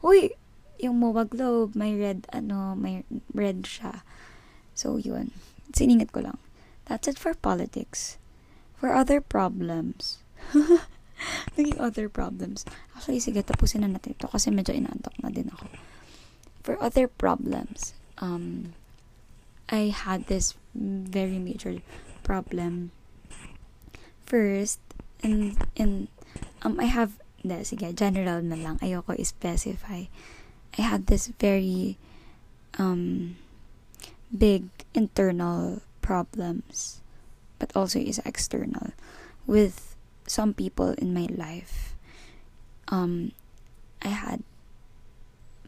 Uy, 0.04 0.34
yung 0.82 0.98
MOA 1.00 1.24
Globe, 1.24 1.78
may 1.78 1.94
red, 1.94 2.26
ano, 2.34 2.74
may 2.74 3.06
red 3.32 3.64
siya. 3.64 4.02
So, 4.74 4.98
yun. 4.98 5.30
Siningit 5.70 6.10
ko 6.10 6.20
lang. 6.20 6.38
That's 6.84 7.08
it 7.08 7.16
for 7.16 7.32
politics. 7.32 8.18
For 8.76 8.92
other 8.92 9.22
problems. 9.22 10.20
Naging 11.56 11.80
other 11.80 12.10
problems. 12.10 12.66
Actually, 12.92 13.22
sige, 13.22 13.40
tapusin 13.40 13.86
na 13.86 13.88
natin 13.88 14.18
ito 14.18 14.28
kasi 14.28 14.50
medyo 14.50 14.74
inaantok 14.74 15.14
na 15.22 15.30
din 15.30 15.48
ako. 15.54 15.70
For 16.66 16.74
other 16.82 17.06
problems, 17.06 17.94
um, 18.18 18.74
I 19.70 19.88
had 19.94 20.26
this 20.26 20.58
very 20.74 21.38
major 21.38 21.80
problem. 22.24 22.90
First, 24.24 24.80
in, 25.22 25.56
in, 25.76 26.08
um, 26.62 26.80
I 26.80 26.88
have, 26.88 27.20
hindi, 27.38 27.62
sige, 27.62 27.94
general 27.94 28.40
na 28.40 28.56
lang. 28.56 28.80
Ayoko 28.80 29.14
i-specify. 29.20 30.08
I 30.78 30.80
had 30.82 31.06
this 31.06 31.28
very, 31.38 32.00
um, 32.78 33.36
big 34.36 34.66
internal 34.94 35.82
problems, 36.02 37.00
but 37.58 37.70
also 37.76 37.98
is 37.98 38.20
external 38.24 38.92
with 39.46 39.94
some 40.26 40.54
people 40.54 40.90
in 40.98 41.14
my 41.14 41.28
life. 41.30 41.94
Um, 42.88 43.32
I 44.02 44.08
had 44.08 44.42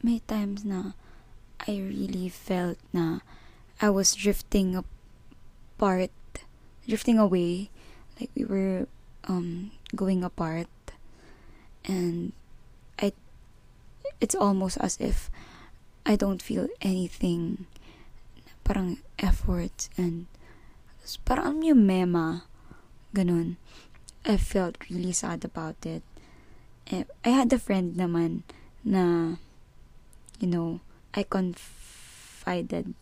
many 0.02 0.20
times 0.26 0.64
na 0.64 0.92
I 1.66 1.78
really 1.78 2.28
felt 2.28 2.76
na 2.92 3.20
I 3.80 3.90
was 3.90 4.14
drifting 4.14 4.76
apart, 4.76 6.10
drifting 6.86 7.18
away, 7.18 7.70
like 8.20 8.30
we 8.34 8.44
were 8.46 8.86
um 9.26 9.70
going 9.94 10.24
apart, 10.24 10.70
and 11.84 12.32
I. 12.98 13.12
It's 14.20 14.34
almost 14.34 14.78
as 14.80 14.96
if 15.02 15.30
I 16.06 16.16
don't 16.16 16.40
feel 16.40 16.70
anything. 16.80 17.66
Parang 18.64 18.98
effort 19.18 19.90
and 19.98 20.26
parang 21.26 21.62
yung 21.62 21.86
mema 21.86 22.46
ganun. 23.14 23.58
I 24.26 24.38
felt 24.38 24.78
really 24.90 25.14
sad 25.14 25.46
about 25.46 25.78
it. 25.86 26.02
Eh, 26.90 27.06
I 27.22 27.30
had 27.30 27.52
a 27.54 27.62
friend 27.62 27.94
naman 27.94 28.42
na 28.86 29.36
you 30.38 30.46
know 30.50 30.82
I 31.14 31.22
confided. 31.26 32.94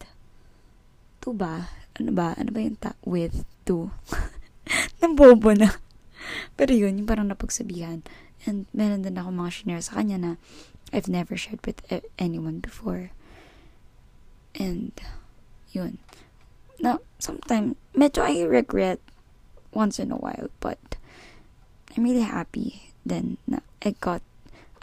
To 1.24 1.32
ba 1.32 1.83
ano 1.98 2.10
ba? 2.10 2.34
Ano 2.34 2.50
ba 2.50 2.60
yung 2.60 2.78
ta- 2.78 2.98
with 3.06 3.46
to? 3.64 3.90
Bobo 5.14 5.54
na. 5.54 5.78
Pero 6.58 6.74
yun 6.74 6.98
yung 6.98 7.08
parang 7.08 7.30
napagsabihan. 7.30 8.02
And 8.44 8.66
meron 8.74 9.06
din 9.06 9.16
ako 9.16 9.30
mga 9.30 9.54
shinare 9.54 9.84
sa 9.84 10.02
kanya 10.02 10.18
na 10.18 10.32
I've 10.92 11.08
never 11.08 11.36
shared 11.38 11.62
with 11.64 11.82
anyone 12.18 12.58
before. 12.58 13.10
And 14.54 14.94
yun. 15.70 15.98
Now, 16.78 17.00
sometimes, 17.18 17.74
medyo 17.94 18.22
I 18.22 18.42
regret 18.46 18.98
once 19.72 19.98
in 19.98 20.10
a 20.10 20.18
while, 20.18 20.50
but 20.60 20.78
I'm 21.94 22.04
really 22.04 22.26
happy 22.26 22.94
then 23.06 23.38
na 23.46 23.62
I 23.82 23.94
got, 23.98 24.22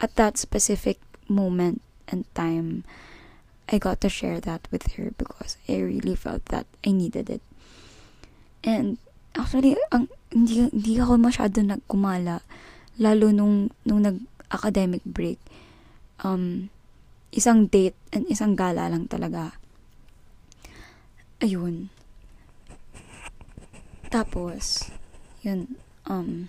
at 0.00 0.16
that 0.16 0.38
specific 0.38 1.00
moment 1.28 1.80
and 2.08 2.28
time, 2.34 2.84
I 3.70 3.78
got 3.78 4.00
to 4.02 4.10
share 4.10 4.40
that 4.42 4.66
with 4.70 4.98
her 4.98 5.12
because 5.16 5.56
I 5.68 5.80
really 5.80 6.14
felt 6.14 6.46
that 6.54 6.66
I 6.84 6.90
needed 6.90 7.30
it. 7.30 7.42
And, 8.62 8.98
actually, 9.34 9.78
ang, 9.90 10.08
hindi, 10.30 10.68
hindi 10.70 10.98
ako 10.98 11.18
masyado 11.18 11.62
nagkumala, 11.62 12.42
lalo 12.98 13.26
nung, 13.30 13.70
nung 13.86 14.02
nag-academic 14.02 15.02
break. 15.06 15.38
Um, 16.22 16.68
isang 17.32 17.66
date 17.66 17.96
and 18.12 18.28
isang 18.28 18.54
gala 18.54 18.86
lang 18.92 19.08
talaga 19.08 19.56
ayun. 21.42 21.90
Tapos, 24.14 24.94
yun, 25.42 25.74
um, 26.06 26.46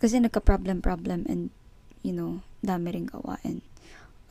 kasi 0.00 0.16
nagka-problem-problem 0.16 1.28
and, 1.28 1.52
you 2.00 2.16
know, 2.16 2.40
dami 2.64 2.96
rin 2.96 3.06
gawain. 3.06 3.60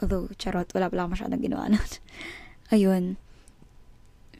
Although, 0.02 0.34
charot, 0.42 0.74
wala 0.74 0.90
pala 0.90 1.08
masyadong 1.08 1.46
ginawa 1.46 1.70
nun. 1.70 1.92
ayun, 2.74 3.22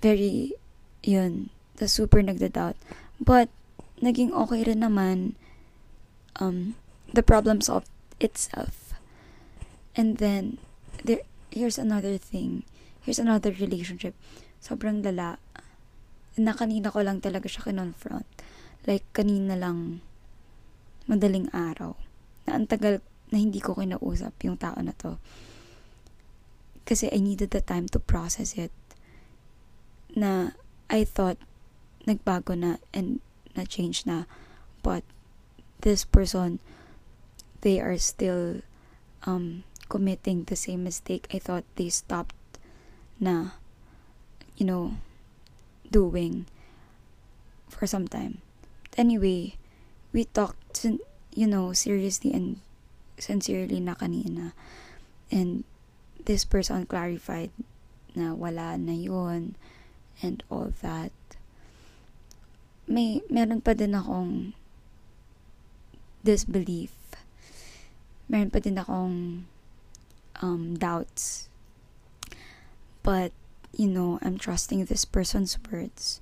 very, 0.02 0.58
yun, 1.06 1.54
the 1.78 1.88
super 1.88 2.26
nagda-doubt. 2.26 2.76
But, 3.22 3.54
naging 4.02 4.34
okay 4.34 4.66
rin 4.66 4.82
naman, 4.82 5.38
um, 6.42 6.74
the 7.14 7.22
problem 7.22 7.62
solved 7.62 7.94
itself. 8.20 8.98
And 9.94 10.18
then, 10.18 10.58
there, 11.06 11.22
here's 11.54 11.78
another 11.78 12.18
thing. 12.18 12.66
Here's 13.06 13.22
another 13.22 13.54
relationship 13.54 14.18
sobrang 14.62 15.02
lala. 15.02 15.42
Na 16.38 16.54
kanina 16.56 16.94
ko 16.94 17.04
lang 17.04 17.20
talaga 17.20 17.50
siya 17.50 17.68
kinonfront. 17.74 18.30
Like, 18.88 19.04
kanina 19.12 19.58
lang, 19.58 20.00
madaling 21.10 21.52
araw. 21.52 21.98
Na 22.48 22.56
ang 22.56 22.70
tagal 22.70 23.04
na 23.34 23.38
hindi 23.42 23.60
ko 23.60 23.76
kinausap 23.76 24.38
yung 24.48 24.56
tao 24.56 24.78
na 24.80 24.96
to. 24.96 25.18
Kasi 26.86 27.10
I 27.12 27.18
needed 27.18 27.52
the 27.52 27.62
time 27.62 27.88
to 27.94 28.00
process 28.00 28.58
it. 28.58 28.72
Na 30.16 30.58
I 30.90 31.04
thought 31.04 31.38
nagbago 32.08 32.58
na 32.58 32.78
and 32.94 33.22
na-change 33.56 34.06
na. 34.06 34.26
But 34.84 35.04
this 35.82 36.04
person, 36.04 36.60
they 37.62 37.80
are 37.80 37.98
still 37.98 38.62
um, 39.24 39.64
committing 39.90 40.46
the 40.46 40.56
same 40.56 40.84
mistake. 40.84 41.28
I 41.34 41.40
thought 41.40 41.64
they 41.76 41.90
stopped 41.90 42.36
na 43.22 43.62
you 44.62 44.66
know, 44.70 44.94
doing 45.90 46.46
for 47.68 47.88
some 47.88 48.08
time. 48.08 48.46
Anyway, 48.96 49.58
we 50.14 50.26
talked, 50.26 50.86
you 50.86 51.48
know, 51.48 51.74
seriously 51.74 52.30
and 52.30 52.62
sincerely 53.18 53.80
na 53.80 53.96
kanina. 53.96 54.54
And 55.32 55.64
this 56.26 56.46
person 56.46 56.86
clarified 56.86 57.52
na 58.16 58.34
wala 58.36 58.78
na 58.78 58.94
yun 58.94 59.56
and 60.22 60.44
all 60.50 60.74
that. 60.82 61.12
May, 62.88 63.24
meron 63.32 63.64
pa 63.64 63.74
din 63.74 63.96
akong 63.96 64.54
disbelief. 66.22 66.92
Meron 68.28 68.52
pa 68.52 68.60
din 68.60 68.78
akong 68.78 69.48
um, 70.44 70.64
doubts. 70.76 71.48
But 73.02 73.32
you 73.72 73.88
know, 73.88 74.20
I'm 74.22 74.38
trusting 74.38 74.86
this 74.86 75.06
person's 75.06 75.58
words. 75.72 76.20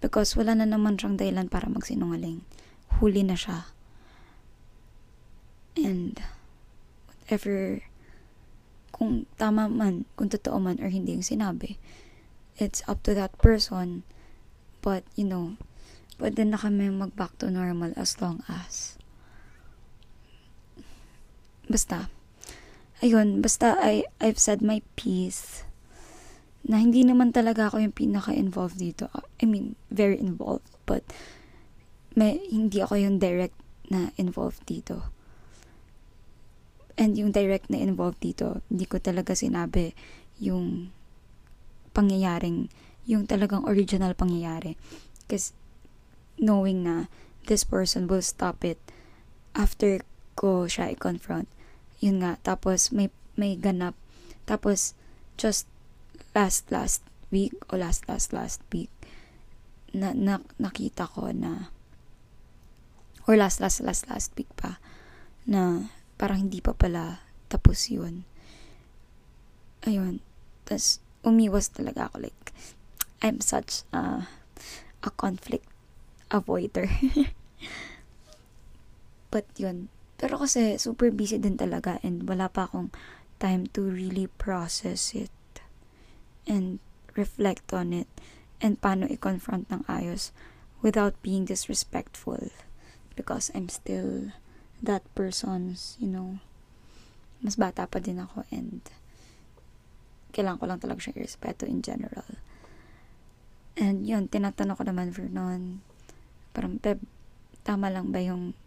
Because 0.00 0.38
wala 0.38 0.54
na 0.54 0.64
naman 0.64 0.96
siyang 0.96 1.18
dahilan 1.18 1.50
para 1.50 1.68
magsinungaling. 1.68 2.46
Huli 2.98 3.26
na 3.26 3.34
siya. 3.34 3.68
And, 5.78 6.18
whatever, 7.06 7.82
kung 8.98 9.30
tama 9.38 9.70
man, 9.70 10.04
kung 10.18 10.28
totoo 10.28 10.58
man 10.58 10.82
or 10.82 10.90
hindi 10.90 11.14
yung 11.14 11.24
sinabi. 11.24 11.78
It's 12.58 12.82
up 12.90 13.06
to 13.06 13.14
that 13.14 13.38
person. 13.38 14.02
But, 14.82 15.06
you 15.14 15.24
know, 15.24 15.54
pwede 16.18 16.42
na 16.42 16.58
kami 16.58 16.90
mag 16.90 17.14
back 17.14 17.38
to 17.38 17.48
normal 17.48 17.94
as 17.94 18.18
long 18.18 18.42
as 18.50 18.98
basta 21.70 22.10
ayun, 22.98 23.38
basta 23.38 23.78
I, 23.78 24.02
I've 24.18 24.40
said 24.40 24.64
my 24.64 24.82
piece 24.98 25.62
na 26.66 26.82
hindi 26.82 27.06
naman 27.06 27.30
talaga 27.30 27.70
ako 27.70 27.80
yung 27.80 27.94
pinaka-involved 27.94 28.76
dito. 28.76 29.08
I 29.40 29.46
mean, 29.46 29.78
very 29.88 30.18
involved, 30.18 30.68
but 30.84 31.06
may, 32.18 32.42
hindi 32.50 32.82
ako 32.82 32.98
yung 32.98 33.22
direct 33.22 33.54
na 33.88 34.10
involved 34.18 34.66
dito. 34.66 35.14
And 36.98 37.14
yung 37.14 37.30
direct 37.30 37.70
na 37.70 37.78
involved 37.78 38.18
dito, 38.18 38.58
hindi 38.66 38.84
ko 38.90 38.98
talaga 38.98 39.38
sinabi 39.38 39.94
yung 40.42 40.90
pangyayaring, 41.94 42.66
yung 43.06 43.30
talagang 43.30 43.62
original 43.70 44.18
pangyayari. 44.18 44.74
Because 45.24 45.54
knowing 46.42 46.82
na 46.82 47.06
this 47.46 47.62
person 47.62 48.10
will 48.10 48.22
stop 48.22 48.66
it 48.66 48.82
after 49.54 50.02
ko 50.34 50.66
siya 50.66 50.94
i-confront. 50.94 51.46
Yun 52.02 52.22
nga, 52.22 52.38
tapos 52.42 52.90
may, 52.94 53.10
may 53.34 53.54
ganap. 53.54 53.94
Tapos, 54.46 54.94
just 55.38 55.66
last, 56.34 56.70
last 56.70 57.02
week, 57.30 57.54
o 57.70 57.78
last, 57.78 58.06
last, 58.06 58.30
last 58.34 58.62
week, 58.70 58.90
na, 59.90 60.14
na 60.14 60.38
nakita 60.60 61.08
ko 61.08 61.32
na 61.32 61.72
or 63.26 63.36
last, 63.36 63.60
last, 63.60 63.82
last, 63.84 64.08
last 64.08 64.32
week 64.38 64.48
pa, 64.56 64.80
na 65.44 65.92
parang 66.18 66.50
hindi 66.50 66.58
pa 66.58 66.74
pala 66.74 67.28
tapos 67.48 67.88
yun. 67.88 68.28
Ayun. 69.86 70.20
Tapos, 70.68 71.00
umiwas 71.24 71.72
talaga 71.72 72.12
ako. 72.12 72.28
Like, 72.28 72.52
I'm 73.24 73.40
such 73.40 73.88
a, 73.94 74.28
a 75.00 75.10
conflict 75.16 75.64
avoider. 76.28 76.90
But 79.32 79.48
yun. 79.56 79.88
Pero 80.18 80.42
kasi, 80.42 80.76
super 80.76 81.14
busy 81.14 81.38
din 81.38 81.56
talaga 81.56 82.02
and 82.04 82.26
wala 82.26 82.50
pa 82.50 82.68
akong 82.68 82.90
time 83.38 83.70
to 83.70 83.86
really 83.86 84.26
process 84.26 85.14
it 85.14 85.30
and 86.44 86.82
reflect 87.14 87.70
on 87.70 87.94
it 87.94 88.10
and 88.58 88.82
paano 88.82 89.06
i-confront 89.06 89.70
ng 89.70 89.86
ayos 89.86 90.34
without 90.82 91.14
being 91.22 91.46
disrespectful 91.46 92.50
because 93.14 93.54
I'm 93.54 93.70
still 93.70 94.34
that 94.82 95.02
person's, 95.14 95.96
you 95.98 96.10
know, 96.10 96.38
mas 97.42 97.54
bata 97.54 97.86
pa 97.86 98.02
din 98.02 98.18
ako 98.18 98.42
and 98.50 98.82
kailangan 100.34 100.58
ko 100.60 100.66
lang 100.66 100.80
talaga 100.82 101.02
siyang 101.02 101.18
irespeto 101.22 101.64
in 101.64 101.80
general. 101.82 102.26
And 103.78 104.02
yun, 104.02 104.26
tinatanong 104.26 104.74
ko 104.74 104.84
naman 104.86 105.14
Vernon, 105.14 105.82
parang, 106.50 106.82
Peb, 106.82 106.98
tama 107.62 107.90
lang 107.94 108.10
ba 108.10 108.18
yung, 108.18 108.58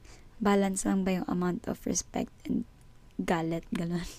balance 0.41 0.87
lang 0.87 1.03
ba 1.03 1.21
yung 1.21 1.27
amount 1.27 1.67
of 1.67 1.83
respect 1.85 2.31
and 2.47 2.63
galit, 3.19 3.67
galon. 3.75 4.07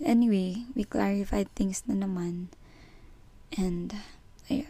Anyway, 0.00 0.64
we 0.72 0.88
clarified 0.88 1.52
things 1.52 1.84
na 1.84 1.92
naman. 1.92 2.48
And, 3.52 3.92
I 4.48 4.64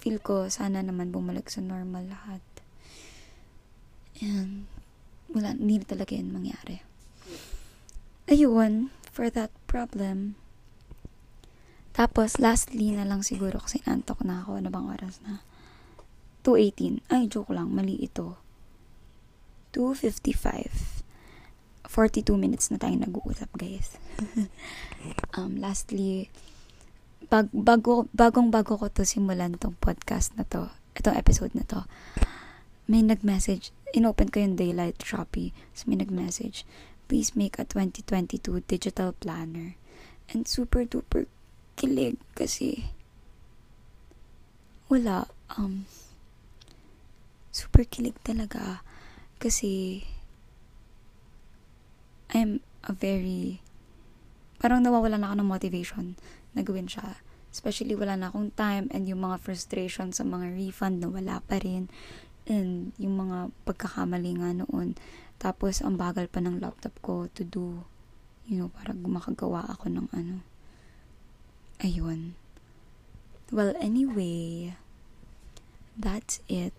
feel 0.00 0.16
ko, 0.16 0.48
sana 0.48 0.80
naman 0.80 1.12
bumalik 1.12 1.52
sa 1.52 1.60
normal 1.60 2.08
lahat. 2.08 2.40
And, 4.24 4.64
wala, 5.30 5.54
hindi 5.54 5.82
talaga 5.86 6.14
yun 6.14 6.34
mangyari. 6.34 6.82
Ayun, 8.30 8.94
for 9.10 9.30
that 9.30 9.50
problem. 9.66 10.38
Tapos, 11.90 12.38
lastly 12.38 12.94
na 12.94 13.02
lang 13.02 13.26
siguro 13.26 13.58
kasi 13.58 13.82
antok 13.84 14.22
na 14.22 14.46
ako. 14.46 14.62
Ano 14.62 14.70
bang 14.70 14.86
oras 14.86 15.18
na? 15.26 15.42
2.18. 16.46 17.02
Ay, 17.10 17.26
joke 17.26 17.52
lang. 17.52 17.74
Mali 17.74 17.98
ito. 17.98 18.38
2.55. 19.74 21.02
42 21.90 22.38
minutes 22.38 22.70
na 22.70 22.78
tayo 22.78 22.94
nag-uusap, 22.94 23.50
guys. 23.58 23.98
um, 25.36 25.58
lastly, 25.58 26.30
bag, 27.26 27.50
bago, 27.50 28.06
bagong 28.14 28.54
bago 28.54 28.78
ko 28.78 28.86
to 28.86 29.02
simulan 29.02 29.58
tong 29.58 29.74
podcast 29.82 30.30
na 30.38 30.46
to, 30.46 30.70
itong 30.94 31.18
episode 31.18 31.50
na 31.58 31.66
to, 31.66 31.82
may 32.90 33.06
nag-message 33.06 33.70
inopen 33.92 34.30
ko 34.30 34.42
yung 34.42 34.54
Daylight 34.54 35.02
Shopee. 35.02 35.54
So, 35.74 35.90
may 35.90 35.98
nag-message, 35.98 36.62
please 37.10 37.34
make 37.34 37.58
a 37.58 37.66
2022 37.66 38.66
digital 38.66 39.14
planner. 39.18 39.74
And 40.30 40.46
super 40.46 40.86
duper 40.86 41.26
kilig 41.74 42.18
kasi 42.38 42.94
wala, 44.86 45.26
um, 45.58 45.90
super 47.50 47.82
kilig 47.82 48.14
talaga 48.22 48.86
kasi 49.42 50.06
I'm 52.30 52.62
a 52.86 52.94
very 52.94 53.58
parang 54.62 54.86
nawawala 54.86 55.18
na 55.18 55.34
ako 55.34 55.36
ng 55.42 55.50
motivation 55.50 56.06
na 56.54 56.62
gawin 56.62 56.86
siya. 56.86 57.18
Especially 57.50 57.98
wala 57.98 58.14
na 58.14 58.30
akong 58.30 58.54
time 58.54 58.86
and 58.94 59.10
yung 59.10 59.26
mga 59.26 59.42
frustration 59.42 60.14
sa 60.14 60.22
mga 60.22 60.54
refund 60.54 61.02
na 61.02 61.10
wala 61.10 61.42
pa 61.42 61.58
rin 61.58 61.90
and 62.48 62.92
yung 62.96 63.20
mga 63.20 63.52
pagkakamali 63.66 64.40
nga 64.40 64.50
noon. 64.56 64.96
Tapos, 65.40 65.80
ang 65.80 65.96
bagal 65.96 66.28
pa 66.28 66.44
ng 66.44 66.60
laptop 66.60 66.92
ko 67.00 67.28
to 67.32 67.44
do, 67.44 67.84
you 68.44 68.60
know, 68.60 68.68
para 68.68 68.92
makagawa 68.92 69.64
ako 69.72 69.88
ng 69.88 70.06
ano. 70.12 70.44
Ayun. 71.80 72.36
Well, 73.48 73.72
anyway, 73.80 74.76
that's 75.96 76.44
it. 76.46 76.76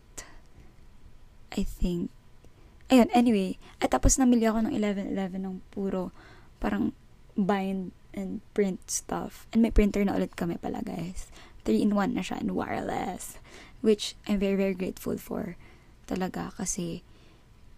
I 1.52 1.66
think. 1.66 2.14
Ayun, 2.88 3.10
anyway. 3.12 3.58
At 3.82 3.92
tapos 3.92 4.22
namili 4.22 4.46
ako 4.46 4.70
ng 4.70 4.74
11-11 4.78 5.42
ng 5.42 5.56
puro 5.74 6.14
parang 6.62 6.94
bind 7.34 7.92
and 8.14 8.46
print 8.54 8.86
stuff. 8.88 9.50
And 9.52 9.66
may 9.66 9.74
printer 9.74 10.06
na 10.06 10.14
ulit 10.14 10.38
kami 10.38 10.62
pala, 10.62 10.86
guys. 10.86 11.32
3-in-1 11.66 12.18
na 12.18 12.24
siya 12.26 12.42
and 12.42 12.54
wireless 12.58 13.38
which 13.82 14.16
I'm 14.30 14.40
very, 14.40 14.56
very 14.56 14.74
grateful 14.74 15.18
for 15.18 15.58
talaga 16.06 16.54
kasi 16.58 17.02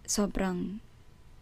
sobrang 0.04 0.84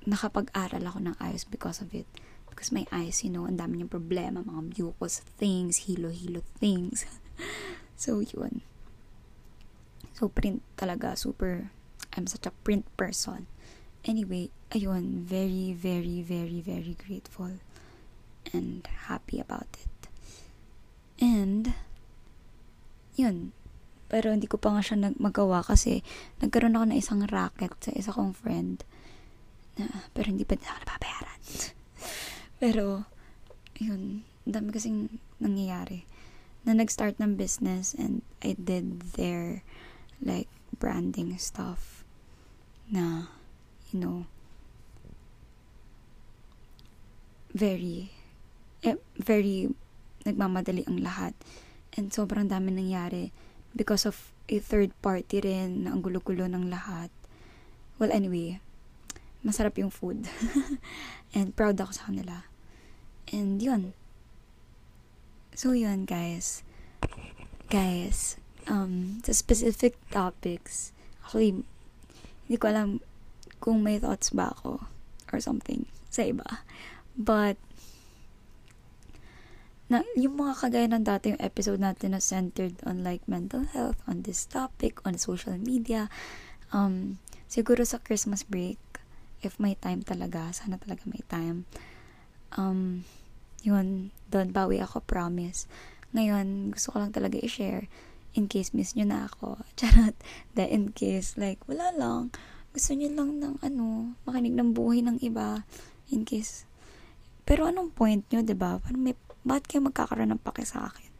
nakapag-aral 0.07 0.83
ako 0.83 0.99
ng 1.03 1.17
ayos 1.19 1.47
because 1.47 1.83
of 1.83 1.95
it. 1.95 2.07
Because 2.51 2.71
my 2.75 2.87
eyes, 2.95 3.23
you 3.25 3.31
know, 3.31 3.47
ang 3.47 3.59
dami 3.59 3.81
niyang 3.81 3.91
problema, 3.91 4.43
mga 4.43 4.79
mucus 4.79 5.23
things, 5.39 5.89
hilo-hilo 5.89 6.43
things. 6.59 7.07
so, 7.99 8.21
yun. 8.23 8.63
So, 10.13 10.29
print 10.29 10.63
talaga, 10.77 11.17
super, 11.17 11.73
I'm 12.15 12.27
such 12.29 12.47
a 12.47 12.55
print 12.63 12.87
person. 12.95 13.49
Anyway, 14.05 14.51
ayun, 14.71 15.25
very, 15.25 15.73
very, 15.73 16.21
very, 16.21 16.61
very 16.61 16.95
grateful 16.99 17.63
and 18.53 18.87
happy 19.09 19.41
about 19.41 19.71
it. 19.81 19.99
And, 21.23 21.73
yun, 23.17 23.57
pero 24.13 24.29
hindi 24.29 24.45
ko 24.45 24.61
pa 24.61 24.77
nga 24.77 24.85
siya 24.85 25.09
nag 25.09 25.17
magawa 25.17 25.65
kasi 25.65 26.05
nagkaroon 26.45 26.77
ako 26.77 26.85
ng 26.93 27.01
isang 27.01 27.25
racket 27.25 27.73
sa 27.81 27.97
isa 27.97 28.13
kong 28.13 28.37
friend. 28.37 28.85
Na, 29.81 29.89
pero 30.13 30.29
hindi 30.29 30.45
pa 30.45 30.53
din 30.53 30.69
ako 30.69 30.79
nababayaran. 30.85 31.41
pero, 32.63 33.09
yun, 33.81 34.29
dami 34.45 34.69
kasing 34.69 35.17
nangyayari. 35.41 36.05
Na 36.69 36.77
nag-start 36.77 37.17
ng 37.25 37.41
business 37.41 37.97
and 37.97 38.21
I 38.45 38.53
did 38.53 39.17
their 39.17 39.65
like 40.21 40.53
branding 40.77 41.33
stuff 41.41 42.05
na, 42.93 43.33
you 43.89 43.97
know, 43.97 44.29
very, 47.57 48.13
eh, 48.85 49.01
very 49.17 49.73
nagmamadali 50.29 50.85
ang 50.85 51.01
lahat. 51.01 51.33
And 51.97 52.13
sobrang 52.13 52.53
dami 52.53 52.77
nangyari 52.77 53.33
because 53.73 54.05
of 54.05 54.33
a 54.49 54.59
third 54.59 54.93
party 55.01 55.41
rin 55.41 55.85
na 55.85 55.97
ang 55.97 56.05
gulo-gulo 56.05 56.45
ng 56.49 56.69
lahat. 56.69 57.09
Well, 57.97 58.13
anyway, 58.13 58.61
masarap 59.43 59.79
yung 59.79 59.91
food. 59.91 60.29
And 61.37 61.57
proud 61.57 61.81
ako 61.81 61.93
sa 61.97 62.07
kanila. 62.13 62.47
And 63.33 63.63
yun. 63.63 63.97
So 65.57 65.73
yun, 65.73 66.05
guys. 66.05 66.65
Guys, 67.73 68.37
um, 68.69 69.25
sa 69.25 69.33
specific 69.33 69.97
topics, 70.13 70.93
actually, 71.25 71.65
hindi 72.47 72.57
ko 72.61 72.69
alam 72.69 73.01
kung 73.63 73.81
may 73.81 73.97
thoughts 73.97 74.35
ba 74.35 74.53
ako 74.53 74.85
or 75.33 75.39
something 75.41 75.89
sa 76.13 76.29
iba. 76.29 76.45
But, 77.17 77.57
na 79.93 80.01
yung 80.17 80.41
mga 80.41 80.57
kagaya 80.57 80.89
ng 80.89 81.05
dati 81.05 81.37
yung 81.37 81.43
episode 81.45 81.77
natin 81.77 82.17
na 82.17 82.23
centered 82.25 82.81
on 82.89 83.05
like 83.05 83.21
mental 83.29 83.69
health, 83.69 84.01
on 84.09 84.25
this 84.25 84.49
topic, 84.49 85.05
on 85.05 85.21
social 85.21 85.55
media, 85.61 86.09
um, 86.73 87.21
siguro 87.45 87.85
sa 87.85 88.01
Christmas 88.01 88.41
break, 88.49 88.81
if 89.45 89.61
may 89.61 89.77
time 89.77 90.01
talaga, 90.01 90.49
sana 90.57 90.81
talaga 90.81 91.05
may 91.05 91.21
time, 91.29 91.69
um, 92.57 93.05
yun, 93.61 94.09
doon 94.33 94.49
bawi 94.51 94.81
ako, 94.81 95.05
promise. 95.05 95.69
Ngayon, 96.17 96.73
gusto 96.73 96.97
ko 96.97 97.05
lang 97.05 97.13
talaga 97.13 97.37
i-share 97.37 97.93
in 98.33 98.49
case 98.49 98.73
miss 98.73 98.97
nyo 98.97 99.05
na 99.05 99.29
ako. 99.29 99.61
Charot. 99.79 100.17
The 100.57 100.65
in 100.69 100.97
case, 100.97 101.37
like, 101.37 101.61
wala 101.69 101.93
lang. 101.93 102.33
Gusto 102.73 102.97
nyo 102.97 103.13
lang 103.13 103.41
ng, 103.41 103.55
ano, 103.61 104.17
makinig 104.25 104.57
ng 104.57 104.73
buhay 104.73 105.05
ng 105.05 105.21
iba. 105.21 105.69
In 106.09 106.25
case. 106.25 106.65
Pero 107.45 107.69
anong 107.69 107.93
point 107.93 108.25
nyo, 108.33 108.41
ba 108.41 108.49
diba? 108.49 108.71
Parang 108.81 109.03
may, 109.03 109.17
bakit 109.43 109.65
kayo 109.69 109.81
magkakaroon 109.87 110.31
ng 110.35 110.43
pake 110.43 110.63
sa 110.63 110.91
akin? 110.91 111.11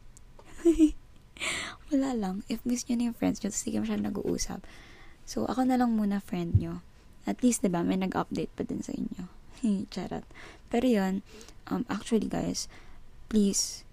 wala 1.91 2.11
lang. 2.15 2.35
If 2.47 2.63
miss 2.63 2.87
nyo 2.87 2.95
na 2.95 3.05
yung 3.11 3.17
friends 3.17 3.43
nyo, 3.43 3.51
tapos 3.51 3.63
hindi 3.67 3.83
masyadong 3.83 4.07
nag-uusap. 4.09 4.59
So, 5.23 5.47
ako 5.47 5.67
na 5.67 5.79
lang 5.79 5.95
muna 5.95 6.23
friend 6.23 6.59
nyo. 6.59 6.83
At 7.23 7.39
least, 7.43 7.63
diba, 7.63 7.83
may 7.83 7.99
nag-update 7.99 8.51
pa 8.55 8.63
din 8.67 8.83
sa 8.83 8.91
inyo. 8.91 9.27
Charot. 9.93 10.27
Pero 10.67 10.85
yun, 10.87 11.23
um, 11.71 11.87
actually 11.87 12.27
guys, 12.27 12.67
please, 13.31 13.87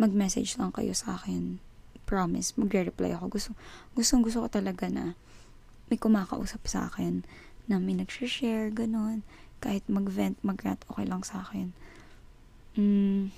mag-message 0.00 0.56
lang 0.56 0.72
kayo 0.72 0.96
sa 0.96 1.20
akin. 1.20 1.60
Promise, 2.08 2.56
magre-reply 2.56 3.12
ako. 3.16 3.36
Gusto, 3.36 3.50
gustong 3.92 4.24
gusto 4.24 4.40
ko 4.44 4.48
talaga 4.48 4.88
na 4.88 5.12
may 5.92 6.00
kumakausap 6.00 6.64
sa 6.64 6.88
akin 6.88 7.24
na 7.68 7.76
may 7.76 7.96
nag-share, 7.96 8.72
ganun. 8.72 9.24
Kahit 9.60 9.84
mag-vent, 9.90 10.40
mag-rant, 10.40 10.80
okay 10.88 11.04
lang 11.04 11.20
sa 11.20 11.44
akin. 11.44 11.76
Mm, 12.78 13.34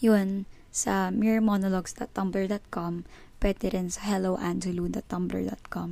yun, 0.00 0.48
sa 0.72 1.12
mirrormonologues.tumblr.com, 1.12 3.04
pwede 3.44 3.64
rin 3.68 3.92
sa 3.92 4.08
helloangelo.tumblr.com. 4.08 5.90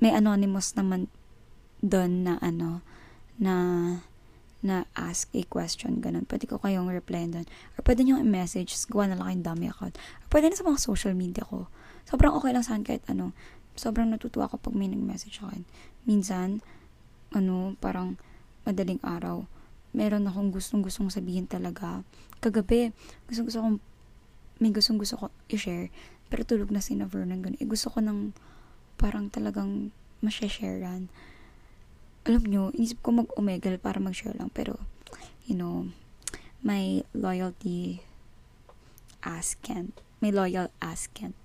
May 0.00 0.12
anonymous 0.16 0.72
naman 0.72 1.12
doon 1.84 2.24
na 2.24 2.40
ano, 2.40 2.80
na 3.36 3.54
na 4.58 4.90
ask 4.98 5.30
a 5.38 5.42
question, 5.46 6.02
ganun. 6.02 6.26
Pwede 6.26 6.50
ko 6.50 6.58
kayong 6.58 6.90
reply 6.90 7.30
doon. 7.30 7.46
Or 7.78 7.86
pwede 7.86 8.02
nyo 8.02 8.18
i-message, 8.18 8.74
gawa 8.90 9.06
na 9.06 9.14
lang 9.14 9.26
kayong 9.30 9.46
dummy 9.46 9.70
account. 9.70 9.94
Or 9.94 10.26
pwede 10.34 10.50
na 10.50 10.58
sa 10.58 10.66
mga 10.66 10.82
social 10.82 11.14
media 11.14 11.46
ko. 11.46 11.70
Sobrang 12.10 12.34
okay 12.34 12.50
lang 12.50 12.66
saan 12.66 12.82
kahit 12.82 13.06
ano. 13.06 13.30
Sobrang 13.78 14.10
natutuwa 14.10 14.50
ako 14.50 14.58
pag 14.58 14.74
may 14.74 14.90
nag-message 14.90 15.38
akin. 15.38 15.62
Minsan, 16.10 16.58
ano, 17.30 17.78
parang 17.78 18.18
madaling 18.66 18.98
araw, 19.06 19.46
meron 19.98 20.30
akong 20.30 20.54
gustong 20.54 20.86
gustong 20.86 21.10
sabihin 21.10 21.50
talaga. 21.50 22.06
Kagabi, 22.38 22.94
gustong 23.26 23.46
gusto 23.50 23.58
kong, 23.58 23.78
may 24.62 24.70
gustong 24.70 25.02
gusto 25.02 25.18
ko 25.18 25.26
i-share, 25.50 25.90
pero 26.30 26.46
tulog 26.46 26.70
na 26.70 26.78
si 26.78 26.94
na 26.94 27.10
Vernon 27.10 27.42
ganun. 27.42 27.58
Eh, 27.58 27.66
gusto 27.66 27.90
ko 27.90 27.98
ng, 27.98 28.30
parang 28.94 29.26
talagang 29.26 29.90
masya-sharean 30.22 31.10
alam 32.28 32.44
nyo, 32.44 32.68
inisip 32.76 33.00
ko 33.00 33.24
mag-omegal 33.24 33.80
para 33.80 33.96
mag-share 33.96 34.36
lang. 34.36 34.52
Pero, 34.52 34.76
you 35.48 35.56
know, 35.56 35.88
my 36.60 37.00
loyalty 37.16 38.04
ass 39.24 39.56
can't. 39.64 39.96
My 40.20 40.28
loyal 40.28 40.68
ass 40.84 41.08
can't. 41.16 41.40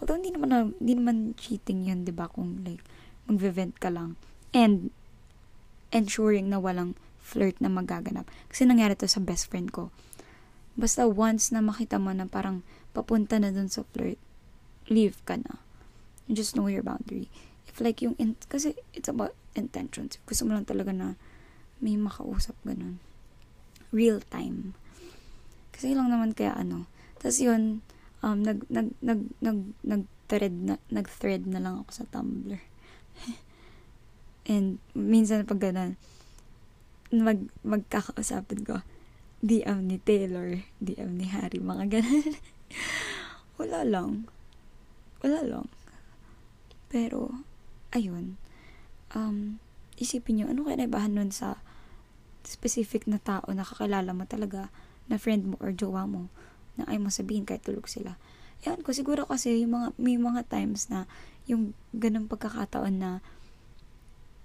Although, 0.00 0.16
hindi 0.16 0.32
naman, 0.32 0.48
na, 0.48 0.72
hindi 0.80 0.96
naman 0.96 1.16
cheating 1.36 1.84
yun, 1.84 2.08
di 2.08 2.12
ba? 2.16 2.32
Kung 2.32 2.64
like, 2.64 2.80
mag-vent 3.28 3.76
ka 3.76 3.92
lang. 3.92 4.16
And, 4.56 4.88
ensuring 5.92 6.48
na 6.48 6.56
walang 6.56 6.96
flirt 7.24 7.56
na 7.64 7.72
magaganap. 7.72 8.28
Kasi 8.52 8.68
nangyari 8.68 8.92
to 8.92 9.08
sa 9.08 9.24
best 9.24 9.48
friend 9.48 9.72
ko. 9.72 9.88
Basta 10.76 11.08
once 11.08 11.48
na 11.48 11.64
makita 11.64 11.96
mo 11.96 12.12
na 12.12 12.28
parang 12.28 12.60
papunta 12.92 13.40
na 13.40 13.48
dun 13.48 13.72
sa 13.72 13.80
flirt, 13.96 14.20
leave 14.92 15.16
ka 15.24 15.40
na. 15.40 15.64
just 16.28 16.56
know 16.56 16.68
your 16.68 16.84
boundary. 16.84 17.32
If 17.68 17.80
like 17.80 18.00
yung, 18.04 18.16
in, 18.20 18.36
kasi 18.48 18.76
it's 18.92 19.08
about 19.08 19.32
intentions. 19.56 20.20
Gusto 20.28 20.44
mo 20.44 20.56
lang 20.56 20.68
talaga 20.68 20.92
na 20.92 21.16
may 21.80 21.96
makausap 21.96 22.56
ganun. 22.64 23.00
Real 23.92 24.20
time. 24.20 24.76
Kasi 25.72 25.92
lang 25.96 26.08
naman 26.12 26.32
kaya 26.32 26.54
ano. 26.56 26.88
Tapos 27.20 27.40
yun, 27.40 27.84
um, 28.24 28.40
nag, 28.40 28.64
nag, 28.72 28.94
nag, 29.04 29.20
nag, 29.40 29.58
nag-thread 29.84 30.54
na, 30.54 30.74
nag-thread 30.88 31.44
na 31.44 31.60
lang 31.60 31.84
ako 31.84 31.90
sa 31.92 32.04
Tumblr. 32.08 32.60
And, 34.50 34.76
minsan 34.92 35.48
pag 35.48 35.60
ganun, 35.60 35.96
mag, 37.20 37.40
magkakausapin 37.62 38.64
ko, 38.64 38.80
DM 39.44 39.84
ni 39.84 40.00
Taylor, 40.00 40.64
DM 40.80 41.20
ni 41.20 41.28
Harry, 41.28 41.60
mga 41.60 42.00
ganun. 42.00 42.32
Wala 43.60 43.84
lang. 43.84 44.26
Wala 45.20 45.44
lang. 45.44 45.66
Pero, 46.88 47.44
ayun, 47.92 48.40
um, 49.12 49.60
isipin 50.00 50.40
nyo, 50.40 50.46
ano 50.48 50.64
kaya 50.64 50.80
naibahan 50.80 51.12
nun 51.12 51.30
sa 51.30 51.60
specific 52.44 53.04
na 53.04 53.20
tao 53.20 53.44
na 53.52 53.64
kakilala 53.64 54.16
mo 54.16 54.24
talaga, 54.24 54.72
na 55.08 55.20
friend 55.20 55.54
mo 55.54 55.56
or 55.60 55.76
jowa 55.76 56.08
mo, 56.08 56.32
na 56.80 56.88
ay 56.88 56.96
mo 56.96 57.12
sabihin 57.12 57.44
kahit 57.44 57.62
tulog 57.62 57.86
sila. 57.86 58.16
Yan 58.64 58.80
ko, 58.80 58.96
siguro 58.96 59.28
kasi 59.28 59.60
yung 59.60 59.76
mga, 59.76 59.88
may 60.00 60.16
mga 60.16 60.48
times 60.48 60.88
na 60.88 61.04
yung 61.44 61.76
ganang 61.92 62.24
pagkakataon 62.24 62.96
na 62.96 63.10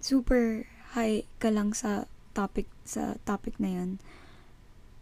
super 0.03 0.67
high 0.95 1.23
ka 1.39 1.51
lang 1.51 1.71
sa 1.71 2.07
topic, 2.39 2.71
sa 2.87 3.19
topic 3.27 3.59
na 3.59 3.75
yun. 3.75 3.99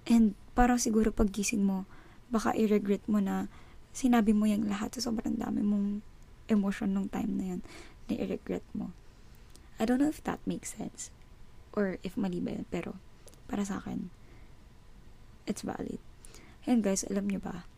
And 0.09 0.33
parang 0.57 0.81
siguro 0.81 1.13
paggising 1.13 1.61
mo, 1.61 1.85
baka 2.33 2.57
i-regret 2.57 3.05
mo 3.05 3.21
na 3.21 3.45
sinabi 3.93 4.33
mo 4.33 4.49
yung 4.49 4.65
lahat 4.65 4.97
sa 4.97 5.05
sobrang 5.05 5.37
dami 5.37 5.61
mong 5.61 6.01
emotion 6.49 6.89
nung 6.89 7.11
time 7.13 7.37
na 7.37 7.45
yun 7.53 7.61
na 8.09 8.13
i-regret 8.17 8.65
mo. 8.73 8.89
I 9.77 9.85
don't 9.85 10.01
know 10.01 10.09
if 10.09 10.25
that 10.25 10.41
makes 10.49 10.73
sense. 10.73 11.13
Or 11.77 12.01
if 12.01 12.17
mali 12.17 12.41
ba 12.41 12.57
yun. 12.57 12.65
Pero, 12.73 12.97
para 13.45 13.61
sa 13.61 13.77
akin, 13.77 14.09
it's 15.45 15.61
valid. 15.61 16.01
And 16.65 16.81
guys, 16.81 17.05
alam 17.05 17.29
nyo 17.29 17.37
ba, 17.37 17.69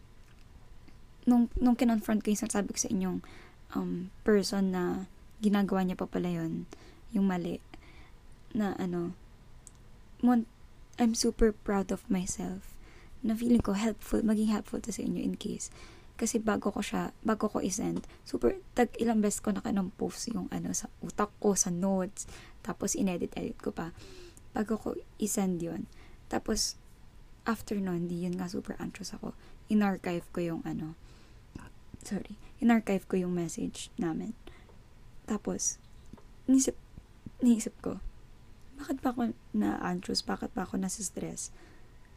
nung, 1.28 1.51
nung 1.60 1.76
kinonfront 1.76 2.24
ko 2.24 2.32
yung 2.32 2.39
sabi 2.39 2.72
ko 2.72 2.80
sa 2.80 2.89
inyong 2.89 3.20
um, 3.76 4.10
person 4.24 4.72
na 4.72 4.84
ginagawa 5.43 5.84
niya 5.84 5.99
pa 5.99 6.07
pala 6.07 6.32
yun, 6.32 6.66
yung 7.12 7.28
mali, 7.28 7.60
na 8.55 8.74
ano, 8.80 9.14
mon, 10.22 10.45
I'm 10.99 11.15
super 11.15 11.51
proud 11.51 11.91
of 11.91 12.03
myself 12.11 12.76
na 13.24 13.36
feeling 13.36 13.63
ko 13.63 13.76
helpful, 13.76 14.24
maging 14.24 14.51
helpful 14.51 14.80
to 14.84 14.91
sa 14.91 15.03
inyo 15.03 15.20
in 15.24 15.36
case 15.36 15.72
kasi 16.20 16.36
bago 16.36 16.67
ko 16.67 16.84
siya, 16.84 17.15
bago 17.24 17.47
ko 17.47 17.63
i-send, 17.63 18.03
super, 18.28 18.59
tag 18.76 18.91
ilang 18.99 19.24
beses 19.24 19.39
ko 19.39 19.55
na 19.55 19.63
post 19.95 20.28
yung 20.28 20.51
ano, 20.51 20.76
sa 20.76 20.91
utak 20.99 21.32
ko, 21.39 21.55
sa 21.55 21.72
notes, 21.72 22.28
tapos 22.59 22.91
inedit-edit 22.91 23.55
ko 23.55 23.72
pa. 23.72 23.95
Bago 24.51 24.76
ko 24.76 24.99
i-send 25.15 25.63
yun. 25.63 25.88
Tapos, 26.28 26.76
after 27.47 27.80
nun, 27.80 28.11
di 28.11 28.28
yun 28.28 28.36
nga 28.36 28.51
super 28.51 28.76
anxious 28.84 29.15
ako. 29.15 29.32
In-archive 29.72 30.28
ko 30.36 30.43
yung 30.43 30.61
ano, 30.67 30.99
sorry, 32.03 32.36
in-archive 32.59 33.07
ko 33.07 33.15
yung 33.15 33.32
message 33.32 33.88
namin. 33.95 34.36
Tapos, 35.24 35.80
nisip, 36.51 36.76
nisip 37.39 37.80
ko, 37.80 38.03
bakit 38.80 39.03
ba 39.03 39.11
ako 39.11 39.36
na-anxious? 39.51 40.23
Bakit 40.23 40.55
ba 40.55 40.63
ako 40.63 40.80
nasa-stress? 40.80 41.51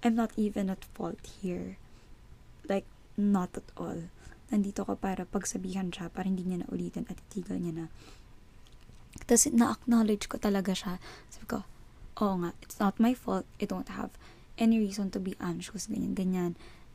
I'm 0.06 0.14
not 0.14 0.30
even 0.38 0.70
at 0.70 0.86
fault 0.94 1.18
here. 1.42 1.76
Like, 2.70 2.86
Not 3.16 3.52
at 3.60 3.68
all. 3.76 4.08
Nandito 4.48 4.84
ka 4.88 4.96
para 4.96 5.28
pagsabihan 5.28 5.92
siya 5.92 6.08
para 6.08 6.28
hindi 6.28 6.44
niya 6.44 6.64
na 6.64 6.70
ulitin 6.72 7.08
at 7.08 7.20
itigil 7.28 7.60
niya 7.60 7.72
na. 7.72 7.86
Tapos 9.28 9.48
na-acknowledge 9.52 10.28
ko 10.28 10.40
talaga 10.40 10.72
siya. 10.72 10.96
Sabi 11.28 11.46
ko, 11.48 11.58
oo 12.20 12.34
nga, 12.40 12.56
it's 12.64 12.80
not 12.80 12.96
my 12.96 13.12
fault. 13.12 13.44
I 13.60 13.68
don't 13.68 13.92
have 13.92 14.12
any 14.56 14.80
reason 14.80 15.12
to 15.12 15.20
be 15.20 15.36
anxious, 15.40 15.88
ganyan, 15.88 16.16
ganyan. 16.16 16.52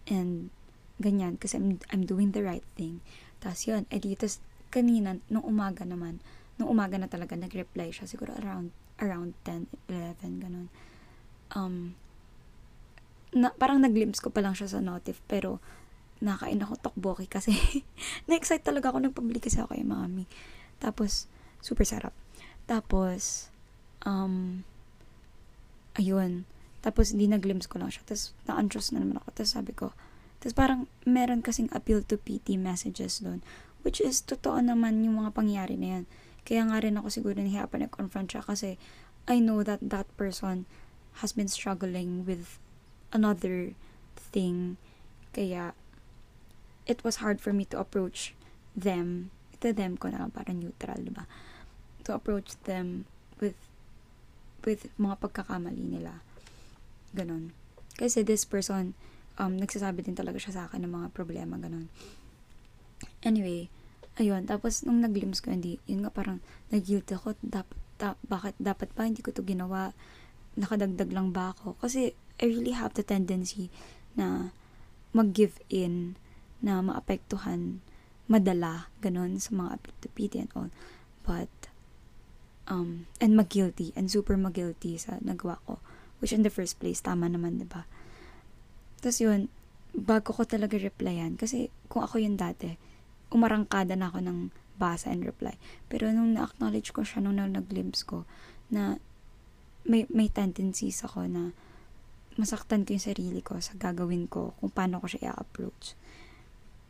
And 0.10 0.50
ganyan, 0.98 1.38
kasi 1.38 1.62
I'm, 1.62 1.78
I'm 1.94 2.06
doing 2.06 2.34
the 2.34 2.42
right 2.42 2.66
thing. 2.78 3.06
Tapos 3.42 3.70
yun, 3.70 3.86
edi, 3.94 4.18
tapos 4.18 4.42
kanina, 4.74 5.22
nung 5.30 5.46
umaga 5.46 5.86
naman, 5.86 6.22
nung 6.58 6.74
umaga 6.74 6.98
na 6.98 7.06
talaga, 7.06 7.38
nag-reply 7.38 7.94
siya, 7.94 8.10
siguro 8.10 8.34
around, 8.42 8.74
around 9.02 9.34
10, 9.46 9.68
11, 9.90 10.44
ganun. 10.44 10.68
Um, 11.54 11.94
na, 13.36 13.54
parang 13.56 13.84
nag-glimpse 13.84 14.24
ko 14.24 14.34
pa 14.34 14.42
lang 14.42 14.58
siya 14.58 14.72
sa 14.72 14.80
notif, 14.82 15.22
pero 15.30 15.62
nakain 16.18 16.58
ako 16.66 16.82
tokboki 16.82 17.30
kasi 17.30 17.54
na-excite 18.28 18.66
talaga 18.66 18.90
ako 18.90 19.06
nagpabili 19.06 19.38
kasi 19.38 19.62
ako 19.62 19.78
kay 19.78 19.86
mami. 19.86 20.26
Tapos, 20.82 21.30
super 21.62 21.86
sarap. 21.86 22.14
Tapos, 22.66 23.54
um, 24.06 24.66
ayun. 25.98 26.46
Tapos, 26.82 27.14
hindi 27.14 27.30
na-glimpse 27.30 27.70
ko 27.70 27.82
lang 27.82 27.94
siya. 27.94 28.06
Tapos, 28.06 28.34
na-anxious 28.50 28.94
na 28.94 29.02
naman 29.02 29.22
ako. 29.22 29.30
Tapos, 29.34 29.52
sabi 29.54 29.74
ko, 29.74 29.88
tapos 30.38 30.54
parang 30.54 30.86
meron 31.02 31.42
kasing 31.42 31.70
appeal 31.74 32.06
to 32.06 32.16
PT 32.22 32.62
messages 32.62 33.26
doon. 33.26 33.42
Which 33.82 33.98
is, 34.02 34.22
totoo 34.22 34.62
naman 34.62 35.02
yung 35.02 35.22
mga 35.22 35.34
pangyari 35.34 35.74
na 35.80 35.98
yan. 35.98 36.04
Kaya 36.48 36.64
nga 36.64 36.80
rin 36.80 36.96
ako 36.96 37.12
siguro 37.12 37.36
nahiya 37.36 37.68
pa 37.68 37.76
nag-confront 37.76 38.32
siya 38.32 38.48
kasi 38.48 38.80
I 39.28 39.44
know 39.44 39.68
that 39.68 39.84
that 39.84 40.08
person 40.16 40.64
has 41.20 41.36
been 41.36 41.52
struggling 41.52 42.24
with 42.24 42.56
another 43.12 43.76
thing. 44.16 44.80
Kaya, 45.36 45.76
it 46.88 47.04
was 47.04 47.20
hard 47.20 47.44
for 47.44 47.52
me 47.52 47.68
to 47.68 47.76
approach 47.76 48.32
them. 48.72 49.36
Ito 49.60 49.76
them 49.76 50.00
ko 50.00 50.08
na 50.08 50.32
para 50.32 50.56
neutral, 50.56 51.04
diba? 51.04 51.28
To 52.08 52.16
approach 52.16 52.56
them 52.64 53.04
with 53.44 53.60
with 54.64 54.88
mga 54.96 55.20
pagkakamali 55.20 55.84
nila. 55.84 56.24
Ganon. 57.12 57.52
Kasi 58.00 58.24
this 58.24 58.48
person, 58.48 58.96
um, 59.36 59.60
nagsasabi 59.60 60.06
din 60.06 60.16
talaga 60.16 60.40
siya 60.40 60.56
sa 60.56 60.64
akin 60.72 60.88
ng 60.88 60.94
mga 60.96 61.08
problema, 61.12 61.60
ganon. 61.60 61.92
Anyway, 63.26 63.68
ayun, 64.18 64.50
tapos 64.50 64.82
nung 64.84 65.00
naglims 65.00 65.40
ko, 65.40 65.54
hindi, 65.54 65.78
yun 65.86 66.02
nga 66.02 66.12
parang 66.12 66.42
nag-guilt 66.74 67.08
ako, 67.14 67.38
dapat, 67.46 67.78
da, 68.02 68.18
bakit, 68.26 68.58
dapat 68.58 68.90
pa 68.94 69.06
hindi 69.06 69.22
ko 69.22 69.30
to 69.30 69.46
ginawa, 69.46 69.94
nakadagdag 70.58 71.14
lang 71.14 71.30
ba 71.30 71.54
ako? 71.54 71.78
Kasi 71.78 72.18
I 72.42 72.44
really 72.50 72.74
have 72.74 72.98
the 72.98 73.06
tendency 73.06 73.70
na 74.18 74.54
mag-give 75.14 75.62
in, 75.70 76.18
na 76.62 76.82
maapektuhan, 76.82 77.86
madala, 78.26 78.90
ganon, 79.00 79.38
sa 79.38 79.54
mga 79.54 79.70
apiti 79.78 80.38
and 80.42 80.52
all. 80.58 80.74
But, 81.22 81.54
um, 82.66 83.06
and 83.22 83.38
mag-guilty, 83.38 83.94
and 83.94 84.10
super 84.10 84.36
mag-guilty 84.36 84.98
sa 84.98 85.22
nagawa 85.22 85.62
ko. 85.70 85.78
Which 86.18 86.34
in 86.34 86.42
the 86.42 86.54
first 86.54 86.82
place, 86.82 87.02
tama 87.06 87.30
naman, 87.30 87.62
ba 87.62 87.64
diba? 87.64 87.84
Tapos 88.98 89.22
yun, 89.22 89.54
bago 89.94 90.34
ko 90.34 90.42
talaga 90.46 90.78
replyan, 90.78 91.38
kasi 91.38 91.70
kung 91.86 92.02
ako 92.02 92.18
yun 92.18 92.38
dati, 92.38 92.78
umarangkada 93.34 93.96
na 94.00 94.12
ako 94.12 94.20
ng 94.24 94.40
basa 94.78 95.10
and 95.10 95.26
reply. 95.26 95.58
Pero 95.90 96.08
nung 96.14 96.38
na-acknowledge 96.38 96.94
ko 96.94 97.02
siya, 97.02 97.20
nung 97.20 97.38
nag-glimpse 97.38 98.06
ko, 98.06 98.24
na 98.70 99.02
may, 99.88 100.06
may 100.12 100.30
tendencies 100.30 101.02
ako 101.02 101.26
na 101.26 101.56
masaktan 102.38 102.86
ko 102.86 102.94
yung 102.94 103.08
sarili 103.08 103.42
ko 103.42 103.58
sa 103.58 103.74
gagawin 103.74 104.30
ko, 104.30 104.54
kung 104.62 104.70
paano 104.70 105.02
ko 105.02 105.10
siya 105.10 105.34
i-approach. 105.34 105.98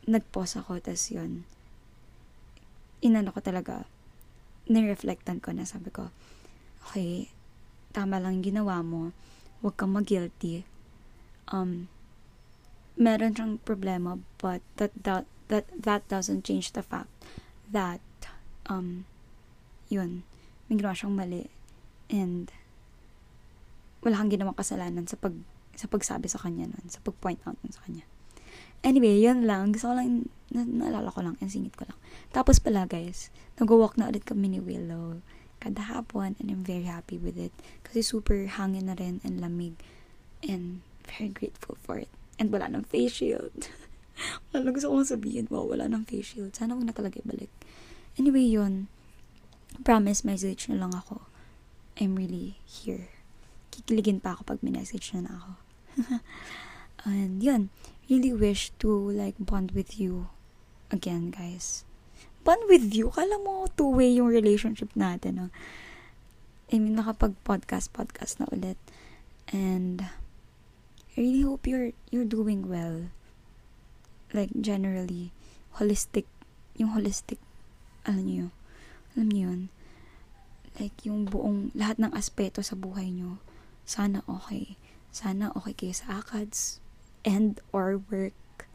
Nag-pause 0.04 0.60
ako, 0.60 0.78
tas 0.84 1.08
yun, 1.08 1.48
inano 3.00 3.32
ko 3.32 3.40
talaga, 3.40 3.88
nireflectan 4.68 5.40
ko 5.40 5.56
na 5.56 5.64
sabi 5.64 5.88
ko, 5.88 6.12
okay, 6.84 7.32
tama 7.96 8.20
lang 8.20 8.44
ginawa 8.44 8.84
mo, 8.84 9.16
huwag 9.64 9.74
kang 9.80 9.96
mag-guilty. 9.96 10.68
Um, 11.48 11.88
meron 13.00 13.32
siyang 13.32 13.56
problema, 13.64 14.20
but 14.36 14.60
that, 14.76 14.92
that, 15.00 15.24
that, 15.48 15.66
that 15.72 16.06
doesn't 16.08 16.44
change 16.44 16.72
the 16.72 16.84
fact 16.84 17.10
that, 17.72 18.00
um, 18.66 19.04
yun, 19.88 20.24
may 20.68 20.76
ginawa 20.76 20.96
siyang 20.96 21.16
mali. 21.16 21.48
And, 22.08 22.52
wala 24.00 24.16
kang 24.16 24.32
ginawang 24.32 24.56
kasalanan 24.56 25.08
sa 25.08 25.18
pag 25.18 25.34
sa 25.78 25.86
pagsabi 25.86 26.26
sa 26.26 26.42
kanya 26.42 26.66
nun, 26.66 26.90
sa 26.90 26.98
pag-point 27.06 27.38
out 27.46 27.54
nun 27.62 27.70
sa 27.70 27.86
kanya. 27.86 28.02
Anyway, 28.82 29.22
yun 29.22 29.46
lang. 29.46 29.70
Gusto 29.70 29.90
ko 29.90 29.94
lang, 29.94 30.26
na, 30.50 30.66
naalala 30.66 31.14
ko 31.14 31.22
lang, 31.22 31.38
singit 31.38 31.78
ko 31.78 31.86
lang. 31.86 31.98
Tapos 32.34 32.58
pala, 32.58 32.82
guys, 32.90 33.30
nag-walk 33.62 33.94
na 33.94 34.10
ulit 34.10 34.26
kami 34.26 34.50
ni 34.50 34.58
Willow 34.58 35.22
kada 35.62 35.90
hapon, 35.90 36.38
and 36.38 36.50
I'm 36.50 36.62
very 36.66 36.86
happy 36.86 37.18
with 37.18 37.38
it. 37.38 37.54
Kasi 37.86 38.02
super 38.02 38.46
hangin 38.46 38.90
na 38.90 38.98
rin, 38.98 39.22
and 39.22 39.38
lamig, 39.38 39.78
and 40.42 40.82
very 41.06 41.30
grateful 41.30 41.78
for 41.82 41.98
it. 41.98 42.10
And 42.38 42.50
wala 42.50 42.70
ng 42.70 42.86
face 42.86 43.22
shield. 43.22 43.70
wala 44.52 44.70
gusto 44.74 44.90
kong 44.90 45.08
sabihin, 45.08 45.46
wow, 45.50 45.66
wala 45.66 45.86
ng 45.86 46.04
face 46.06 46.34
shield. 46.34 46.52
Sana 46.54 46.74
huwag 46.74 46.86
na 46.88 46.94
talaga 46.96 47.22
ibalik. 47.22 47.50
Anyway, 48.18 48.46
yun. 48.46 48.90
Promise, 49.86 50.26
message 50.26 50.66
na 50.70 50.78
lang 50.78 50.92
ako. 50.94 51.22
I'm 51.98 52.14
really 52.18 52.58
here 52.66 53.18
kikiligin 53.78 54.18
pa 54.18 54.34
ako 54.34 54.54
pag 54.54 54.60
message 54.66 55.14
na, 55.14 55.30
na 55.30 55.32
ako. 55.38 55.50
and 57.06 57.38
yun, 57.38 57.70
really 58.10 58.34
wish 58.34 58.74
to 58.82 58.90
like 58.90 59.38
bond 59.38 59.70
with 59.70 60.02
you 60.02 60.26
again, 60.90 61.30
guys. 61.30 61.86
Bond 62.42 62.66
with 62.66 62.90
you? 62.90 63.14
Kala 63.14 63.38
mo 63.38 63.70
two-way 63.78 64.18
yung 64.18 64.34
relationship 64.34 64.90
natin, 64.98 65.38
no? 65.38 65.46
I 66.68 66.82
mean, 66.82 66.98
nakapag-podcast, 66.98 67.94
podcast 67.94 68.42
na 68.42 68.50
ulit. 68.52 68.76
And, 69.48 70.04
I 70.04 71.16
really 71.16 71.42
hope 71.46 71.64
you're, 71.64 71.96
you're 72.12 72.28
doing 72.28 72.68
well. 72.68 73.08
Like, 74.32 74.52
generally, 74.56 75.32
holistic, 75.80 76.28
yung 76.76 76.92
holistic, 76.92 77.40
alam 78.04 78.24
niyo, 78.28 78.46
alam 79.16 79.28
niyo 79.32 79.42
yun, 79.48 79.62
like, 80.78 80.94
yung 81.02 81.26
buong, 81.26 81.74
lahat 81.74 81.98
ng 81.98 82.12
aspeto 82.14 82.62
sa 82.62 82.78
buhay 82.78 83.10
niyo, 83.10 83.40
sana 83.88 84.20
okay. 84.28 84.76
Sana 85.08 85.48
okay 85.56 85.72
kayo 85.72 85.96
sa 85.96 86.20
ACADS 86.20 86.84
and 87.24 87.64
or 87.72 88.04
work. 88.12 88.68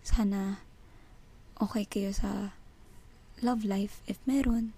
Sana 0.00 0.64
okay 1.60 1.84
kayo 1.84 2.16
sa 2.16 2.56
love 3.44 3.62
life 3.68 4.00
if 4.08 4.16
meron. 4.24 4.72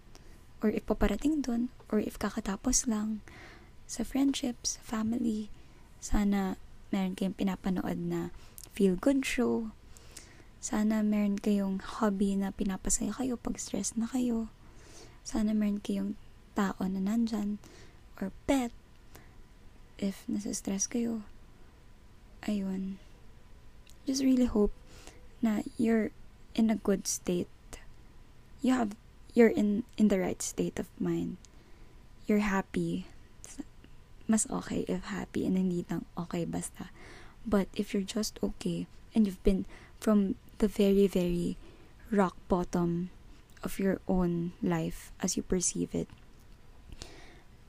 Or 0.59 0.75
if 0.75 0.85
paparating 0.91 1.41
dun. 1.41 1.71
Or 1.89 2.03
if 2.03 2.19
kakatapos 2.19 2.91
lang. 2.91 3.23
Sa 3.87 4.03
friendships, 4.03 4.83
family. 4.83 5.55
Sana 6.03 6.59
meron 6.91 7.15
kayong 7.15 7.39
pinapanood 7.39 7.97
na 8.03 8.35
feel 8.75 8.99
good 8.99 9.23
show. 9.23 9.71
Sana 10.61 11.01
meron 11.01 11.41
kayong 11.41 11.81
hobby 11.81 12.37
na 12.37 12.53
pinapasaya 12.53 13.17
kayo 13.17 13.41
pag 13.41 13.57
stress 13.57 13.97
na 13.97 14.05
kayo. 14.05 14.53
Sana 15.25 15.57
meron 15.57 15.81
kayong 15.81 16.21
tao 16.53 16.77
na 16.85 17.01
nandyan 17.01 17.57
or 18.21 18.29
pet 18.45 18.69
if 20.01 20.25
nasa-stress 20.29 20.89
kayo, 20.89 21.25
ayun, 22.49 22.97
just 24.09 24.25
really 24.25 24.49
hope 24.49 24.73
na 25.45 25.61
you're 25.77 26.13
in 26.57 26.73
a 26.73 26.77
good 26.77 27.09
state. 27.09 27.49
You 28.61 28.73
have, 28.77 28.97
you're 29.33 29.53
in, 29.53 29.85
in 29.97 30.09
the 30.09 30.21
right 30.21 30.41
state 30.41 30.81
of 30.81 30.89
mind. 31.01 31.37
You're 32.27 32.45
happy. 32.45 33.07
Mas 34.29 34.49
okay 34.49 34.85
if 34.89 35.05
happy 35.05 35.45
and 35.45 35.57
hindi 35.57 35.85
lang 35.89 36.05
okay 36.17 36.45
basta. 36.45 36.89
But 37.45 37.69
if 37.75 37.93
you're 37.93 38.07
just 38.07 38.39
okay 38.43 38.87
and 39.15 39.27
you've 39.27 39.43
been 39.43 39.65
from 39.99 40.37
the 40.61 40.69
very, 40.69 41.09
very 41.09 41.57
rock 42.13 42.37
bottom 42.49 43.11
of 43.65 43.81
your 43.81 44.01
own 44.07 44.53
life 44.63 45.11
as 45.21 45.37
you 45.37 45.43
perceive 45.43 45.95
it, 45.95 46.09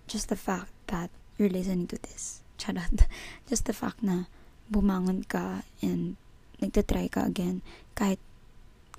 just 0.07 0.27
the 0.29 0.35
fact 0.35 0.71
that 0.87 1.09
you're 1.37 1.49
listening 1.49 1.87
to 1.87 1.97
this. 1.97 2.41
Charot. 2.59 3.07
Just 3.47 3.65
the 3.65 3.73
fact 3.73 4.03
na 4.03 4.29
bumangon 4.69 5.27
ka 5.27 5.63
and 5.81 6.15
nagtatry 6.61 7.09
ka 7.09 7.25
again 7.25 7.65
kahit 7.97 8.21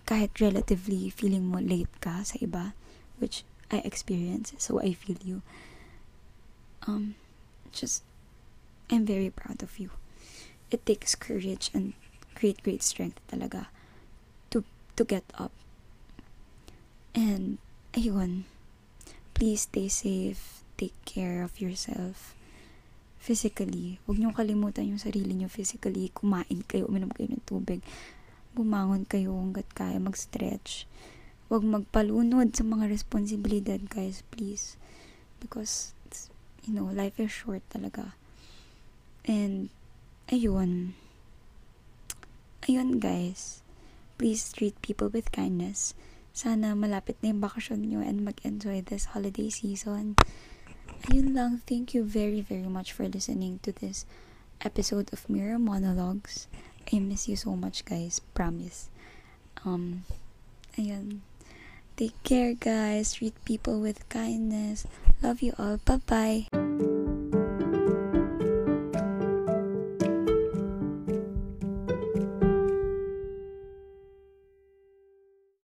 kahit 0.04 0.34
relatively 0.42 1.08
feeling 1.08 1.46
mo 1.46 1.62
late 1.62 1.92
ka 2.02 2.26
sa 2.26 2.34
iba 2.42 2.74
which 3.22 3.46
I 3.70 3.80
experience 3.86 4.52
so 4.58 4.82
I 4.82 4.92
feel 4.92 5.16
you 5.22 5.40
um 6.90 7.14
just 7.70 8.02
I'm 8.90 9.06
very 9.06 9.30
proud 9.30 9.62
of 9.62 9.78
you 9.78 9.94
it 10.74 10.84
takes 10.84 11.14
courage 11.14 11.70
and 11.70 11.94
great 12.34 12.60
great 12.66 12.82
strength 12.82 13.22
talaga 13.30 13.70
to 14.96 15.02
get 15.04 15.24
up 15.38 15.52
and 17.12 17.58
ayun 17.92 18.44
please 19.32 19.68
stay 19.68 19.88
safe 19.88 20.62
take 20.76 20.96
care 21.06 21.46
of 21.46 21.60
yourself 21.62 22.34
physically. 23.22 24.02
Huwag 24.02 24.18
niyong 24.18 24.34
kalimutan 24.34 24.90
yung 24.90 24.98
sarili 24.98 25.30
niyo 25.30 25.46
physically. 25.46 26.10
Kumain 26.10 26.66
kayo, 26.66 26.90
uminom 26.90 27.14
kayo 27.14 27.30
ng 27.30 27.46
tubig. 27.46 27.78
Bumangon 28.50 29.06
kayo 29.06 29.38
hanggat 29.38 29.70
kaya 29.70 30.02
mag-stretch. 30.02 30.90
Huwag 31.46 31.62
magpalunod 31.62 32.50
sa 32.50 32.66
mga 32.66 32.90
responsibilidad, 32.90 33.78
guys, 33.86 34.26
please. 34.34 34.74
Because, 35.38 35.94
you 36.66 36.74
know, 36.74 36.90
life 36.90 37.22
is 37.22 37.30
short 37.30 37.62
talaga. 37.70 38.18
And, 39.22 39.70
ayun. 40.26 40.98
Ayun, 42.66 42.98
guys. 42.98 43.61
Please 44.22 44.54
treat 44.54 44.78
people 44.78 45.10
with 45.10 45.34
kindness. 45.34 45.98
Sana 46.30 46.78
malapit 46.78 47.18
na 47.18 47.34
yung 47.34 47.42
bakasyon 47.42 47.90
nyo 47.90 47.98
and 47.98 48.22
mag-enjoy 48.22 48.86
this 48.86 49.10
holiday 49.10 49.50
season 49.50 50.14
ayun 51.10 51.34
lang. 51.34 51.62
Thank 51.66 51.94
you 51.94 52.04
very, 52.04 52.40
very 52.40 52.68
much 52.68 52.92
for 52.92 53.08
listening 53.08 53.58
to 53.66 53.72
this 53.72 54.06
episode 54.62 55.10
of 55.12 55.26
Mirror 55.26 55.58
Monologues. 55.58 56.46
I 56.92 56.98
miss 56.98 57.28
you 57.28 57.36
so 57.36 57.56
much, 57.56 57.84
guys. 57.84 58.20
Promise. 58.34 58.90
Um, 59.64 60.04
ayun. 60.78 61.22
Take 61.96 62.16
care, 62.22 62.54
guys. 62.54 63.14
Treat 63.14 63.34
people 63.44 63.80
with 63.80 64.06
kindness. 64.08 64.86
Love 65.22 65.42
you 65.42 65.54
all. 65.58 65.78
Bye-bye. 65.82 66.91